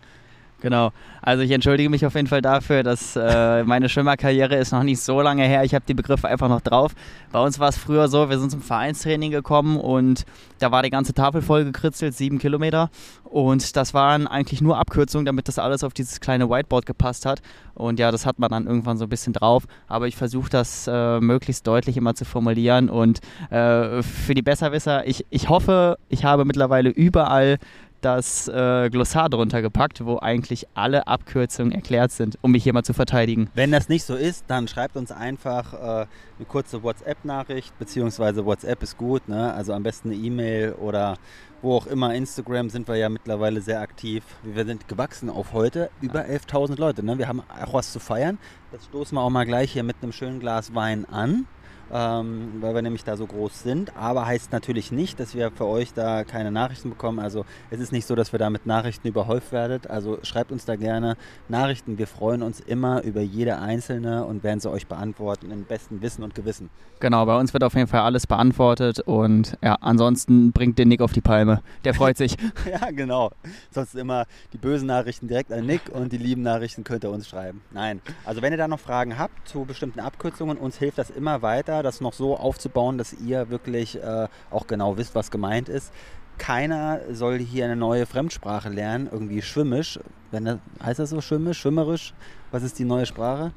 Genau. 0.62 0.92
Also 1.20 1.42
ich 1.42 1.50
entschuldige 1.50 1.90
mich 1.90 2.06
auf 2.06 2.14
jeden 2.14 2.28
Fall 2.28 2.40
dafür, 2.40 2.84
dass 2.84 3.16
äh, 3.16 3.64
meine 3.64 3.88
Schwimmerkarriere 3.88 4.54
ist 4.54 4.70
noch 4.70 4.84
nicht 4.84 5.00
so 5.00 5.20
lange 5.20 5.42
her. 5.42 5.64
Ich 5.64 5.74
habe 5.74 5.84
die 5.86 5.94
Begriffe 5.94 6.28
einfach 6.28 6.48
noch 6.48 6.60
drauf. 6.60 6.92
Bei 7.32 7.40
uns 7.40 7.58
war 7.58 7.68
es 7.68 7.76
früher 7.76 8.06
so, 8.06 8.30
wir 8.30 8.38
sind 8.38 8.50
zum 8.50 8.62
Vereinstraining 8.62 9.32
gekommen 9.32 9.76
und 9.76 10.24
da 10.60 10.70
war 10.70 10.84
die 10.84 10.90
ganze 10.90 11.14
Tafel 11.14 11.42
voll 11.42 11.64
gekritzelt, 11.64 12.14
sieben 12.14 12.38
Kilometer. 12.38 12.90
Und 13.24 13.76
das 13.76 13.92
waren 13.92 14.28
eigentlich 14.28 14.60
nur 14.60 14.78
Abkürzungen, 14.78 15.26
damit 15.26 15.48
das 15.48 15.58
alles 15.58 15.82
auf 15.82 15.94
dieses 15.94 16.20
kleine 16.20 16.48
Whiteboard 16.48 16.86
gepasst 16.86 17.26
hat. 17.26 17.42
Und 17.74 17.98
ja, 17.98 18.12
das 18.12 18.24
hat 18.24 18.38
man 18.38 18.50
dann 18.50 18.66
irgendwann 18.66 18.98
so 18.98 19.06
ein 19.06 19.08
bisschen 19.08 19.32
drauf. 19.32 19.64
Aber 19.88 20.06
ich 20.06 20.14
versuche 20.14 20.50
das 20.50 20.86
äh, 20.86 21.18
möglichst 21.18 21.66
deutlich 21.66 21.96
immer 21.96 22.14
zu 22.14 22.24
formulieren. 22.24 22.88
Und 22.88 23.18
äh, 23.50 24.02
für 24.02 24.34
die 24.34 24.42
Besserwisser, 24.42 25.08
ich, 25.08 25.26
ich 25.30 25.48
hoffe, 25.48 25.98
ich 26.08 26.24
habe 26.24 26.44
mittlerweile 26.44 26.90
überall 26.90 27.58
das 28.04 28.48
äh, 28.48 28.90
Glossar 28.90 29.30
drunter 29.30 29.62
gepackt, 29.62 30.04
wo 30.04 30.18
eigentlich 30.18 30.66
alle 30.74 31.06
Abkürzungen 31.06 31.72
erklärt 31.72 32.12
sind, 32.12 32.38
um 32.42 32.52
mich 32.52 32.64
hier 32.64 32.72
mal 32.72 32.82
zu 32.82 32.92
verteidigen. 32.92 33.50
Wenn 33.54 33.72
das 33.72 33.88
nicht 33.88 34.04
so 34.04 34.14
ist, 34.14 34.44
dann 34.48 34.68
schreibt 34.68 34.96
uns 34.96 35.10
einfach 35.10 35.72
äh, 35.72 35.76
eine 35.76 36.46
kurze 36.48 36.82
WhatsApp-Nachricht, 36.82 37.78
beziehungsweise 37.78 38.44
WhatsApp 38.44 38.82
ist 38.82 38.98
gut, 38.98 39.28
ne? 39.28 39.52
also 39.54 39.72
am 39.72 39.82
besten 39.82 40.10
eine 40.10 40.18
E-Mail 40.18 40.72
oder 40.72 41.16
wo 41.62 41.76
auch 41.76 41.86
immer. 41.86 42.14
Instagram 42.14 42.70
sind 42.70 42.88
wir 42.88 42.96
ja 42.96 43.08
mittlerweile 43.08 43.60
sehr 43.60 43.80
aktiv. 43.80 44.24
Wir 44.42 44.66
sind 44.66 44.88
gewachsen 44.88 45.30
auf 45.30 45.52
heute 45.52 45.90
über 46.00 46.22
11.000 46.22 46.78
Leute. 46.78 47.04
Ne? 47.04 47.18
Wir 47.18 47.28
haben 47.28 47.40
auch 47.40 47.74
was 47.74 47.92
zu 47.92 48.00
feiern. 48.00 48.38
Das 48.72 48.84
stoßen 48.86 49.16
wir 49.16 49.22
auch 49.22 49.30
mal 49.30 49.44
gleich 49.44 49.72
hier 49.72 49.84
mit 49.84 49.96
einem 50.02 50.12
schönen 50.12 50.40
Glas 50.40 50.74
Wein 50.74 51.04
an 51.04 51.46
ähm, 51.92 52.54
weil 52.60 52.74
wir 52.74 52.82
nämlich 52.82 53.04
da 53.04 53.16
so 53.16 53.26
groß 53.26 53.62
sind. 53.62 53.96
Aber 53.96 54.26
heißt 54.26 54.52
natürlich 54.52 54.90
nicht, 54.92 55.20
dass 55.20 55.34
wir 55.34 55.50
für 55.50 55.66
euch 55.66 55.92
da 55.92 56.24
keine 56.24 56.50
Nachrichten 56.50 56.90
bekommen. 56.90 57.18
Also 57.18 57.44
es 57.70 57.80
ist 57.80 57.92
nicht 57.92 58.06
so, 58.06 58.14
dass 58.14 58.32
wir 58.32 58.38
da 58.38 58.50
mit 58.50 58.66
Nachrichten 58.66 59.06
überhäuft 59.08 59.52
werdet. 59.52 59.90
Also 59.90 60.18
schreibt 60.22 60.52
uns 60.52 60.64
da 60.64 60.76
gerne 60.76 61.16
Nachrichten. 61.48 61.98
Wir 61.98 62.06
freuen 62.06 62.42
uns 62.42 62.60
immer 62.60 63.02
über 63.02 63.20
jede 63.20 63.58
einzelne 63.58 64.24
und 64.24 64.42
werden 64.42 64.60
sie 64.60 64.70
euch 64.70 64.86
beantworten 64.86 65.50
im 65.50 65.64
besten 65.64 66.00
Wissen 66.00 66.22
und 66.22 66.34
Gewissen. 66.34 66.70
Genau, 67.00 67.26
bei 67.26 67.38
uns 67.38 67.52
wird 67.52 67.64
auf 67.64 67.74
jeden 67.74 67.88
Fall 67.88 68.00
alles 68.00 68.26
beantwortet 68.26 69.00
und 69.00 69.58
ja, 69.62 69.74
ansonsten 69.80 70.52
bringt 70.52 70.78
den 70.78 70.88
Nick 70.88 71.00
auf 71.00 71.12
die 71.12 71.20
Palme. 71.20 71.62
Der 71.84 71.94
freut 71.94 72.16
sich. 72.16 72.36
ja, 72.70 72.90
genau. 72.90 73.30
Sonst 73.70 73.94
immer 73.94 74.26
die 74.52 74.58
bösen 74.58 74.86
Nachrichten 74.86 75.28
direkt 75.28 75.52
an 75.52 75.66
Nick 75.66 75.82
und 75.92 76.12
die 76.12 76.18
lieben 76.18 76.42
Nachrichten 76.42 76.84
könnt 76.84 77.04
ihr 77.04 77.10
uns 77.10 77.28
schreiben. 77.28 77.60
Nein. 77.72 78.00
Also 78.24 78.40
wenn 78.40 78.52
ihr 78.52 78.56
da 78.56 78.68
noch 78.68 78.80
Fragen 78.80 79.18
habt 79.18 79.48
zu 79.48 79.64
bestimmten 79.64 80.00
Abkürzungen, 80.00 80.56
uns 80.56 80.78
hilft 80.78 80.98
das 80.98 81.10
immer 81.10 81.42
weiter 81.42 81.81
das 81.82 82.00
noch 82.00 82.12
so 82.12 82.36
aufzubauen, 82.36 82.98
dass 82.98 83.12
ihr 83.12 83.50
wirklich 83.50 84.02
äh, 84.02 84.28
auch 84.50 84.66
genau 84.66 84.96
wisst, 84.96 85.14
was 85.14 85.30
gemeint 85.30 85.68
ist. 85.68 85.92
Keiner 86.38 87.00
soll 87.12 87.38
hier 87.38 87.66
eine 87.66 87.76
neue 87.76 88.06
Fremdsprache 88.06 88.68
lernen, 88.68 89.08
irgendwie 89.10 89.42
schwimmisch. 89.42 90.00
Wenn 90.30 90.44
das, 90.44 90.58
heißt 90.82 90.98
das 90.98 91.10
so 91.10 91.20
schwimmisch, 91.20 91.58
schwimmerisch? 91.58 92.14
Was 92.50 92.62
ist 92.62 92.78
die 92.78 92.84
neue 92.84 93.06
Sprache? 93.06 93.52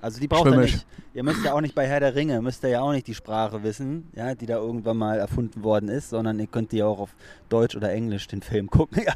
Also 0.00 0.18
die 0.18 0.26
braucht 0.26 0.50
ihr 0.50 0.56
nicht. 0.56 0.84
Ihr 1.14 1.22
müsst 1.22 1.44
ja 1.44 1.52
auch 1.52 1.60
nicht 1.60 1.74
bei 1.74 1.86
Herr 1.86 2.00
der 2.00 2.14
Ringe, 2.14 2.42
müsst 2.42 2.64
ihr 2.64 2.70
ja 2.70 2.80
auch 2.80 2.90
nicht 2.90 3.06
die 3.06 3.14
Sprache 3.14 3.62
wissen, 3.62 4.08
ja, 4.16 4.34
die 4.34 4.46
da 4.46 4.56
irgendwann 4.56 4.96
mal 4.96 5.18
erfunden 5.18 5.62
worden 5.62 5.88
ist, 5.88 6.10
sondern 6.10 6.40
ihr 6.40 6.48
könnt 6.48 6.72
ja 6.72 6.86
auch 6.86 6.98
auf 6.98 7.14
Deutsch 7.48 7.76
oder 7.76 7.92
Englisch 7.92 8.26
den 8.26 8.42
Film 8.42 8.68
gucken. 8.68 9.02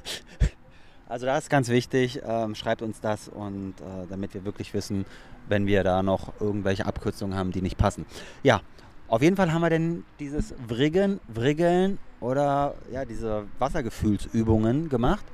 Also 1.09 1.27
das 1.27 1.45
ist 1.45 1.51
ganz 1.51 1.69
wichtig, 1.69 2.21
ähm, 2.27 2.55
schreibt 2.55 2.83
uns 2.83 3.01
das 3.01 3.29
und 3.29 3.75
äh, 3.81 4.07
damit 4.11 4.35
wir 4.35 4.45
wirklich 4.45 4.75
wissen, 4.75 5.05
wenn 5.49 5.67
wir 5.67 5.85
da 5.85 6.03
noch 6.03 6.33
irgendwelche 6.41 6.85
Abkürzungen 6.85 7.39
haben, 7.39 7.53
die 7.53 7.63
nicht 7.63 7.79
passen. 7.79 8.07
Ja, 8.43 8.61
Auf 9.09 9.23
jeden 9.23 9.37
Fall 9.37 9.53
haben 9.53 9.63
wir 9.63 9.71
denn 9.71 10.05
dieses 10.19 10.53
Wriggen, 10.67 11.21
Wriggeln 11.29 11.99
oder 12.21 12.75
ja, 12.93 13.05
diese 13.05 13.45
Wassergefühlsübungen 13.61 14.89
gemacht, 14.89 15.25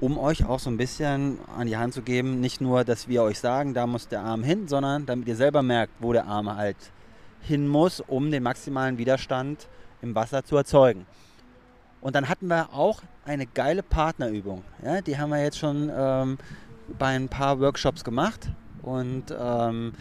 um 0.00 0.16
euch 0.16 0.46
auch 0.46 0.58
so 0.58 0.70
ein 0.70 0.78
bisschen 0.78 1.38
an 1.54 1.66
die 1.66 1.76
Hand 1.76 1.92
zu 1.92 2.00
geben, 2.00 2.40
nicht 2.40 2.62
nur, 2.62 2.84
dass 2.84 3.06
wir 3.06 3.22
euch 3.22 3.38
sagen, 3.38 3.74
da 3.74 3.86
muss 3.86 4.08
der 4.08 4.20
Arm 4.20 4.42
hin, 4.42 4.66
sondern 4.66 5.04
damit 5.04 5.28
ihr 5.28 5.36
selber 5.36 5.62
merkt, 5.62 5.92
wo 6.00 6.14
der 6.14 6.24
Arm 6.26 6.56
halt 6.56 6.78
hin 7.42 7.68
muss, 7.68 8.00
um 8.00 8.30
den 8.30 8.42
maximalen 8.42 8.96
Widerstand 8.96 9.68
im 10.00 10.14
Wasser 10.14 10.42
zu 10.42 10.56
erzeugen. 10.56 11.04
Und 12.00 12.14
dann 12.14 12.28
hatten 12.28 12.48
wir 12.48 12.72
auch 12.72 13.02
eine 13.24 13.46
geile 13.46 13.82
Partnerübung. 13.82 14.62
Ja, 14.84 15.00
die 15.00 15.18
haben 15.18 15.30
wir 15.30 15.42
jetzt 15.42 15.58
schon 15.58 15.90
ähm, 15.94 16.38
bei 16.98 17.08
ein 17.08 17.28
paar 17.28 17.60
Workshops 17.60 18.04
gemacht. 18.04 18.50
Und 18.82 19.34
ähm, 19.38 19.92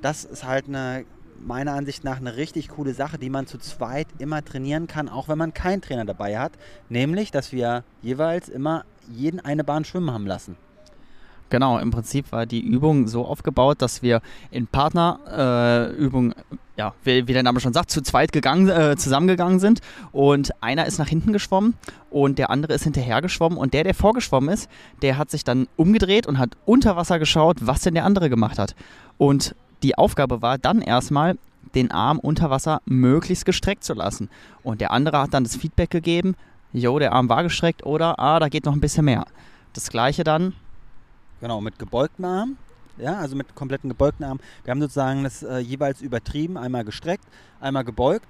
das 0.00 0.24
ist 0.24 0.44
halt 0.44 0.68
eine, 0.68 1.04
meiner 1.38 1.72
Ansicht 1.72 2.04
nach 2.04 2.16
eine 2.16 2.36
richtig 2.36 2.68
coole 2.68 2.94
Sache, 2.94 3.18
die 3.18 3.30
man 3.30 3.46
zu 3.46 3.58
zweit 3.58 4.08
immer 4.18 4.44
trainieren 4.44 4.86
kann, 4.86 5.08
auch 5.08 5.28
wenn 5.28 5.38
man 5.38 5.54
keinen 5.54 5.82
Trainer 5.82 6.04
dabei 6.04 6.38
hat. 6.38 6.52
Nämlich, 6.88 7.30
dass 7.30 7.52
wir 7.52 7.84
jeweils 8.02 8.48
immer 8.48 8.84
jeden 9.08 9.40
eine 9.40 9.64
Bahn 9.64 9.84
schwimmen 9.84 10.10
haben 10.10 10.26
lassen. 10.26 10.56
Genau, 11.54 11.78
im 11.78 11.92
Prinzip 11.92 12.32
war 12.32 12.46
die 12.46 12.58
Übung 12.58 13.06
so 13.06 13.24
aufgebaut, 13.24 13.80
dass 13.80 14.02
wir 14.02 14.22
in 14.50 14.66
Partnerübung, 14.66 16.32
äh, 16.32 16.34
ja, 16.76 16.94
wie, 17.04 17.28
wie, 17.28 17.32
der 17.32 17.44
Name 17.44 17.60
schon 17.60 17.72
sagt, 17.72 17.92
zu 17.92 18.02
zweit 18.02 18.32
gegangen, 18.32 18.68
äh, 18.68 18.96
zusammengegangen 18.96 19.60
sind 19.60 19.80
und 20.10 20.50
einer 20.60 20.84
ist 20.84 20.98
nach 20.98 21.06
hinten 21.06 21.32
geschwommen 21.32 21.74
und 22.10 22.40
der 22.40 22.50
andere 22.50 22.72
ist 22.72 22.82
hinterher 22.82 23.22
geschwommen 23.22 23.56
und 23.56 23.72
der, 23.72 23.84
der 23.84 23.94
vorgeschwommen 23.94 24.52
ist, 24.52 24.68
der 25.00 25.16
hat 25.16 25.30
sich 25.30 25.44
dann 25.44 25.68
umgedreht 25.76 26.26
und 26.26 26.40
hat 26.40 26.56
unter 26.64 26.96
Wasser 26.96 27.20
geschaut, 27.20 27.58
was 27.60 27.82
denn 27.82 27.94
der 27.94 28.04
andere 28.04 28.28
gemacht 28.28 28.58
hat. 28.58 28.74
Und 29.16 29.54
die 29.84 29.96
Aufgabe 29.96 30.42
war 30.42 30.58
dann 30.58 30.80
erstmal, 30.80 31.38
den 31.76 31.92
Arm 31.92 32.18
unter 32.18 32.50
Wasser 32.50 32.82
möglichst 32.84 33.46
gestreckt 33.46 33.84
zu 33.84 33.94
lassen. 33.94 34.28
Und 34.64 34.80
der 34.80 34.90
andere 34.90 35.20
hat 35.20 35.34
dann 35.34 35.44
das 35.44 35.54
Feedback 35.54 35.90
gegeben, 35.90 36.34
jo, 36.72 36.98
der 36.98 37.12
Arm 37.12 37.28
war 37.28 37.44
gestreckt 37.44 37.86
oder, 37.86 38.18
ah, 38.18 38.40
da 38.40 38.48
geht 38.48 38.64
noch 38.64 38.72
ein 38.72 38.80
bisschen 38.80 39.04
mehr. 39.04 39.24
Das 39.72 39.88
gleiche 39.90 40.24
dann 40.24 40.52
Genau, 41.40 41.60
mit 41.60 41.78
gebeugten 41.78 42.24
Arm. 42.24 42.56
Ja, 42.96 43.16
also 43.16 43.34
mit 43.34 43.54
kompletten 43.54 43.90
gebeugten 43.90 44.24
Arm. 44.24 44.38
Wir 44.62 44.70
haben 44.70 44.80
sozusagen 44.80 45.24
das 45.24 45.42
äh, 45.42 45.58
jeweils 45.58 46.00
übertrieben, 46.00 46.56
einmal 46.56 46.84
gestreckt, 46.84 47.24
einmal 47.60 47.84
gebeugt, 47.84 48.28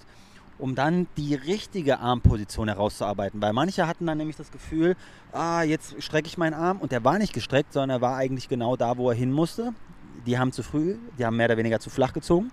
um 0.58 0.74
dann 0.74 1.06
die 1.18 1.34
richtige 1.34 1.98
Armposition 1.98 2.68
herauszuarbeiten. 2.68 3.42
Weil 3.42 3.52
manche 3.52 3.86
hatten 3.86 4.06
dann 4.06 4.16
nämlich 4.16 4.36
das 4.36 4.50
Gefühl, 4.50 4.96
ah, 5.32 5.62
jetzt 5.62 6.02
strecke 6.02 6.28
ich 6.28 6.38
meinen 6.38 6.54
Arm 6.54 6.78
und 6.78 6.92
der 6.92 7.04
war 7.04 7.18
nicht 7.18 7.34
gestreckt, 7.34 7.74
sondern 7.74 7.98
er 7.98 8.00
war 8.00 8.16
eigentlich 8.16 8.48
genau 8.48 8.76
da, 8.76 8.96
wo 8.96 9.10
er 9.10 9.16
hin 9.16 9.32
musste. 9.32 9.74
Die 10.24 10.38
haben 10.38 10.52
zu 10.52 10.62
früh, 10.62 10.96
die 11.18 11.26
haben 11.26 11.36
mehr 11.36 11.46
oder 11.46 11.58
weniger 11.58 11.80
zu 11.80 11.90
flach 11.90 12.14
gezogen. 12.14 12.50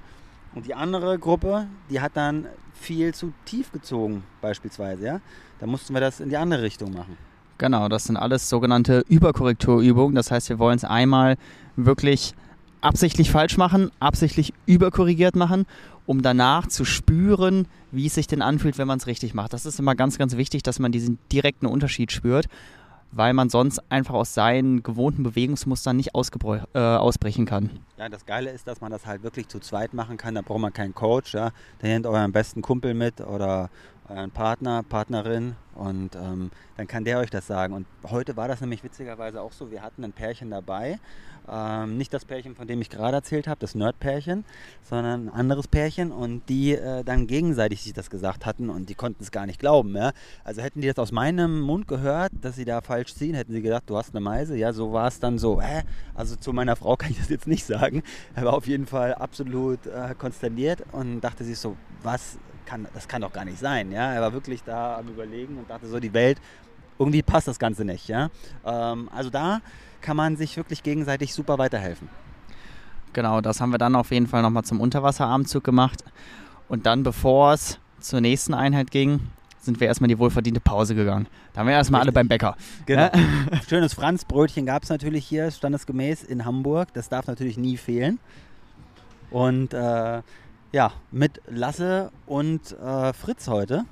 Und 0.53 0.65
die 0.65 0.73
andere 0.73 1.17
Gruppe, 1.17 1.67
die 1.89 2.01
hat 2.01 2.11
dann 2.15 2.47
viel 2.73 3.13
zu 3.13 3.31
tief 3.45 3.71
gezogen, 3.71 4.23
beispielsweise. 4.41 5.05
Ja? 5.05 5.21
Da 5.59 5.65
mussten 5.65 5.93
wir 5.93 6.01
das 6.01 6.19
in 6.19 6.27
die 6.27 6.35
andere 6.35 6.63
Richtung 6.63 6.91
machen. 6.91 7.17
Genau, 7.61 7.89
das 7.89 8.05
sind 8.05 8.17
alles 8.17 8.49
sogenannte 8.49 9.05
Überkorrekturübungen. 9.07 10.15
Das 10.15 10.31
heißt, 10.31 10.49
wir 10.49 10.57
wollen 10.57 10.77
es 10.77 10.83
einmal 10.83 11.37
wirklich 11.75 12.33
absichtlich 12.81 13.29
falsch 13.29 13.55
machen, 13.55 13.91
absichtlich 13.99 14.51
überkorrigiert 14.65 15.35
machen, 15.35 15.67
um 16.07 16.23
danach 16.23 16.65
zu 16.65 16.85
spüren, 16.85 17.67
wie 17.91 18.07
es 18.07 18.15
sich 18.15 18.25
denn 18.25 18.41
anfühlt, 18.41 18.79
wenn 18.79 18.87
man 18.87 18.97
es 18.97 19.05
richtig 19.05 19.35
macht. 19.35 19.53
Das 19.53 19.67
ist 19.67 19.77
immer 19.77 19.93
ganz, 19.93 20.17
ganz 20.17 20.37
wichtig, 20.37 20.63
dass 20.63 20.79
man 20.79 20.91
diesen 20.91 21.19
direkten 21.31 21.67
Unterschied 21.67 22.11
spürt, 22.11 22.47
weil 23.11 23.33
man 23.33 23.51
sonst 23.51 23.79
einfach 23.91 24.15
aus 24.15 24.33
seinen 24.33 24.81
gewohnten 24.81 25.21
Bewegungsmustern 25.21 25.95
nicht 25.97 26.15
äh, 26.15 26.79
ausbrechen 26.79 27.45
kann. 27.45 27.69
Ja, 27.99 28.09
das 28.09 28.25
Geile 28.25 28.49
ist, 28.49 28.67
dass 28.67 28.81
man 28.81 28.91
das 28.91 29.05
halt 29.05 29.21
wirklich 29.21 29.49
zu 29.49 29.59
zweit 29.59 29.93
machen 29.93 30.17
kann. 30.17 30.33
Da 30.33 30.41
braucht 30.41 30.61
man 30.61 30.73
keinen 30.73 30.95
Coach. 30.95 31.35
Ja? 31.35 31.51
Da 31.77 31.87
nehmt 31.87 32.07
euren 32.07 32.31
besten 32.31 32.63
Kumpel 32.63 32.95
mit 32.95 33.21
oder 33.21 33.69
euren 34.11 34.31
Partner, 34.31 34.83
Partnerin 34.83 35.55
und 35.75 36.15
ähm, 36.15 36.51
dann 36.77 36.87
kann 36.87 37.05
der 37.05 37.19
euch 37.19 37.29
das 37.29 37.47
sagen. 37.47 37.73
Und 37.73 37.87
heute 38.09 38.35
war 38.37 38.47
das 38.47 38.61
nämlich 38.61 38.83
witzigerweise 38.83 39.41
auch 39.41 39.51
so, 39.51 39.71
wir 39.71 39.81
hatten 39.81 40.03
ein 40.03 40.11
Pärchen 40.11 40.49
dabei, 40.49 40.99
ähm, 41.49 41.97
nicht 41.97 42.13
das 42.13 42.25
Pärchen, 42.25 42.55
von 42.55 42.67
dem 42.67 42.81
ich 42.81 42.89
gerade 42.89 43.15
erzählt 43.15 43.47
habe, 43.47 43.59
das 43.59 43.73
Nerd-Pärchen, 43.73 44.45
sondern 44.83 45.27
ein 45.27 45.33
anderes 45.33 45.67
Pärchen 45.67 46.11
und 46.11 46.47
die 46.49 46.73
äh, 46.73 47.03
dann 47.03 47.27
gegenseitig 47.27 47.81
sich 47.81 47.93
das 47.93 48.09
gesagt 48.09 48.45
hatten 48.45 48.69
und 48.69 48.89
die 48.89 48.95
konnten 48.95 49.23
es 49.23 49.31
gar 49.31 49.45
nicht 49.45 49.59
glauben. 49.59 49.95
Ja? 49.95 50.11
Also 50.43 50.61
hätten 50.61 50.81
die 50.81 50.87
das 50.87 50.99
aus 50.99 51.11
meinem 51.11 51.61
Mund 51.61 51.87
gehört, 51.87 52.31
dass 52.39 52.55
sie 52.55 52.65
da 52.65 52.81
falsch 52.81 53.15
ziehen, 53.15 53.33
hätten 53.33 53.53
sie 53.53 53.61
gedacht, 53.61 53.83
du 53.87 53.97
hast 53.97 54.13
eine 54.13 54.21
Meise. 54.21 54.55
Ja, 54.55 54.71
so 54.73 54.93
war 54.93 55.07
es 55.07 55.19
dann 55.19 55.39
so. 55.39 55.61
Hä? 55.61 55.83
Also 56.13 56.35
zu 56.35 56.53
meiner 56.53 56.75
Frau 56.75 56.95
kann 56.97 57.11
ich 57.11 57.17
das 57.17 57.29
jetzt 57.29 57.47
nicht 57.47 57.65
sagen. 57.65 58.03
Er 58.35 58.45
war 58.45 58.53
auf 58.53 58.67
jeden 58.67 58.85
Fall 58.85 59.13
absolut 59.15 59.85
äh, 59.87 60.13
konsterniert 60.17 60.83
und 60.91 61.21
dachte 61.21 61.43
sich 61.43 61.57
so, 61.57 61.75
was 62.03 62.37
kann, 62.71 62.87
das 62.93 63.07
kann 63.07 63.21
doch 63.21 63.33
gar 63.33 63.45
nicht 63.45 63.59
sein. 63.59 63.91
Ja? 63.91 64.13
Er 64.13 64.21
war 64.21 64.33
wirklich 64.33 64.63
da 64.63 64.97
am 64.97 65.09
Überlegen 65.09 65.57
und 65.57 65.69
dachte 65.69 65.87
so, 65.87 65.99
die 65.99 66.13
Welt, 66.13 66.39
irgendwie 66.97 67.21
passt 67.21 67.47
das 67.47 67.59
Ganze 67.59 67.83
nicht. 67.83 68.07
Ja? 68.07 68.29
Ähm, 68.65 69.09
also 69.13 69.29
da 69.29 69.61
kann 70.01 70.15
man 70.15 70.37
sich 70.37 70.55
wirklich 70.57 70.81
gegenseitig 70.81 71.33
super 71.33 71.57
weiterhelfen. 71.57 72.09
Genau, 73.13 73.41
das 73.41 73.59
haben 73.59 73.71
wir 73.71 73.77
dann 73.77 73.95
auf 73.95 74.11
jeden 74.11 74.27
Fall 74.27 74.41
nochmal 74.41 74.63
zum 74.63 74.79
Unterwasserarmzug 74.79 75.63
gemacht. 75.63 76.03
Und 76.69 76.85
dann, 76.85 77.03
bevor 77.03 77.53
es 77.53 77.77
zur 77.99 78.21
nächsten 78.21 78.53
Einheit 78.53 78.89
ging, 78.89 79.19
sind 79.59 79.79
wir 79.81 79.87
erstmal 79.87 80.09
in 80.09 80.15
die 80.15 80.19
wohlverdiente 80.19 80.61
Pause 80.61 80.95
gegangen. 80.95 81.27
Da 81.53 81.59
haben 81.59 81.67
wir 81.67 81.73
erstmal 81.73 82.01
alle 82.01 82.13
beim 82.13 82.29
Bäcker. 82.29 82.55
Genau. 82.85 83.01
Ja? 83.01 83.11
Schönes 83.69 83.93
Franzbrötchen 83.93 84.65
gab 84.65 84.83
es 84.83 84.89
natürlich 84.89 85.27
hier, 85.27 85.51
standesgemäß 85.51 86.23
in 86.23 86.45
Hamburg. 86.45 86.93
Das 86.93 87.09
darf 87.09 87.27
natürlich 87.27 87.57
nie 87.57 87.75
fehlen. 87.75 88.17
Und 89.29 89.73
äh, 89.73 90.21
ja, 90.71 90.91
mit 91.11 91.41
Lasse 91.47 92.11
und 92.25 92.71
äh, 92.79 93.13
Fritz 93.13 93.47
heute. 93.47 93.85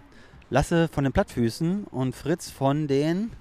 Lasse 0.49 0.87
von 0.87 1.03
den 1.03 1.13
Plattfüßen 1.13 1.83
und 1.85 2.15
Fritz 2.15 2.49
von 2.49 2.87
den 2.87 3.31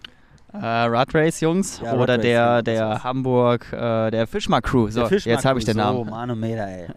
äh, 0.52 0.58
Rad 0.58 1.14
Race 1.14 1.40
Jungs 1.40 1.80
ja, 1.82 1.94
oder 1.94 2.18
der, 2.18 2.62
der 2.62 3.02
Hamburg, 3.02 3.72
äh, 3.72 4.10
der 4.10 4.26
Fischmark 4.26 4.64
Crew. 4.64 4.88
So, 4.90 5.06
Fischmark 5.06 5.36
jetzt 5.36 5.44
habe 5.44 5.58
ich 5.58 5.64
den 5.64 5.76
Namen. 5.76 5.98
Oh, 5.98 6.04
Manometer, 6.04 6.66
ey. 6.66 6.88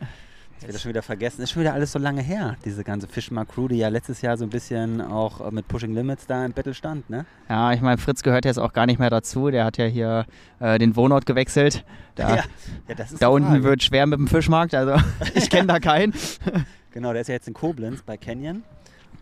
Jetzt 0.61 0.67
wird 0.67 0.75
das 0.75 0.81
schon 0.83 0.89
wieder 0.89 1.01
vergessen. 1.01 1.41
Ist 1.41 1.51
schon 1.53 1.63
wieder 1.63 1.73
alles 1.73 1.91
so 1.91 1.97
lange 1.97 2.21
her, 2.21 2.55
diese 2.63 2.83
ganze 2.83 3.07
Fischmark 3.07 3.49
Crew, 3.49 3.67
die 3.67 3.77
ja 3.77 3.87
letztes 3.87 4.21
Jahr 4.21 4.37
so 4.37 4.45
ein 4.45 4.51
bisschen 4.51 5.01
auch 5.01 5.49
mit 5.49 5.67
Pushing 5.67 5.95
Limits 5.95 6.27
da 6.27 6.45
im 6.45 6.53
Battle 6.53 6.75
stand, 6.75 7.09
ne? 7.09 7.25
Ja, 7.49 7.73
ich 7.73 7.81
meine, 7.81 7.97
Fritz 7.97 8.21
gehört 8.21 8.45
jetzt 8.45 8.59
auch 8.59 8.71
gar 8.71 8.85
nicht 8.85 8.99
mehr 8.99 9.09
dazu. 9.09 9.49
Der 9.49 9.65
hat 9.65 9.79
ja 9.79 9.85
hier 9.85 10.27
äh, 10.59 10.77
den 10.77 10.95
Wohnort 10.95 11.25
gewechselt. 11.25 11.83
Da, 12.13 12.29
ja, 12.35 12.43
ja, 12.87 13.05
da 13.19 13.27
unten 13.29 13.63
wird 13.63 13.81
schwer 13.81 14.05
mit 14.05 14.19
dem 14.19 14.27
Fischmarkt, 14.27 14.75
also 14.75 15.03
ich 15.33 15.49
kenne 15.49 15.65
da 15.65 15.79
keinen. 15.79 16.13
genau, 16.91 17.11
der 17.11 17.21
ist 17.21 17.27
ja 17.27 17.33
jetzt 17.33 17.47
in 17.47 17.55
Koblenz 17.55 18.03
bei 18.03 18.17
Canyon. 18.17 18.61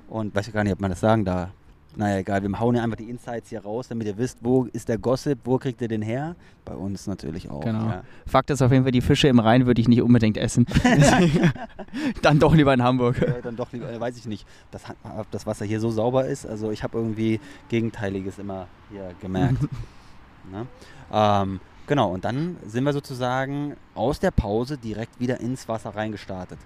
Und 0.09 0.35
weiß 0.35 0.49
ich 0.49 0.53
gar 0.53 0.65
nicht, 0.65 0.73
ob 0.73 0.81
man 0.81 0.89
das 0.89 0.99
sagen 0.99 1.23
darf. 1.23 1.51
Naja, 1.95 2.19
egal, 2.19 2.43
wir 2.43 2.59
hauen 2.59 2.75
ja 2.75 2.83
einfach 2.83 2.97
die 2.97 3.09
Insights 3.09 3.49
hier 3.49 3.63
raus, 3.63 3.87
damit 3.87 4.07
ihr 4.07 4.17
wisst, 4.17 4.37
wo 4.41 4.65
ist 4.65 4.89
der 4.89 4.97
Gossip, 4.97 5.39
wo 5.43 5.57
kriegt 5.57 5.81
ihr 5.81 5.87
den 5.87 6.03
her? 6.03 6.35
Bei 6.63 6.75
uns 6.75 7.07
natürlich 7.07 7.49
auch. 7.49 7.61
Genau. 7.61 7.85
Ja. 7.85 8.03
Fakt 8.27 8.51
ist 8.51 8.61
auf 8.61 8.71
jeden 8.71 8.83
Fall, 8.83 8.91
die 8.91 9.01
Fische 9.01 9.27
im 9.27 9.39
Rhein 9.39 9.65
würde 9.65 9.81
ich 9.81 9.87
nicht 9.87 10.01
unbedingt 10.01 10.37
essen. 10.37 10.67
dann 12.21 12.39
doch 12.39 12.53
lieber 12.53 12.73
in 12.73 12.83
Hamburg. 12.83 13.19
Ja, 13.21 13.41
dann 13.41 13.55
doch 13.55 13.71
lieber, 13.71 13.99
weiß 13.99 14.17
ich 14.17 14.27
nicht, 14.27 14.45
dass 14.71 14.83
das 15.31 15.47
Wasser 15.47 15.65
hier 15.65 15.79
so 15.79 15.89
sauber 15.89 16.25
ist. 16.25 16.45
Also 16.45 16.71
ich 16.71 16.83
habe 16.83 16.97
irgendwie 16.97 17.39
Gegenteiliges 17.69 18.37
immer 18.37 18.67
hier 18.91 19.11
gemerkt. 19.19 19.61
ne? 20.51 20.67
ähm, 21.11 21.59
genau, 21.87 22.11
und 22.11 22.23
dann 22.23 22.57
sind 22.67 22.83
wir 22.83 22.93
sozusagen 22.93 23.75
aus 23.95 24.19
der 24.19 24.31
Pause 24.31 24.77
direkt 24.77 25.19
wieder 25.19 25.39
ins 25.39 25.67
Wasser 25.67 25.95
reingestartet. 25.95 26.59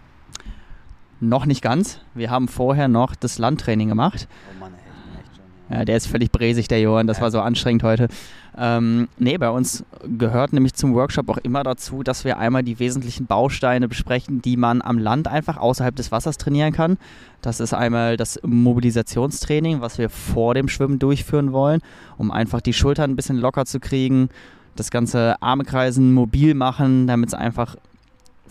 Noch 1.21 1.45
nicht 1.45 1.61
ganz. 1.61 2.01
Wir 2.13 2.29
haben 2.29 2.49
vorher 2.49 2.89
noch 2.89 3.15
das 3.15 3.37
Landtraining 3.37 3.87
gemacht. 3.87 4.27
Oh 4.53 4.59
Mann, 4.59 4.73
ey. 4.73 4.82
Ja, 5.69 5.85
der 5.85 5.97
ist 5.97 6.07
völlig 6.07 6.31
bräsig, 6.31 6.67
der 6.67 6.81
Johann. 6.81 7.07
Das 7.07 7.21
war 7.21 7.31
so 7.31 7.39
anstrengend 7.39 7.83
heute. 7.83 8.07
Ähm, 8.57 9.07
nee, 9.17 9.37
bei 9.37 9.49
uns 9.49 9.83
gehört 10.17 10.53
nämlich 10.53 10.73
zum 10.73 10.93
Workshop 10.93 11.29
auch 11.29 11.37
immer 11.37 11.63
dazu, 11.63 12.03
dass 12.03 12.25
wir 12.25 12.37
einmal 12.37 12.63
die 12.63 12.79
wesentlichen 12.79 13.25
Bausteine 13.25 13.87
besprechen, 13.87 14.41
die 14.41 14.57
man 14.57 14.81
am 14.81 14.97
Land 14.97 15.27
einfach 15.27 15.57
außerhalb 15.57 15.95
des 15.95 16.11
Wassers 16.11 16.37
trainieren 16.37 16.73
kann. 16.73 16.97
Das 17.41 17.59
ist 17.59 17.73
einmal 17.73 18.17
das 18.17 18.39
Mobilisationstraining, 18.43 19.81
was 19.81 19.97
wir 19.97 20.09
vor 20.09 20.53
dem 20.53 20.67
Schwimmen 20.67 20.99
durchführen 20.99 21.53
wollen, 21.53 21.81
um 22.17 22.29
einfach 22.29 22.61
die 22.61 22.73
Schultern 22.73 23.11
ein 23.11 23.15
bisschen 23.15 23.37
locker 23.37 23.65
zu 23.65 23.79
kriegen, 23.79 24.29
das 24.75 24.91
ganze 24.91 25.41
Arme 25.41 25.63
kreisen, 25.63 26.13
mobil 26.13 26.53
machen, 26.55 27.07
damit 27.07 27.29
es 27.29 27.33
einfach 27.33 27.77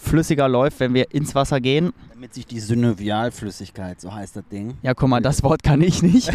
flüssiger 0.02 0.48
läuft, 0.48 0.80
wenn 0.80 0.94
wir 0.94 1.12
ins 1.14 1.34
Wasser 1.34 1.60
gehen. 1.60 1.92
Damit 2.12 2.34
sich 2.34 2.46
die 2.46 2.60
Synovialflüssigkeit, 2.60 4.00
so 4.00 4.12
heißt 4.12 4.36
das 4.36 4.44
Ding. 4.50 4.76
Ja, 4.82 4.94
guck 4.94 5.08
mal, 5.08 5.22
das 5.22 5.42
Wort 5.42 5.62
kann 5.62 5.80
ich 5.80 6.02
nicht. 6.02 6.30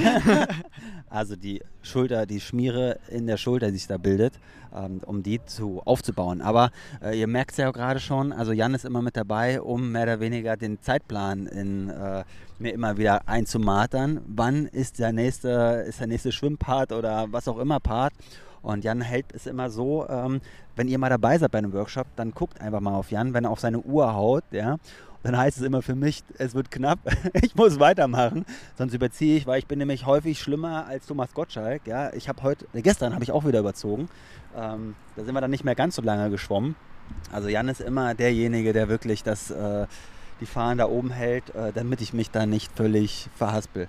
also 1.09 1.35
die 1.35 1.61
Schulter, 1.81 2.25
die 2.25 2.39
Schmiere 2.39 2.99
in 3.09 3.27
der 3.27 3.37
Schulter, 3.37 3.67
die 3.71 3.77
sich 3.77 3.87
da 3.87 3.97
bildet, 3.97 4.33
ähm, 4.75 5.01
um 5.05 5.21
die 5.21 5.43
zu 5.45 5.81
aufzubauen. 5.85 6.41
Aber 6.41 6.71
äh, 7.03 7.19
ihr 7.19 7.27
merkt 7.27 7.51
es 7.51 7.57
ja 7.57 7.69
gerade 7.71 7.99
schon, 7.99 8.31
also 8.31 8.53
Jan 8.53 8.73
ist 8.73 8.85
immer 8.85 9.01
mit 9.01 9.17
dabei, 9.17 9.61
um 9.61 9.91
mehr 9.91 10.03
oder 10.03 10.19
weniger 10.19 10.55
den 10.55 10.81
Zeitplan 10.81 11.45
in 11.47 11.89
äh, 11.89 12.23
mir 12.59 12.73
immer 12.73 12.97
wieder 12.97 13.27
einzumatern. 13.27 14.21
Wann 14.27 14.65
ist 14.65 14.99
der 14.99 15.11
nächste, 15.11 15.85
ist 15.87 15.99
der 15.99 16.07
nächste 16.07 16.31
Schwimmpart 16.31 16.91
oder 16.91 17.27
was 17.31 17.47
auch 17.47 17.59
immer 17.59 17.79
Part? 17.79 18.13
Und 18.61 18.83
Jan 18.83 19.01
hält 19.01 19.27
es 19.33 19.45
immer 19.45 19.69
so, 19.69 20.07
ähm, 20.09 20.41
wenn 20.77 20.87
ihr 20.87 20.97
mal 20.97 21.09
dabei 21.09 21.37
seid 21.37 21.51
bei 21.51 21.57
einem 21.57 21.73
Workshop, 21.73 22.07
dann 22.15 22.31
guckt 22.31 22.61
einfach 22.61 22.79
mal 22.79 22.93
auf 22.93 23.11
Jan, 23.11 23.33
wenn 23.33 23.45
er 23.45 23.51
auf 23.51 23.59
seine 23.59 23.79
Uhr 23.79 24.13
haut, 24.13 24.43
ja, 24.51 24.77
Dann 25.23 25.37
heißt 25.37 25.57
es 25.57 25.63
immer 25.63 25.81
für 25.81 25.95
mich, 25.95 26.23
es 26.37 26.53
wird 26.53 26.71
knapp, 26.71 26.99
ich 27.41 27.55
muss 27.55 27.79
weitermachen, 27.79 28.45
sonst 28.77 28.93
überziehe 28.93 29.37
ich, 29.37 29.47
weil 29.47 29.59
ich 29.59 29.67
bin 29.67 29.79
nämlich 29.79 30.05
häufig 30.05 30.39
schlimmer 30.39 30.85
als 30.85 31.07
Thomas 31.07 31.33
Gottschalk. 31.33 31.85
Ja, 31.85 32.13
ich 32.13 32.29
habe 32.29 32.43
heute, 32.43 32.65
äh, 32.73 32.81
gestern 32.81 33.13
habe 33.13 33.23
ich 33.23 33.31
auch 33.31 33.45
wieder 33.45 33.59
überzogen. 33.59 34.07
Ähm, 34.55 34.95
da 35.15 35.23
sind 35.23 35.33
wir 35.33 35.41
dann 35.41 35.51
nicht 35.51 35.65
mehr 35.65 35.75
ganz 35.75 35.95
so 35.95 36.01
lange 36.01 36.29
geschwommen. 36.29 36.75
Also 37.31 37.49
Jan 37.49 37.67
ist 37.67 37.81
immer 37.81 38.13
derjenige, 38.13 38.73
der 38.73 38.89
wirklich 38.89 39.23
das, 39.23 39.51
äh, 39.51 39.87
die 40.39 40.45
Fahnen 40.45 40.77
da 40.77 40.87
oben 40.87 41.09
hält, 41.09 41.53
äh, 41.55 41.73
damit 41.73 42.01
ich 42.01 42.13
mich 42.13 42.29
da 42.29 42.45
nicht 42.45 42.71
völlig 42.73 43.29
verhaspel. 43.35 43.87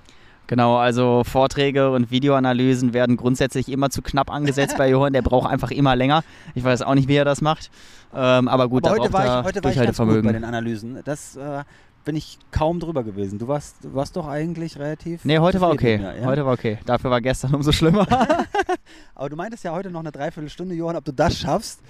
Genau, 0.49 0.79
also 0.79 1.25
Vorträge 1.25 1.91
und 1.91 2.11
Videoanalysen 2.11 2.95
werden 2.95 3.19
grundsätzlich 3.19 3.69
immer 3.69 3.91
zu 3.91 4.01
knapp 4.01 4.31
angesetzt 4.31 4.79
bei 4.79 4.89
Johann. 4.89 5.13
Der 5.13 5.21
braucht 5.21 5.49
einfach 5.49 5.71
immer 5.71 5.95
länger. 5.95 6.25
Ich 6.55 6.65
weiß 6.65 6.81
auch 6.83 6.95
nicht, 6.95 7.07
wie 7.07 7.17
er 7.17 7.27
das 7.27 7.43
macht. 7.43 7.71
Ähm, 8.15 8.49
aber 8.49 8.69
gut, 8.69 8.87
aber 8.87 8.97
da 8.97 9.03
heute 9.03 9.13
braucht 9.13 9.25
war 9.25 9.41
ich, 9.41 9.45
heute 9.45 9.63
war 9.63 9.71
ich 9.71 9.77
ganz 9.77 9.99
gut 9.99 10.23
bei 10.23 10.33
den 10.33 10.45
Analysen. 10.45 11.01
Das 11.05 11.37
äh, 11.37 11.65
bin 12.07 12.17
ich 12.17 12.39
kaum 12.51 12.81
drüber 12.81 13.05
gewesen. 13.05 13.39
Du 13.39 13.47
warst, 13.47 13.85
du 13.85 13.93
warst 13.93 14.17
doch 14.17 14.27
eigentlich 14.27 14.79
relativ. 14.79 15.27
Nee, 15.27 15.39
heute 15.39 15.61
war 15.61 15.71
okay. 15.71 15.99
mir, 15.99 16.17
ja? 16.17 16.25
Heute 16.25 16.47
war 16.47 16.55
okay. 16.55 16.79
Dafür 16.87 17.11
war 17.11 17.21
gestern 17.21 17.55
umso 17.55 17.71
schlimmer. 17.71 18.07
Aber 19.15 19.29
du 19.29 19.37
meintest 19.37 19.65
ja 19.65 19.73
heute 19.73 19.91
noch 19.91 20.01
eine 20.01 20.13
Dreiviertelstunde, 20.13 20.75
Johann, 20.75 20.97
ob 20.97 21.05
du 21.05 21.13
das 21.13 21.37
schaffst. 21.37 21.81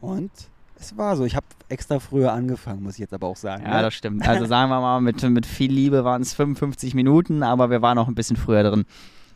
Und 0.00 0.32
es 0.82 0.96
war 0.96 1.16
so. 1.16 1.24
Ich 1.24 1.36
habe 1.36 1.46
extra 1.68 1.98
früher 2.00 2.32
angefangen, 2.32 2.82
muss 2.82 2.94
ich 2.94 3.00
jetzt 3.00 3.14
aber 3.14 3.28
auch 3.28 3.36
sagen. 3.36 3.64
ja, 3.64 3.76
ne? 3.76 3.82
das 3.82 3.94
stimmt. 3.94 4.26
Also 4.26 4.46
sagen 4.46 4.70
wir 4.70 4.80
mal, 4.80 5.00
mit, 5.00 5.22
mit 5.22 5.46
viel 5.46 5.72
Liebe 5.72 6.04
waren 6.04 6.22
es 6.22 6.34
55 6.34 6.94
Minuten, 6.94 7.42
aber 7.42 7.70
wir 7.70 7.82
waren 7.82 7.98
auch 7.98 8.08
ein 8.08 8.14
bisschen 8.14 8.36
früher 8.36 8.62
drin. 8.62 8.84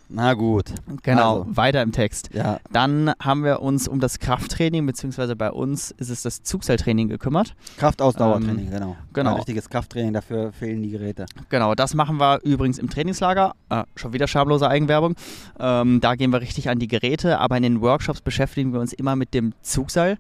Na 0.09 0.35
gut. 0.35 0.67
Genau, 1.03 1.41
Also. 1.41 1.57
weiter 1.57 1.83
im 1.83 1.91
Text. 1.91 2.31
Ja, 2.33 2.61
Dann 2.71 3.13
haben 3.21 3.43
wir 3.43 3.61
uns 3.61 3.89
um 3.89 3.99
das 3.99 4.21
Krafttraining, 4.21 4.87
beziehungsweise 4.87 5.35
bei 5.35 5.51
uns 5.51 5.91
ist 5.91 6.11
es 6.11 6.23
das 6.23 6.43
Zugseiltraining 6.45 7.09
gekümmert. 7.09 7.55
Kraftausdauertraining, 7.77 8.71
genau. 8.71 8.97
genau. 9.13 9.31
Ein 9.31 9.37
richtiges 9.37 9.69
Krafttraining, 9.69 10.13
dafür 10.13 10.53
fehlen 10.53 10.83
die 10.83 10.91
Geräte. 10.91 11.27
Genau, 11.49 11.75
das 11.75 11.95
machen 11.95 12.19
wir 12.19 12.41
übrigens 12.45 12.79
im 12.79 12.89
Trainingslager. 12.89 13.55
Äh, 13.69 13.83
schon 13.97 14.13
wieder 14.13 14.29
schamlose 14.29 14.69
Eigenwerbung. 14.69 15.17
Ähm, 15.59 16.01
da 16.01 16.15
gehen 16.15 16.33
wir 16.33 16.41
richtig 16.41 16.69
an 16.69 16.79
die 16.79 16.89
Geräte, 16.89 17.41
aber 17.41 17.57
in 17.57 17.65
den 17.65 17.81
Workshops 17.81 18.21
beschäftigen 18.21 18.73
wir 18.73 18.81
uns 18.81 18.93
immer 18.93 19.17
mit 19.17 19.35
dem 19.35 19.55
Zugseil. 19.63 20.19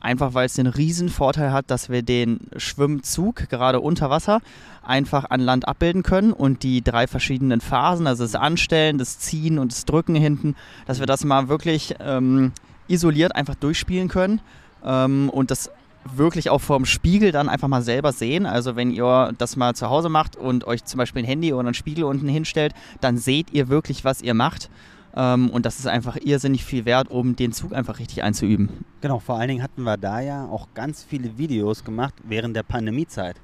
Einfach 0.00 0.34
weil 0.34 0.46
es 0.46 0.54
den 0.54 0.66
riesen 0.66 1.08
Vorteil 1.08 1.52
hat, 1.52 1.70
dass 1.70 1.88
wir 1.88 2.02
den 2.02 2.40
Schwimmzug 2.56 3.48
gerade 3.48 3.80
unter 3.80 4.10
Wasser 4.10 4.40
einfach 4.82 5.26
an 5.30 5.40
Land 5.40 5.68
abbilden 5.68 6.02
können 6.02 6.32
und 6.32 6.62
die 6.62 6.82
drei 6.82 7.06
verschiedenen 7.06 7.60
Phasen, 7.60 8.06
also 8.06 8.24
das 8.24 8.34
Anstellen, 8.34 8.98
das 8.98 9.18
Ziehen 9.18 9.58
und 9.58 9.72
das 9.72 9.84
Drücken 9.84 10.14
hinten, 10.14 10.54
dass 10.86 11.00
wir 11.00 11.06
das 11.06 11.24
mal 11.24 11.48
wirklich 11.48 11.94
ähm, 12.00 12.52
isoliert 12.88 13.34
einfach 13.34 13.54
durchspielen 13.54 14.08
können 14.08 14.40
ähm, 14.84 15.30
und 15.30 15.50
das 15.50 15.70
wirklich 16.14 16.50
auch 16.50 16.60
vorm 16.60 16.86
Spiegel 16.86 17.32
dann 17.32 17.48
einfach 17.48 17.68
mal 17.68 17.82
selber 17.82 18.12
sehen. 18.12 18.46
Also 18.46 18.76
wenn 18.76 18.90
ihr 18.90 19.34
das 19.36 19.56
mal 19.56 19.74
zu 19.74 19.90
Hause 19.90 20.08
macht 20.08 20.36
und 20.36 20.66
euch 20.66 20.84
zum 20.84 20.98
Beispiel 20.98 21.22
ein 21.22 21.26
Handy 21.26 21.52
oder 21.52 21.66
einen 21.66 21.74
Spiegel 21.74 22.04
unten 22.04 22.28
hinstellt, 22.28 22.74
dann 23.00 23.18
seht 23.18 23.52
ihr 23.52 23.68
wirklich, 23.68 24.04
was 24.04 24.22
ihr 24.22 24.34
macht. 24.34 24.70
Ähm, 25.18 25.50
und 25.50 25.66
das 25.66 25.80
ist 25.80 25.88
einfach 25.88 26.16
irrsinnig 26.16 26.64
viel 26.64 26.84
wert, 26.84 27.10
um 27.10 27.34
den 27.34 27.52
Zug 27.52 27.72
einfach 27.72 27.98
richtig 27.98 28.22
einzuüben. 28.22 28.68
Genau, 29.00 29.18
vor 29.18 29.36
allen 29.36 29.48
Dingen 29.48 29.62
hatten 29.64 29.82
wir 29.82 29.96
da 29.96 30.20
ja 30.20 30.46
auch 30.46 30.68
ganz 30.74 31.02
viele 31.02 31.36
Videos 31.36 31.82
gemacht 31.82 32.14
während 32.22 32.54
der 32.54 32.62
Pandemiezeit. 32.62 33.34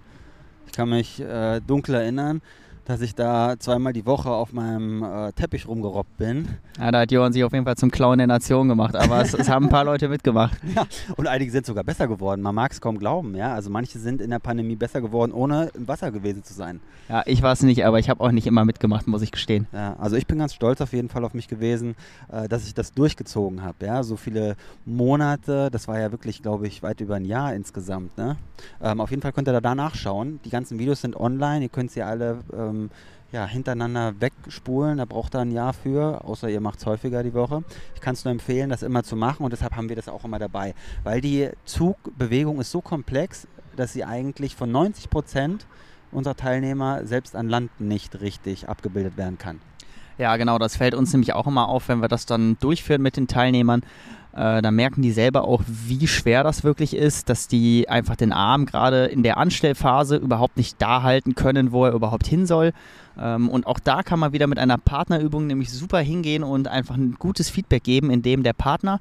Ich 0.67 0.73
kann 0.73 0.89
mich 0.91 1.21
äh, 1.21 1.61
dunkel 1.61 1.97
erinnern, 1.97 2.43
dass 2.85 3.01
ich 3.01 3.15
da 3.15 3.55
zweimal 3.59 3.93
die 3.93 4.05
Woche 4.05 4.31
auf 4.31 4.53
meinem 4.53 5.03
äh, 5.03 5.33
Teppich 5.33 5.67
rumgerobbt 5.67 6.19
bin. 6.19 6.49
Ja, 6.79 6.91
da 6.91 7.01
hat 7.01 7.13
Johann 7.13 7.33
sich 7.33 7.43
auf 7.45 7.53
jeden 7.53 7.65
Fall 7.65 7.77
zum 7.77 7.91
Clown 7.91 8.19
der 8.19 8.27
Nation 8.27 8.69
gemacht, 8.69 8.95
aber 8.95 9.23
es, 9.23 9.33
es 9.33 9.49
haben 9.49 9.67
ein 9.67 9.71
paar 9.71 9.85
Leute 9.85 10.09
mitgemacht. 10.09 10.59
Und 11.17 11.27
einige 11.27 11.51
sind 11.51 11.67
sogar 11.67 11.85
besser 11.85 12.09
geworden. 12.09 12.43
Man 12.43 12.55
mag 12.55 12.73
es 12.73 12.81
kaum 12.81 12.99
glauben, 12.99 13.35
ja. 13.35 13.55
Also 13.55 13.71
manche 13.71 13.99
sind 13.99 14.21
in 14.21 14.31
der 14.31 14.39
Pandemie 14.39 14.77
besser 14.77 15.01
geworden, 15.01 15.33
ohne 15.33 15.71
im 15.75 15.89
Wasser 15.89 16.11
gewesen 16.11 16.45
zu 16.45 16.53
sein. 16.53 16.81
Ja, 17.09 17.23
ich 17.27 17.43
war 17.43 17.53
es 17.53 17.63
nicht, 17.63 17.85
aber 17.85 17.99
ich 17.99 18.11
habe 18.11 18.23
auch 18.23 18.33
nicht 18.33 18.47
immer 18.47 18.65
mitgemacht, 18.65 19.07
muss 19.07 19.23
ich 19.23 19.33
gestehen. 19.33 19.67
Ja, 19.73 19.97
also 19.99 20.17
ich 20.17 20.27
bin 20.27 20.39
ganz 20.39 20.55
stolz 20.55 20.81
auf 20.81 20.93
jeden 20.93 21.09
Fall 21.09 21.25
auf 21.25 21.35
mich 21.35 21.49
gewesen, 21.49 21.95
äh, 22.31 22.49
dass 22.49 22.67
ich 22.67 22.75
das 22.75 22.93
durchgezogen 22.93 23.63
habe. 23.63 23.87
Ja, 23.87 24.03
so 24.03 24.17
viele 24.17 24.57
Monate, 24.85 25.71
das 25.71 25.89
war 25.89 25.99
ja 25.99 26.11
wirklich, 26.11 26.43
glaube 26.43 26.67
ich, 26.67 26.83
weit 26.83 27.01
über 27.01 27.15
ein 27.15 27.25
Jahr 27.25 27.55
insgesamt. 27.55 28.17
Ne? 28.19 28.37
Ähm, 28.83 29.01
auf 29.01 29.11
jeden 29.11 29.23
Fall 29.23 29.33
könnt 29.33 29.49
ihr 29.49 29.53
da, 29.53 29.61
da 29.61 29.75
nachschauen. 29.75 30.41
Die 30.45 30.51
ganzen 30.51 30.79
Videos 30.79 31.01
sind 31.01 31.17
online, 31.17 31.65
ihr 31.65 31.69
könnt 31.69 31.91
sie 31.91 32.03
alle 32.03 32.39
ähm, 32.53 32.74
ja, 33.33 33.47
hintereinander 33.47 34.15
wegspulen. 34.21 34.99
Da 34.99 35.05
braucht 35.05 35.35
ihr 35.35 35.41
ein 35.41 35.51
Jahr 35.51 35.73
für, 35.73 36.25
außer 36.25 36.49
ihr 36.49 36.61
macht 36.61 36.79
es 36.79 36.87
häufiger 36.87 37.23
die 37.23 37.35
Woche. 37.35 37.65
Ich 37.95 38.01
kann 38.01 38.15
es 38.15 38.25
nur 38.25 38.33
empfehlen, 38.33 38.71
das 38.71 38.83
immer 38.83 39.03
zu 39.03 39.17
machen 39.17 39.43
und 39.45 39.53
deshalb 39.53 39.75
haben 39.75 39.89
wir 39.89 39.97
das 39.97 40.09
auch 40.09 40.25
immer 40.25 40.39
dabei. 40.39 40.75
Weil 41.03 41.21
die 41.21 41.51
Zugbewegung 41.65 42.61
ist 42.61 42.71
so 42.71 42.81
komplex, 42.81 43.49
dass 43.77 43.93
sie 43.93 44.05
eigentlich 44.05 44.55
von 44.55 44.71
90 44.71 45.11
Prozent 45.11 45.67
unserer 46.13 46.37
Teilnehmer 46.37 47.05
selbst 47.05 47.35
an 47.35 47.49
Land 47.49 47.81
nicht 47.81 48.21
richtig 48.21 48.69
abgebildet 48.69 49.17
werden 49.17 49.37
kann. 49.37 49.61
Ja, 50.17 50.37
genau, 50.37 50.59
das 50.59 50.77
fällt 50.77 50.95
uns 50.95 51.13
nämlich 51.13 51.33
auch 51.33 51.49
immer 51.49 51.69
auf, 51.69 51.89
wenn 51.89 52.01
wir 52.01 52.09
das 52.09 52.25
dann 52.25 52.57
durchführen 52.61 53.03
mit 53.03 53.17
den 53.17 53.27
Teilnehmern. 53.27 53.83
Äh, 54.35 54.63
da 54.63 54.71
merken 54.73 55.03
die 55.03 55.13
selber 55.13 55.45
auch, 55.45 55.63
wie 55.67 56.09
schwer 56.09 56.43
das 56.43 56.65
wirklich 56.65 56.97
ist, 56.97 57.29
dass 57.29 57.47
die 57.47 57.89
einfach 57.89 58.17
den 58.17 58.33
Arm 58.33 58.67
gerade 58.67 59.05
in 59.07 59.23
der 59.23 59.37
Anstellphase 59.37 60.17
überhaupt 60.17 60.57
nicht 60.57 60.81
da 60.83 61.03
halten 61.03 61.35
können, 61.37 61.71
wo 61.71 61.85
er 61.85 61.93
überhaupt 61.93 62.27
hin 62.27 62.45
soll. 62.47 62.73
Ähm, 63.17 63.49
und 63.49 63.67
auch 63.67 63.79
da 63.79 64.03
kann 64.03 64.19
man 64.19 64.33
wieder 64.33 64.49
mit 64.49 64.59
einer 64.59 64.77
Partnerübung 64.77 65.47
nämlich 65.47 65.71
super 65.71 66.01
hingehen 66.01 66.43
und 66.43 66.67
einfach 66.67 66.97
ein 66.97 67.15
gutes 67.19 67.49
Feedback 67.49 67.85
geben, 67.85 68.11
indem 68.11 68.43
der 68.43 68.55
Partner 68.55 68.99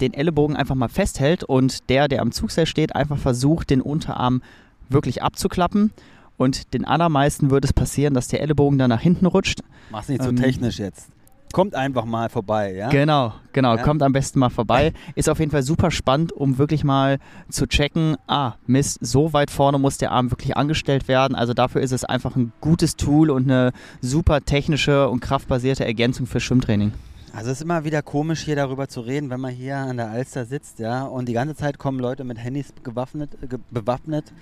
den 0.00 0.12
Ellenbogen 0.12 0.54
einfach 0.54 0.74
mal 0.74 0.88
festhält 0.88 1.44
und 1.44 1.88
der, 1.88 2.06
der 2.06 2.20
am 2.20 2.30
Zugseil 2.30 2.66
steht, 2.66 2.94
einfach 2.94 3.18
versucht, 3.18 3.70
den 3.70 3.80
Unterarm 3.80 4.42
wirklich 4.90 5.22
abzuklappen. 5.22 5.92
Und 6.36 6.72
den 6.72 6.84
allermeisten 6.84 7.50
wird 7.50 7.64
es 7.64 7.72
passieren, 7.72 8.14
dass 8.14 8.28
der 8.28 8.42
Ellenbogen 8.42 8.78
dann 8.78 8.90
nach 8.90 9.00
hinten 9.00 9.26
rutscht. 9.26 9.60
Mach's 9.90 10.08
nicht 10.08 10.22
so 10.22 10.28
Ähm, 10.28 10.36
technisch 10.36 10.78
jetzt. 10.78 11.08
Kommt 11.52 11.74
einfach 11.74 12.04
mal 12.04 12.28
vorbei, 12.28 12.74
ja? 12.74 12.88
Genau, 12.88 13.32
genau. 13.52 13.76
Ja. 13.76 13.82
Kommt 13.82 14.02
am 14.02 14.12
besten 14.12 14.38
mal 14.38 14.50
vorbei. 14.50 14.92
Ist 15.14 15.28
auf 15.28 15.38
jeden 15.38 15.50
Fall 15.50 15.62
super 15.62 15.90
spannend, 15.90 16.32
um 16.32 16.58
wirklich 16.58 16.84
mal 16.84 17.18
zu 17.50 17.66
checken, 17.66 18.16
ah, 18.26 18.54
Mist, 18.66 18.98
so 19.00 19.32
weit 19.32 19.50
vorne 19.50 19.78
muss 19.78 19.98
der 19.98 20.12
Arm 20.12 20.30
wirklich 20.30 20.56
angestellt 20.56 21.08
werden. 21.08 21.34
Also 21.34 21.54
dafür 21.54 21.80
ist 21.80 21.92
es 21.92 22.04
einfach 22.04 22.36
ein 22.36 22.52
gutes 22.60 22.96
Tool 22.96 23.30
und 23.30 23.44
eine 23.44 23.72
super 24.00 24.40
technische 24.42 25.08
und 25.08 25.20
kraftbasierte 25.20 25.84
Ergänzung 25.84 26.26
für 26.26 26.40
Schwimmtraining. 26.40 26.92
Also 27.32 27.50
es 27.50 27.58
ist 27.58 27.62
immer 27.62 27.84
wieder 27.84 28.02
komisch, 28.02 28.40
hier 28.40 28.56
darüber 28.56 28.88
zu 28.88 29.00
reden, 29.00 29.30
wenn 29.30 29.40
man 29.40 29.52
hier 29.52 29.76
an 29.76 29.98
der 29.98 30.10
Alster 30.10 30.44
sitzt, 30.44 30.78
ja, 30.78 31.04
und 31.04 31.28
die 31.28 31.34
ganze 31.34 31.54
Zeit 31.54 31.78
kommen 31.78 31.98
Leute 32.00 32.24
mit 32.24 32.38
Handys 32.38 32.72
gewaffnet, 32.82 33.36
ge 33.48 33.58
bewaffnet, 33.70 34.32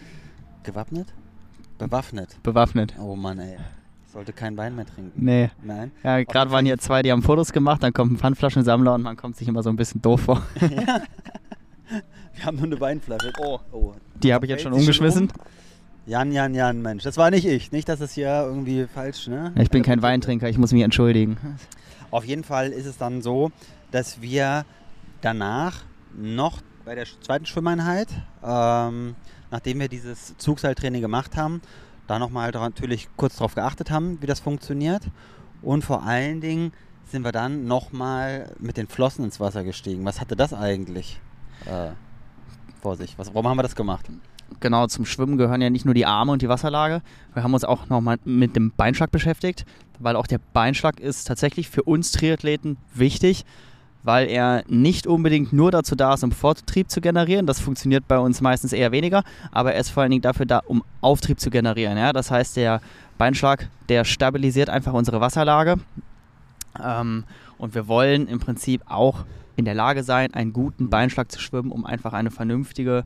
gewappnet? 0.63 1.13
Bewaffnet. 1.79 2.43
Bewaffnet. 2.43 2.95
Oh 2.99 3.17
Mann, 3.17 3.39
ey. 3.39 3.57
Ich 4.17 4.19
sollte 4.19 4.33
kein 4.33 4.57
Wein 4.57 4.75
mehr 4.75 4.87
trinken. 4.87 5.13
Nee. 5.23 5.51
Nein. 5.63 5.93
Ja, 6.03 6.25
gerade 6.25 6.51
waren 6.51 6.65
hier 6.65 6.79
zwei, 6.79 7.03
die 7.03 7.13
haben 7.13 7.23
Fotos 7.23 7.53
gemacht, 7.53 7.83
dann 7.83 7.93
kommt 7.93 8.13
ein 8.13 8.17
Pfandflaschensammler 8.17 8.95
und 8.95 9.03
man 9.03 9.15
kommt 9.15 9.37
sich 9.37 9.47
immer 9.47 9.63
so 9.63 9.69
ein 9.69 9.77
bisschen 9.77 10.01
doof 10.01 10.23
vor. 10.23 10.41
Wir 10.59 12.47
haben 12.47 12.57
nur 12.57 12.65
eine 12.65 12.81
Weinflasche. 12.81 13.31
Oh. 13.39 13.61
oh. 13.73 13.93
Die 14.23 14.33
habe 14.33 14.47
ich 14.47 14.51
jetzt 14.51 14.63
schon 14.63 14.73
umgeschmissen. 14.73 15.25
um. 15.25 15.29
Jan, 16.07 16.33
Jan, 16.33 16.55
Jan, 16.55 16.81
Mensch. 16.81 17.05
Das 17.05 17.19
war 17.19 17.31
nicht 17.31 17.45
ich. 17.45 17.73
Nicht, 17.73 17.91
dass 17.91 18.01
es 18.01 18.15
hier 18.15 18.29
irgendwie 18.43 18.87
falsch, 18.87 19.29
ne? 19.29 19.53
Ich 19.59 19.69
bin 19.69 19.83
kein 19.83 20.01
Weintrinker, 20.01 20.49
ich 20.49 20.57
muss 20.57 20.73
mich 20.73 20.83
entschuldigen. 20.83 21.37
Auf 22.11 22.25
jeden 22.25 22.43
Fall 22.43 22.71
ist 22.71 22.87
es 22.87 22.97
dann 22.97 23.21
so, 23.21 23.53
dass 23.91 24.23
wir 24.23 24.65
danach 25.21 25.83
noch 26.17 26.63
bei 26.87 26.95
der 26.95 27.05
zweiten 27.21 27.45
Schwimmeinheit, 27.45 28.09
ähm, 28.43 29.15
nachdem 29.51 29.79
wir 29.79 29.89
dieses 29.89 30.39
Zugseiltraining 30.39 31.03
gemacht 31.03 31.37
haben, 31.37 31.61
da 32.07 32.19
nochmal 32.19 32.51
natürlich 32.51 33.09
kurz 33.17 33.37
darauf 33.37 33.55
geachtet 33.55 33.91
haben, 33.91 34.21
wie 34.21 34.27
das 34.27 34.41
funktioniert. 34.41 35.03
Und 35.63 35.85
vor 35.85 36.03
allen 36.03 36.41
Dingen 36.41 36.73
sind 37.05 37.25
wir 37.25 37.33
dann 37.33 37.67
nochmal 37.67 38.53
mit 38.59 38.77
den 38.77 38.89
Flossen 38.89 39.25
ins 39.25 39.41
Wasser 39.41 39.65
gestiegen. 39.65 40.05
Was 40.05 40.21
hatte 40.21 40.37
das 40.37 40.53
eigentlich 40.53 41.21
äh, 41.67 41.91
vor 42.81 42.97
sich? 42.97 43.19
Was, 43.19 43.35
warum 43.35 43.49
haben 43.49 43.59
wir 43.59 43.63
das 43.63 43.77
gemacht? 43.77 44.07
Genau, 44.61 44.87
zum 44.87 45.05
Schwimmen 45.05 45.37
gehören 45.39 45.61
ja 45.61 45.71
nicht 45.71 45.85
nur 45.85 45.95
die 45.95 46.07
Arme 46.07 46.33
und 46.33 46.43
die 46.43 46.49
Wasserlage. 46.49 47.03
Wir 47.35 47.43
haben 47.43 47.55
uns 47.55 47.65
auch 47.65 47.89
nochmal 47.89 48.19
mit 48.25 48.55
dem 48.55 48.73
Beinschlag 48.73 49.11
beschäftigt, 49.11 49.65
weil 49.99 50.17
auch 50.17 50.27
der 50.27 50.39
Beinschlag 50.39 51.01
ist 51.01 51.25
tatsächlich 51.25 51.69
für 51.69 51.83
uns 51.83 52.13
Triathleten 52.13 52.77
wichtig, 52.95 53.45
weil 54.07 54.29
er 54.29 54.63
nicht 54.69 55.09
unbedingt 55.09 55.53
nur 55.53 55.73
dazu 55.73 55.97
da 55.97 56.15
ist, 56.15 56.23
um 56.23 56.31
Vortrieb 56.31 56.91
zu 56.91 57.01
generieren. 57.01 57.45
Das 57.45 57.59
funktioniert 57.59 58.07
bei 58.07 58.19
uns 58.19 58.41
meistens 58.41 58.73
eher 58.73 58.93
weniger, 58.93 59.25
aber 59.51 59.75
er 59.75 59.81
ist 59.81 59.91
vor 59.91 60.03
allen 60.05 60.11
Dingen 60.11 60.23
dafür 60.23 60.47
da, 60.47 60.63
um 60.65 60.85
Auftrieb 61.01 61.41
zu 61.41 61.51
generieren. 61.51 61.99
Ja? 61.99 62.13
Das 62.13 62.31
heißt, 62.31 62.57
der 62.57 62.81
Beinschlag, 63.19 63.69
der 63.89 64.05
stabilisiert 64.05 64.71
einfach 64.71 64.93
unsere 64.93 65.21
Wasserlage. 65.21 65.77
Ähm, 66.83 67.25
und 67.59 67.75
wir 67.75 67.89
wollen 67.89 68.29
im 68.29 68.39
Prinzip 68.39 68.83
auch 68.87 69.25
in 69.57 69.65
der 69.65 69.75
Lage 69.75 70.05
sein, 70.05 70.33
einen 70.35 70.53
guten 70.53 70.89
Beinschlag 70.89 71.33
zu 71.33 71.41
schwimmen, 71.41 71.73
um 71.73 71.85
einfach 71.85 72.13
eine 72.13 72.31
vernünftige 72.31 73.05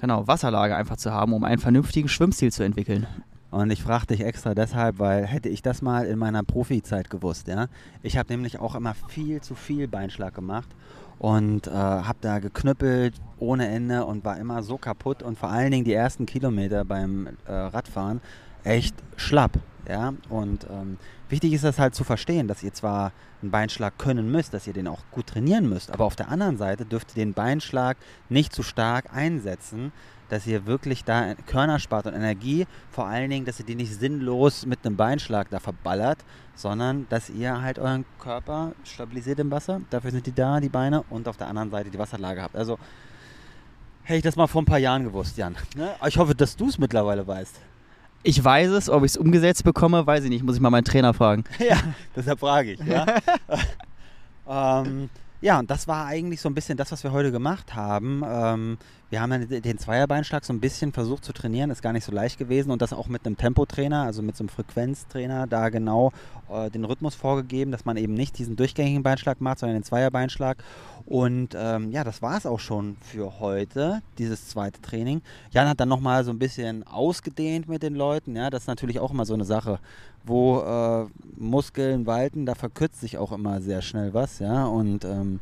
genau, 0.00 0.26
Wasserlage 0.26 0.76
einfach 0.76 0.98
zu 0.98 1.12
haben, 1.12 1.32
um 1.32 1.44
einen 1.44 1.60
vernünftigen 1.60 2.08
Schwimmstil 2.08 2.52
zu 2.52 2.62
entwickeln. 2.62 3.06
Und 3.52 3.70
ich 3.70 3.82
frage 3.82 4.06
dich 4.06 4.22
extra 4.22 4.54
deshalb, 4.54 4.98
weil 4.98 5.26
hätte 5.26 5.50
ich 5.50 5.60
das 5.60 5.82
mal 5.82 6.06
in 6.06 6.18
meiner 6.18 6.42
Profizeit 6.42 7.10
gewusst, 7.10 7.48
ja. 7.48 7.66
Ich 8.02 8.16
habe 8.16 8.32
nämlich 8.32 8.58
auch 8.58 8.74
immer 8.74 8.94
viel 8.94 9.42
zu 9.42 9.54
viel 9.54 9.88
Beinschlag 9.88 10.34
gemacht 10.34 10.70
und 11.18 11.66
äh, 11.66 11.70
habe 11.70 12.18
da 12.22 12.38
geknüppelt 12.38 13.14
ohne 13.38 13.68
Ende 13.68 14.06
und 14.06 14.24
war 14.24 14.38
immer 14.38 14.62
so 14.62 14.78
kaputt 14.78 15.22
und 15.22 15.38
vor 15.38 15.50
allen 15.50 15.70
Dingen 15.70 15.84
die 15.84 15.92
ersten 15.92 16.24
Kilometer 16.24 16.86
beim 16.86 17.28
äh, 17.46 17.52
Radfahren 17.52 18.22
echt 18.64 18.96
schlapp. 19.16 19.58
Ja? 19.86 20.14
Und 20.30 20.66
ähm, 20.70 20.96
wichtig 21.28 21.52
ist 21.52 21.64
das 21.64 21.78
halt 21.78 21.94
zu 21.94 22.04
verstehen, 22.04 22.48
dass 22.48 22.62
ihr 22.62 22.72
zwar 22.72 23.12
einen 23.42 23.50
Beinschlag 23.50 23.98
können 23.98 24.32
müsst, 24.32 24.54
dass 24.54 24.66
ihr 24.66 24.72
den 24.72 24.88
auch 24.88 25.02
gut 25.10 25.26
trainieren 25.26 25.68
müsst, 25.68 25.90
aber 25.90 26.06
auf 26.06 26.16
der 26.16 26.30
anderen 26.30 26.56
Seite 26.56 26.86
dürft 26.86 27.10
ihr 27.10 27.24
den 27.24 27.34
Beinschlag 27.34 27.98
nicht 28.30 28.54
zu 28.54 28.62
stark 28.62 29.14
einsetzen, 29.14 29.92
dass 30.32 30.46
ihr 30.46 30.64
wirklich 30.64 31.04
da 31.04 31.34
Körner 31.46 31.78
spart 31.78 32.06
und 32.06 32.14
Energie, 32.14 32.66
vor 32.90 33.06
allen 33.06 33.28
Dingen, 33.28 33.44
dass 33.44 33.60
ihr 33.60 33.66
die 33.66 33.74
nicht 33.74 33.92
sinnlos 34.00 34.64
mit 34.64 34.78
einem 34.82 34.96
Beinschlag 34.96 35.50
da 35.50 35.60
verballert, 35.60 36.24
sondern 36.54 37.06
dass 37.10 37.28
ihr 37.28 37.60
halt 37.60 37.78
euren 37.78 38.06
Körper 38.18 38.72
stabilisiert 38.82 39.40
im 39.40 39.50
Wasser, 39.50 39.82
dafür 39.90 40.10
sind 40.10 40.24
die 40.24 40.32
da, 40.32 40.58
die 40.58 40.70
Beine, 40.70 41.04
und 41.10 41.28
auf 41.28 41.36
der 41.36 41.48
anderen 41.48 41.70
Seite 41.70 41.90
die 41.90 41.98
Wasserlage 41.98 42.40
habt. 42.40 42.56
Also 42.56 42.78
hätte 44.04 44.16
ich 44.16 44.22
das 44.22 44.36
mal 44.36 44.46
vor 44.46 44.62
ein 44.62 44.64
paar 44.64 44.78
Jahren 44.78 45.04
gewusst, 45.04 45.36
Jan. 45.36 45.54
Ne? 45.76 45.90
Ich 46.08 46.16
hoffe, 46.16 46.34
dass 46.34 46.56
du 46.56 46.68
es 46.68 46.78
mittlerweile 46.78 47.26
weißt. 47.26 47.60
Ich 48.22 48.42
weiß 48.42 48.70
es, 48.70 48.88
ob 48.88 49.04
ich 49.04 49.12
es 49.12 49.16
umgesetzt 49.18 49.64
bekomme, 49.64 50.06
weiß 50.06 50.24
ich 50.24 50.30
nicht. 50.30 50.44
Muss 50.44 50.54
ich 50.54 50.62
mal 50.62 50.70
meinen 50.70 50.84
Trainer 50.84 51.12
fragen. 51.12 51.44
ja, 51.58 51.76
deshalb 52.16 52.40
frage 52.40 52.72
ich. 52.72 52.80
Ja? 52.80 53.04
ähm, 54.82 55.10
ja, 55.42 55.58
und 55.58 55.70
das 55.70 55.88
war 55.88 56.06
eigentlich 56.06 56.40
so 56.40 56.48
ein 56.48 56.54
bisschen 56.54 56.78
das, 56.78 56.90
was 56.90 57.02
wir 57.02 57.12
heute 57.12 57.32
gemacht 57.32 57.74
haben. 57.74 58.22
Ähm, 58.24 58.78
wir 59.12 59.20
haben 59.20 59.46
den 59.46 59.76
Zweierbeinschlag 59.76 60.42
so 60.42 60.54
ein 60.54 60.60
bisschen 60.60 60.90
versucht 60.94 61.22
zu 61.22 61.34
trainieren, 61.34 61.70
ist 61.70 61.82
gar 61.82 61.92
nicht 61.92 62.06
so 62.06 62.12
leicht 62.12 62.38
gewesen 62.38 62.70
und 62.70 62.80
das 62.80 62.94
auch 62.94 63.08
mit 63.08 63.26
einem 63.26 63.36
Tempotrainer, 63.36 64.04
also 64.04 64.22
mit 64.22 64.38
so 64.38 64.42
einem 64.42 64.48
Frequenztrainer, 64.48 65.46
da 65.46 65.68
genau 65.68 66.12
äh, 66.50 66.70
den 66.70 66.86
Rhythmus 66.86 67.14
vorgegeben, 67.14 67.72
dass 67.72 67.84
man 67.84 67.98
eben 67.98 68.14
nicht 68.14 68.38
diesen 68.38 68.56
durchgängigen 68.56 69.02
Beinschlag 69.02 69.42
macht, 69.42 69.58
sondern 69.58 69.76
den 69.76 69.84
Zweierbeinschlag. 69.84 70.64
Und 71.04 71.50
ähm, 71.54 71.90
ja, 71.90 72.04
das 72.04 72.22
war 72.22 72.38
es 72.38 72.46
auch 72.46 72.58
schon 72.58 72.96
für 73.02 73.38
heute, 73.38 74.00
dieses 74.16 74.48
zweite 74.48 74.80
Training. 74.80 75.20
Jan 75.50 75.68
hat 75.68 75.78
dann 75.78 75.90
nochmal 75.90 76.24
so 76.24 76.30
ein 76.30 76.38
bisschen 76.38 76.86
ausgedehnt 76.86 77.68
mit 77.68 77.82
den 77.82 77.94
Leuten. 77.94 78.34
Ja, 78.34 78.48
das 78.48 78.62
ist 78.62 78.68
natürlich 78.68 78.98
auch 78.98 79.10
immer 79.10 79.26
so 79.26 79.34
eine 79.34 79.44
Sache, 79.44 79.78
wo 80.24 80.60
äh, 80.60 81.06
Muskeln 81.36 82.06
walten, 82.06 82.46
da 82.46 82.54
verkürzt 82.54 83.02
sich 83.02 83.18
auch 83.18 83.32
immer 83.32 83.60
sehr 83.60 83.82
schnell 83.82 84.14
was. 84.14 84.38
Ja, 84.38 84.64
und 84.64 85.04
ähm, 85.04 85.40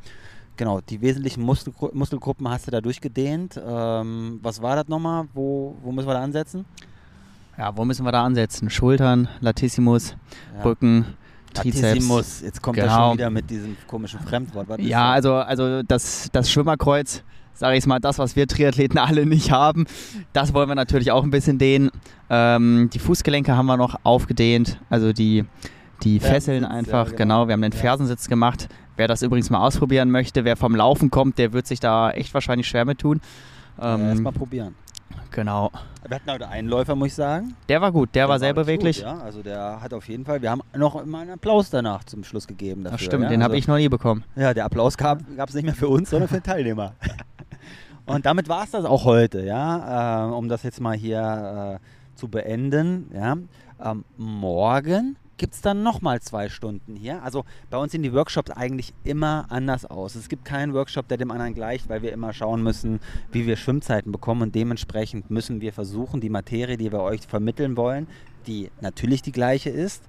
genau, 0.60 0.80
die 0.82 1.00
wesentlichen 1.00 1.42
Muskelgru 1.42 1.88
Muskelgruppen 1.94 2.46
hast 2.48 2.66
du 2.66 2.70
da 2.70 2.82
durchgedehnt. 2.82 3.58
Ähm, 3.66 4.38
was 4.42 4.60
war 4.60 4.76
das 4.76 4.88
nochmal? 4.88 5.24
Wo, 5.32 5.74
wo 5.82 5.90
müssen 5.90 6.06
wir 6.06 6.14
da 6.14 6.22
ansetzen? 6.22 6.66
Ja, 7.56 7.74
wo 7.74 7.84
müssen 7.86 8.04
wir 8.04 8.12
da 8.12 8.24
ansetzen? 8.24 8.68
Schultern, 8.68 9.26
Latissimus, 9.40 10.16
ja. 10.54 10.62
Rücken, 10.62 11.06
Trizeps. 11.54 11.82
Latissimus, 11.82 12.42
jetzt 12.42 12.62
kommt 12.62 12.76
genau. 12.76 12.88
er 12.88 13.08
schon 13.08 13.14
wieder 13.14 13.30
mit 13.30 13.48
diesem 13.48 13.74
komischen 13.86 14.20
Fremdwort. 14.20 14.80
ja, 14.80 15.10
also, 15.10 15.34
also 15.34 15.82
das, 15.82 16.28
das 16.30 16.50
Schwimmerkreuz, 16.50 17.24
sage 17.54 17.78
ich 17.78 17.86
mal, 17.86 17.98
das, 17.98 18.18
was 18.18 18.36
wir 18.36 18.46
Triathleten 18.46 18.98
alle 18.98 19.24
nicht 19.24 19.50
haben, 19.50 19.86
das 20.34 20.52
wollen 20.52 20.68
wir 20.68 20.74
natürlich 20.74 21.10
auch 21.10 21.24
ein 21.24 21.30
bisschen 21.30 21.56
dehnen. 21.56 21.90
Ähm, 22.28 22.90
die 22.92 22.98
Fußgelenke 22.98 23.56
haben 23.56 23.66
wir 23.66 23.78
noch 23.78 23.96
aufgedehnt, 24.02 24.78
also 24.90 25.14
die, 25.14 25.46
die 26.02 26.20
Fesseln 26.20 26.66
einfach, 26.66 27.12
ja, 27.12 27.16
genau. 27.16 27.46
genau. 27.46 27.48
Wir 27.48 27.54
haben 27.54 27.62
den 27.62 27.72
Fersensitz 27.72 28.28
gemacht. 28.28 28.68
Wer 28.96 29.08
das 29.08 29.22
übrigens 29.22 29.50
mal 29.50 29.64
ausprobieren 29.66 30.10
möchte, 30.10 30.44
wer 30.44 30.56
vom 30.56 30.74
Laufen 30.74 31.10
kommt, 31.10 31.38
der 31.38 31.52
wird 31.52 31.66
sich 31.66 31.80
da 31.80 32.10
echt 32.10 32.34
wahrscheinlich 32.34 32.68
schwer 32.68 32.84
mit 32.84 32.98
tun. 32.98 33.20
Ähm, 33.80 34.00
ja, 34.00 34.08
Erstmal 34.10 34.32
probieren. 34.32 34.74
Genau. 35.30 35.70
Wir 36.06 36.16
hatten 36.16 36.30
heute 36.30 36.48
einen 36.48 36.68
Läufer, 36.68 36.96
muss 36.96 37.08
ich 37.08 37.14
sagen. 37.14 37.54
Der 37.68 37.80
war 37.80 37.92
gut, 37.92 38.14
der, 38.14 38.24
der 38.24 38.28
war 38.28 38.38
sehr 38.38 38.52
beweglich. 38.52 38.98
Gut, 38.98 39.06
ja. 39.06 39.18
Also 39.18 39.42
der 39.42 39.80
hat 39.80 39.94
auf 39.94 40.08
jeden 40.08 40.24
Fall, 40.24 40.42
wir 40.42 40.50
haben 40.50 40.62
noch 40.76 41.00
immer 41.00 41.20
einen 41.20 41.32
Applaus 41.32 41.70
danach 41.70 42.04
zum 42.04 42.24
Schluss 42.24 42.46
gegeben. 42.46 42.84
Dafür, 42.84 42.96
Ach 42.96 43.02
stimmt, 43.02 43.24
ja? 43.24 43.28
den 43.28 43.40
also, 43.40 43.44
habe 43.50 43.58
ich 43.58 43.68
noch 43.68 43.76
nie 43.76 43.88
bekommen. 43.88 44.24
Ja, 44.34 44.54
der 44.54 44.64
Applaus 44.64 44.96
gab 44.96 45.20
es 45.46 45.54
nicht 45.54 45.64
mehr 45.64 45.74
für 45.74 45.88
uns, 45.88 46.10
sondern 46.10 46.28
für 46.28 46.36
den 46.36 46.42
Teilnehmer. 46.42 46.94
Und 48.06 48.26
damit 48.26 48.48
war 48.48 48.64
es 48.64 48.72
das 48.72 48.84
auch 48.84 49.04
heute, 49.04 49.44
ja, 49.44 50.28
äh, 50.28 50.32
um 50.32 50.48
das 50.48 50.62
jetzt 50.64 50.80
mal 50.80 50.96
hier 50.96 51.78
äh, 51.80 52.16
zu 52.16 52.28
beenden. 52.28 53.10
Ja. 53.14 53.36
Ähm, 53.82 54.04
morgen 54.16 55.16
gibt 55.40 55.54
es 55.54 55.62
dann 55.62 55.82
nochmal 55.82 56.20
zwei 56.20 56.50
Stunden 56.50 56.96
hier. 56.96 57.22
Also 57.22 57.46
bei 57.70 57.78
uns 57.78 57.92
sehen 57.92 58.02
die 58.02 58.12
Workshops 58.12 58.50
eigentlich 58.50 58.92
immer 59.04 59.46
anders 59.48 59.86
aus. 59.86 60.14
Es 60.14 60.28
gibt 60.28 60.44
keinen 60.44 60.74
Workshop, 60.74 61.08
der 61.08 61.16
dem 61.16 61.30
anderen 61.30 61.54
gleicht, 61.54 61.88
weil 61.88 62.02
wir 62.02 62.12
immer 62.12 62.34
schauen 62.34 62.62
müssen, 62.62 63.00
wie 63.32 63.46
wir 63.46 63.56
Schwimmzeiten 63.56 64.12
bekommen 64.12 64.42
und 64.42 64.54
dementsprechend 64.54 65.30
müssen 65.30 65.62
wir 65.62 65.72
versuchen, 65.72 66.20
die 66.20 66.28
Materie, 66.28 66.76
die 66.76 66.92
wir 66.92 67.00
euch 67.00 67.22
vermitteln 67.22 67.78
wollen, 67.78 68.06
die 68.46 68.70
natürlich 68.82 69.22
die 69.22 69.32
gleiche 69.32 69.70
ist, 69.70 70.04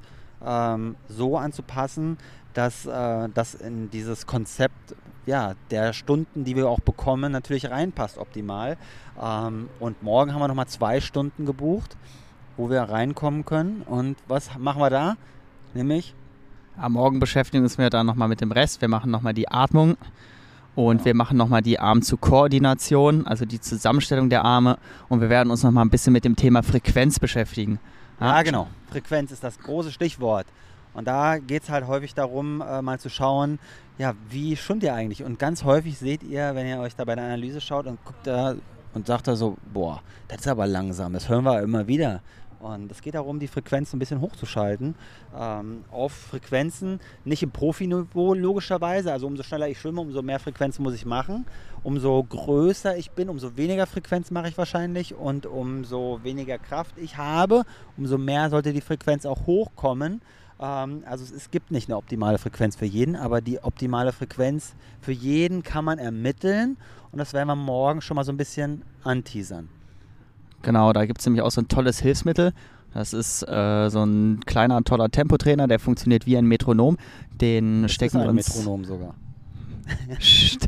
ähm, 0.45 0.97
so 1.07 1.37
anzupassen, 1.37 2.17
dass 2.53 2.85
äh, 2.85 3.29
das 3.33 3.55
in 3.55 3.89
dieses 3.89 4.27
Konzept 4.27 4.95
ja, 5.25 5.53
der 5.69 5.93
Stunden, 5.93 6.43
die 6.43 6.57
wir 6.57 6.67
auch 6.67 6.81
bekommen, 6.81 7.31
natürlich 7.31 7.69
reinpasst 7.69 8.17
optimal. 8.17 8.75
Ähm, 9.21 9.69
und 9.79 10.03
morgen 10.03 10.33
haben 10.33 10.41
wir 10.41 10.49
nochmal 10.49 10.67
zwei 10.67 10.99
Stunden 10.99 11.45
gebucht 11.45 11.95
wo 12.57 12.69
wir 12.69 12.81
reinkommen 12.81 13.45
können. 13.45 13.81
Und 13.81 14.17
was 14.27 14.57
machen 14.57 14.81
wir 14.81 14.89
da? 14.89 15.15
Nämlich? 15.73 16.13
Am 16.77 16.93
Morgen 16.93 17.19
beschäftigen 17.19 17.63
uns 17.63 17.77
wir 17.77 17.89
dann 17.89 18.05
nochmal 18.05 18.27
mit 18.27 18.41
dem 18.41 18.51
Rest. 18.51 18.81
Wir 18.81 18.87
machen 18.87 19.11
nochmal 19.11 19.33
die 19.33 19.49
Atmung 19.49 19.97
und 20.75 20.99
ja. 20.99 21.05
wir 21.05 21.15
machen 21.15 21.37
nochmal 21.37 21.61
die 21.61 21.79
Arm-zu-Koordination, 21.79 23.27
also 23.27 23.45
die 23.45 23.59
Zusammenstellung 23.59 24.29
der 24.29 24.45
Arme. 24.45 24.77
Und 25.09 25.21
wir 25.21 25.29
werden 25.29 25.51
uns 25.51 25.63
nochmal 25.63 25.85
ein 25.85 25.89
bisschen 25.89 26.13
mit 26.13 26.25
dem 26.25 26.35
Thema 26.35 26.63
Frequenz 26.63 27.19
beschäftigen. 27.19 27.79
Ja, 28.19 28.37
ja 28.37 28.41
genau. 28.43 28.67
Frequenz 28.89 29.31
ist 29.31 29.43
das 29.43 29.59
große 29.59 29.91
Stichwort. 29.91 30.47
Und 30.93 31.07
da 31.07 31.37
geht 31.37 31.63
es 31.63 31.69
halt 31.69 31.87
häufig 31.87 32.13
darum, 32.13 32.61
äh, 32.61 32.81
mal 32.81 32.99
zu 32.99 33.09
schauen, 33.09 33.59
ja, 33.97 34.13
wie 34.29 34.55
schwimmt 34.57 34.83
ihr 34.83 34.93
eigentlich? 34.93 35.23
Und 35.23 35.39
ganz 35.39 35.63
häufig 35.63 35.97
seht 35.97 36.23
ihr, 36.23 36.55
wenn 36.55 36.67
ihr 36.67 36.79
euch 36.79 36.95
da 36.95 37.05
bei 37.05 37.15
der 37.15 37.25
Analyse 37.25 37.61
schaut 37.61 37.85
und 37.85 38.03
guckt 38.03 38.25
da 38.27 38.55
und 38.93 39.07
sagt 39.07 39.27
da 39.27 39.35
so, 39.35 39.57
boah, 39.73 40.01
das 40.27 40.41
ist 40.41 40.47
aber 40.47 40.67
langsam, 40.67 41.13
das 41.13 41.29
hören 41.29 41.45
wir 41.45 41.61
immer 41.61 41.87
wieder. 41.87 42.21
Und 42.61 42.91
es 42.91 43.01
geht 43.01 43.15
darum, 43.15 43.39
die 43.39 43.47
Frequenz 43.47 43.93
ein 43.93 43.99
bisschen 43.99 44.21
hochzuschalten. 44.21 44.95
Ähm, 45.37 45.83
auf 45.91 46.13
Frequenzen, 46.13 46.99
nicht 47.25 47.43
im 47.43 47.51
Profiniveau 47.51 48.33
logischerweise. 48.33 49.11
Also 49.11 49.27
umso 49.27 49.43
schneller 49.43 49.67
ich 49.67 49.79
schwimme, 49.79 50.01
umso 50.01 50.21
mehr 50.21 50.39
Frequenz 50.39 50.77
muss 50.79 50.93
ich 50.93 51.05
machen. 51.05 51.45
Umso 51.83 52.23
größer 52.23 52.95
ich 52.97 53.11
bin, 53.11 53.29
umso 53.29 53.57
weniger 53.57 53.87
Frequenz 53.87 54.29
mache 54.29 54.49
ich 54.49 54.57
wahrscheinlich. 54.57 55.15
Und 55.15 55.45
umso 55.45 56.19
weniger 56.23 56.59
Kraft 56.59 56.97
ich 56.97 57.17
habe, 57.17 57.63
umso 57.97 58.17
mehr 58.17 58.49
sollte 58.49 58.73
die 58.73 58.81
Frequenz 58.81 59.25
auch 59.25 59.47
hochkommen. 59.47 60.21
Ähm, 60.59 61.03
also 61.05 61.23
es, 61.23 61.31
es 61.31 61.51
gibt 61.51 61.71
nicht 61.71 61.89
eine 61.89 61.97
optimale 61.97 62.37
Frequenz 62.37 62.75
für 62.75 62.85
jeden, 62.85 63.15
aber 63.15 63.41
die 63.41 63.63
optimale 63.63 64.11
Frequenz 64.11 64.75
für 65.01 65.11
jeden 65.11 65.63
kann 65.63 65.83
man 65.83 65.97
ermitteln. 65.97 66.77
Und 67.11 67.17
das 67.17 67.33
werden 67.33 67.47
wir 67.47 67.55
morgen 67.55 68.01
schon 68.01 68.15
mal 68.15 68.23
so 68.23 68.31
ein 68.31 68.37
bisschen 68.37 68.83
anteasern. 69.03 69.67
Genau, 70.61 70.93
da 70.93 71.05
gibt 71.05 71.19
es 71.19 71.25
nämlich 71.25 71.41
auch 71.41 71.51
so 71.51 71.61
ein 71.61 71.67
tolles 71.67 71.99
Hilfsmittel. 71.99 72.53
Das 72.93 73.13
ist 73.13 73.43
äh, 73.47 73.89
so 73.89 74.03
ein 74.03 74.41
kleiner, 74.45 74.83
toller 74.83 75.09
Tempotrainer, 75.09 75.67
der 75.67 75.79
funktioniert 75.79 76.25
wie 76.25 76.37
ein 76.37 76.45
Metronom. 76.45 76.97
Den 77.39 77.83
das 77.83 77.93
stecken 77.93 78.17
ist 78.17 78.23
ein 78.23 78.29
uns. 78.29 78.47
Metronom 78.55 78.85
sogar. 78.85 79.15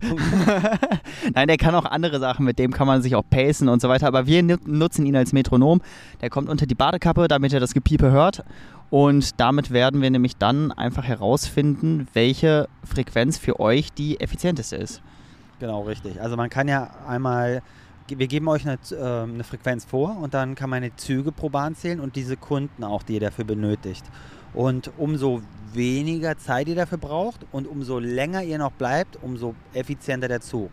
Nein, 1.34 1.48
der 1.48 1.58
kann 1.58 1.76
auch 1.76 1.86
andere 1.86 2.20
Sachen, 2.20 2.46
mit 2.46 2.60
dem 2.60 2.72
kann 2.72 2.88
man 2.88 3.02
sich 3.02 3.16
auch 3.16 3.24
pacen 3.30 3.70
und 3.70 3.82
so 3.82 3.90
weiter, 3.90 4.08
aber 4.08 4.26
wir 4.26 4.42
nutzen 4.44 5.06
ihn 5.06 5.16
als 5.16 5.34
Metronom. 5.34 5.82
Der 6.22 6.30
kommt 6.30 6.50
unter 6.50 6.66
die 6.66 6.76
Badekappe, 6.76 7.28
damit 7.28 7.54
er 7.54 7.60
das 7.60 7.74
Gepiepe 7.74 8.12
hört. 8.12 8.44
Und 8.90 9.40
damit 9.40 9.72
werden 9.72 10.02
wir 10.02 10.12
nämlich 10.12 10.38
dann 10.38 10.72
einfach 10.72 11.04
herausfinden, 11.04 12.08
welche 12.14 12.68
Frequenz 12.84 13.38
für 13.38 13.60
euch 13.60 13.92
die 13.92 14.20
effizienteste 14.20 14.76
ist. 14.76 15.02
Genau, 15.60 15.82
richtig. 15.82 16.22
Also 16.22 16.38
man 16.38 16.50
kann 16.50 16.68
ja 16.68 16.92
einmal 17.08 17.62
wir 18.18 18.28
geben 18.28 18.48
euch 18.48 18.68
eine, 18.68 18.78
äh, 18.92 19.24
eine, 19.24 19.44
Frequenz 19.44 19.86
vor 19.86 20.18
und 20.18 20.34
dann 20.34 20.56
kann 20.56 20.70
man 20.70 20.84
die 20.84 20.96
Züge 20.96 21.32
pro 21.32 21.50
Bahn 21.50 21.76
zählen 21.76 22.00
und 22.00 22.16
die 22.16 22.24
Sekunden 22.24 22.84
auch, 22.84 23.04
die 23.04 23.16
ihr 23.16 23.20
dafür 23.20 23.46
benötigt. 23.46 24.04
Und 24.54 24.92
umso 24.98 25.42
weniger 25.74 26.38
Zeit 26.38 26.68
ihr 26.68 26.76
dafür 26.76 26.98
braucht 26.98 27.46
und 27.52 27.68
umso 27.68 28.00
länger 28.00 28.44
ihr 28.44 28.58
noch 28.58 28.72
bleibt, 28.72 29.18
umso 29.22 29.56
effizienter 29.74 30.28
der 30.28 30.42
Zug. 30.42 30.72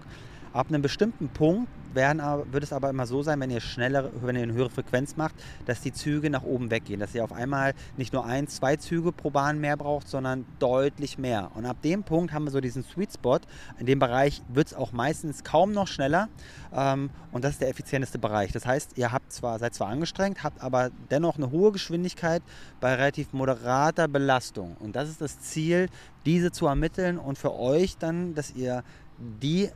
Ab 0.52 0.66
einem 0.68 0.82
bestimmten 0.82 1.28
Punkt 1.28 1.68
werden, 1.94 2.20
wird 2.52 2.64
es 2.64 2.72
aber 2.72 2.90
immer 2.90 3.06
so 3.06 3.22
sein, 3.22 3.40
wenn 3.40 3.50
ihr 3.50 3.60
schneller, 3.60 4.10
wenn 4.22 4.36
ihr 4.36 4.42
eine 4.42 4.52
höhere 4.52 4.70
Frequenz 4.70 5.16
macht, 5.16 5.34
dass 5.66 5.80
die 5.80 5.92
Züge 5.92 6.30
nach 6.30 6.42
oben 6.42 6.70
weggehen, 6.70 7.00
dass 7.00 7.14
ihr 7.14 7.24
auf 7.24 7.32
einmal 7.32 7.74
nicht 7.96 8.12
nur 8.12 8.24
ein, 8.24 8.48
zwei 8.48 8.76
Züge 8.76 9.12
pro 9.12 9.30
Bahn 9.30 9.60
mehr 9.60 9.76
braucht, 9.76 10.08
sondern 10.08 10.44
deutlich 10.58 11.18
mehr. 11.18 11.50
Und 11.54 11.66
ab 11.66 11.78
dem 11.82 12.02
Punkt 12.02 12.32
haben 12.32 12.44
wir 12.44 12.50
so 12.50 12.60
diesen 12.60 12.84
Sweet 12.84 13.14
Spot. 13.14 13.38
In 13.78 13.86
dem 13.86 13.98
Bereich 13.98 14.42
wird 14.48 14.68
es 14.68 14.74
auch 14.74 14.92
meistens 14.92 15.44
kaum 15.44 15.72
noch 15.72 15.88
schneller 15.88 16.28
ähm, 16.72 17.10
und 17.32 17.44
das 17.44 17.52
ist 17.52 17.60
der 17.60 17.68
effizienteste 17.68 18.18
Bereich. 18.18 18.52
Das 18.52 18.66
heißt, 18.66 18.96
ihr 18.96 19.12
habt 19.12 19.32
zwar, 19.32 19.58
seid 19.58 19.74
zwar 19.74 19.88
angestrengt, 19.88 20.42
habt 20.42 20.62
aber 20.62 20.90
dennoch 21.10 21.36
eine 21.36 21.50
hohe 21.50 21.72
Geschwindigkeit 21.72 22.42
bei 22.80 22.94
relativ 22.94 23.32
moderater 23.32 24.08
Belastung. 24.08 24.76
Und 24.80 24.96
das 24.96 25.08
ist 25.08 25.20
das 25.20 25.40
Ziel, 25.40 25.88
diese 26.26 26.52
zu 26.52 26.66
ermitteln 26.66 27.18
und 27.18 27.38
für 27.38 27.54
euch 27.54 27.96
dann, 27.98 28.34
dass 28.34 28.54
ihr 28.54 28.82
die 29.18 29.70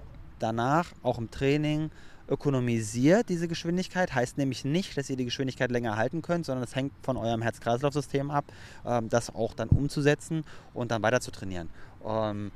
danach 0.45 0.93
auch 1.03 1.19
im 1.19 1.31
Training 1.31 1.91
ökonomisiert 2.29 3.29
diese 3.29 3.49
Geschwindigkeit. 3.49 4.15
Heißt 4.15 4.39
nämlich 4.39 4.65
nicht, 4.65 4.97
dass 4.97 5.11
ihr 5.11 5.17
die 5.17 5.25
Geschwindigkeit 5.25 5.71
länger 5.71 5.97
halten 5.97 6.23
könnt, 6.23 6.47
sondern 6.47 6.65
das 6.65 6.75
hängt 6.75 6.93
von 7.03 7.17
eurem 7.17 7.43
Herz-Kreislauf-System 7.43 8.31
ab, 8.31 8.45
ähm, 8.87 9.09
das 9.09 9.35
auch 9.35 9.55
dann 9.55 9.69
umzusetzen 9.69 10.45
und 10.73 10.91
dann 10.91 11.03
weiter 11.03 11.21
zu 11.21 11.31
trainieren. 11.31 11.71
Ähm, 12.05 12.51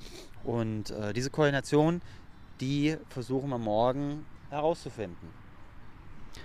und 0.45 0.91
äh, 0.91 1.13
diese 1.13 1.31
Koordination, 1.31 2.01
die 2.61 2.97
versuchen 3.09 3.51
wir 3.51 3.59
morgen 3.59 4.25
herauszufinden. 4.51 5.29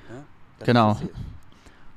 Ja, 0.10 0.66
genau. 0.66 0.98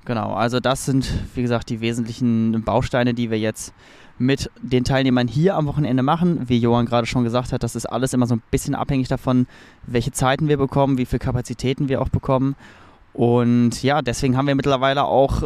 Genau, 0.04 0.34
also 0.34 0.60
das 0.60 0.84
sind, 0.84 1.08
wie 1.34 1.42
gesagt, 1.42 1.68
die 1.68 1.80
wesentlichen 1.80 2.62
Bausteine, 2.62 3.12
die 3.12 3.28
wir 3.28 3.40
jetzt 3.40 3.74
mit 4.18 4.50
den 4.62 4.84
Teilnehmern 4.84 5.28
hier 5.28 5.56
am 5.56 5.66
Wochenende 5.66 6.02
machen. 6.02 6.48
Wie 6.48 6.58
Johann 6.58 6.86
gerade 6.86 7.06
schon 7.06 7.24
gesagt 7.24 7.52
hat, 7.52 7.62
das 7.62 7.76
ist 7.76 7.86
alles 7.86 8.12
immer 8.12 8.26
so 8.26 8.34
ein 8.36 8.42
bisschen 8.50 8.74
abhängig 8.74 9.08
davon, 9.08 9.46
welche 9.86 10.12
Zeiten 10.12 10.48
wir 10.48 10.56
bekommen, 10.56 10.98
wie 10.98 11.06
viele 11.06 11.20
Kapazitäten 11.20 11.88
wir 11.88 12.00
auch 12.00 12.08
bekommen. 12.08 12.56
Und 13.12 13.82
ja, 13.82 14.02
deswegen 14.02 14.36
haben 14.36 14.46
wir 14.46 14.54
mittlerweile 14.54 15.04
auch 15.04 15.42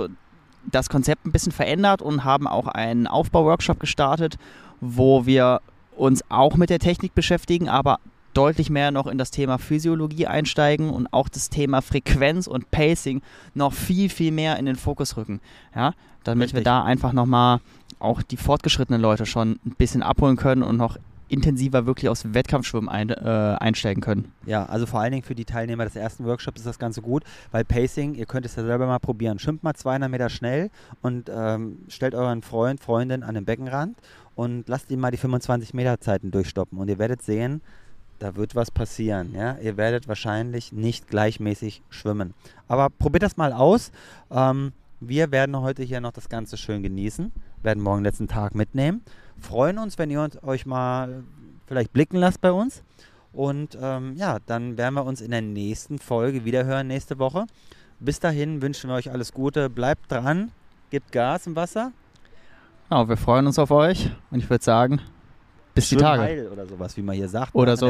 das 0.70 0.88
Konzept 0.88 1.26
ein 1.26 1.32
bisschen 1.32 1.52
verändert 1.52 2.02
und 2.02 2.24
haben 2.24 2.46
auch 2.46 2.66
einen 2.66 3.06
Aufbauworkshop 3.06 3.80
gestartet, 3.80 4.36
wo 4.80 5.26
wir 5.26 5.60
uns 5.96 6.22
auch 6.28 6.56
mit 6.56 6.70
der 6.70 6.78
Technik 6.78 7.14
beschäftigen, 7.14 7.68
aber 7.68 7.98
deutlich 8.34 8.70
mehr 8.70 8.90
noch 8.90 9.06
in 9.06 9.18
das 9.18 9.30
Thema 9.30 9.58
Physiologie 9.58 10.26
einsteigen 10.26 10.90
und 10.90 11.12
auch 11.12 11.28
das 11.28 11.50
Thema 11.50 11.82
Frequenz 11.82 12.46
und 12.46 12.70
Pacing 12.70 13.22
noch 13.54 13.72
viel, 13.72 14.08
viel 14.08 14.32
mehr 14.32 14.58
in 14.58 14.66
den 14.66 14.76
Fokus 14.76 15.16
rücken. 15.16 15.40
Ja, 15.74 15.94
damit 16.24 16.46
Richtig. 16.46 16.60
wir 16.60 16.64
da 16.64 16.84
einfach 16.84 17.12
nochmal 17.12 17.60
auch 17.98 18.22
die 18.22 18.36
fortgeschrittenen 18.36 19.00
Leute 19.00 19.26
schon 19.26 19.58
ein 19.64 19.74
bisschen 19.76 20.02
abholen 20.02 20.36
können 20.36 20.62
und 20.62 20.76
noch 20.76 20.96
intensiver 21.30 21.86
wirklich 21.86 22.08
aufs 22.08 22.34
Wettkampfschwimmen 22.34 22.88
ein, 22.88 23.08
äh, 23.10 23.56
einsteigen 23.60 24.02
können. 24.02 24.32
Ja, 24.46 24.66
also 24.66 24.86
vor 24.86 25.00
allen 25.00 25.12
Dingen 25.12 25.22
für 25.22 25.36
die 25.36 25.44
Teilnehmer 25.44 25.84
des 25.84 25.94
ersten 25.94 26.24
Workshops 26.24 26.60
ist 26.60 26.66
das 26.66 26.78
Ganze 26.78 27.02
gut, 27.02 27.22
weil 27.52 27.64
Pacing, 27.64 28.14
ihr 28.14 28.26
könnt 28.26 28.46
es 28.46 28.56
ja 28.56 28.64
selber 28.64 28.86
mal 28.86 28.98
probieren. 28.98 29.38
Schwimmt 29.38 29.62
mal 29.62 29.74
200 29.74 30.10
Meter 30.10 30.28
schnell 30.28 30.70
und 31.02 31.30
ähm, 31.32 31.78
stellt 31.88 32.14
euren 32.14 32.42
Freund, 32.42 32.80
Freundin 32.80 33.22
an 33.22 33.36
den 33.36 33.44
Beckenrand 33.44 33.96
und 34.34 34.68
lasst 34.68 34.90
ihn 34.90 34.98
mal 34.98 35.12
die 35.12 35.18
25 35.18 35.72
Meter 35.72 36.00
Zeiten 36.00 36.32
durchstoppen 36.32 36.78
und 36.78 36.88
ihr 36.88 36.98
werdet 36.98 37.22
sehen, 37.22 37.62
da 38.20 38.36
wird 38.36 38.54
was 38.54 38.70
passieren. 38.70 39.34
Ja? 39.34 39.56
Ihr 39.58 39.76
werdet 39.76 40.06
wahrscheinlich 40.06 40.72
nicht 40.72 41.08
gleichmäßig 41.08 41.82
schwimmen. 41.88 42.34
Aber 42.68 42.88
probiert 42.90 43.24
das 43.24 43.36
mal 43.36 43.52
aus. 43.52 43.90
Ähm, 44.30 44.72
wir 45.00 45.32
werden 45.32 45.58
heute 45.58 45.82
hier 45.82 46.00
noch 46.00 46.12
das 46.12 46.28
Ganze 46.28 46.56
schön 46.56 46.82
genießen, 46.82 47.32
werden 47.62 47.82
morgen 47.82 48.00
den 48.00 48.04
letzten 48.04 48.28
Tag 48.28 48.54
mitnehmen. 48.54 49.02
Freuen 49.38 49.78
uns, 49.78 49.98
wenn 49.98 50.10
ihr 50.10 50.28
euch 50.42 50.66
mal 50.66 51.24
vielleicht 51.66 51.92
blicken 51.92 52.18
lasst 52.18 52.40
bei 52.40 52.52
uns. 52.52 52.82
Und 53.32 53.78
ähm, 53.80 54.14
ja, 54.16 54.38
dann 54.44 54.76
werden 54.76 54.94
wir 54.94 55.04
uns 55.04 55.20
in 55.20 55.30
der 55.30 55.40
nächsten 55.40 55.98
Folge 55.98 56.44
wiederhören 56.44 56.88
nächste 56.88 57.18
Woche. 57.18 57.46
Bis 57.98 58.20
dahin 58.20 58.60
wünschen 58.60 58.90
wir 58.90 58.94
euch 58.94 59.10
alles 59.10 59.32
Gute. 59.32 59.70
Bleibt 59.70 60.12
dran, 60.12 60.52
gebt 60.90 61.12
Gas 61.12 61.46
im 61.46 61.56
Wasser. 61.56 61.92
Genau, 62.88 63.08
wir 63.08 63.16
freuen 63.16 63.46
uns 63.46 63.58
auf 63.58 63.70
euch 63.70 64.10
und 64.30 64.40
ich 64.40 64.50
würde 64.50 64.64
sagen, 64.64 65.00
bis 65.80 65.88
die 65.90 65.96
Tage. 65.96 66.22
Heil 66.22 66.48
oder 66.52 66.66
sowas, 66.66 66.96
wie 66.96 67.02
man 67.02 67.16
hier 67.16 67.28
sagt. 67.28 67.54
Oder 67.54 67.76
so. 67.76 67.86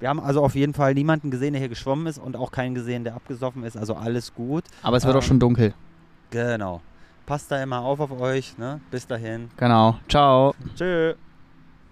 Wir 0.00 0.08
haben 0.08 0.20
also 0.20 0.42
auf 0.42 0.54
jeden 0.54 0.74
Fall 0.74 0.94
niemanden 0.94 1.30
gesehen, 1.30 1.52
der 1.52 1.60
hier 1.60 1.68
geschwommen 1.68 2.06
ist 2.06 2.18
und 2.18 2.36
auch 2.36 2.50
keinen 2.50 2.74
gesehen, 2.74 3.04
der 3.04 3.14
abgesoffen 3.14 3.64
ist. 3.64 3.76
Also 3.76 3.94
alles 3.94 4.34
gut. 4.34 4.64
Aber 4.82 4.96
es 4.96 5.04
wird 5.04 5.14
ähm, 5.14 5.18
auch 5.20 5.24
schon 5.24 5.40
dunkel. 5.40 5.72
Genau. 6.30 6.80
Passt 7.26 7.50
da 7.50 7.62
immer 7.62 7.80
auf 7.80 8.00
auf 8.00 8.20
euch. 8.20 8.58
Ne? 8.58 8.80
Bis 8.90 9.06
dahin. 9.06 9.50
Genau. 9.56 9.96
Ciao. 10.08 10.54
Tschö. 10.76 11.14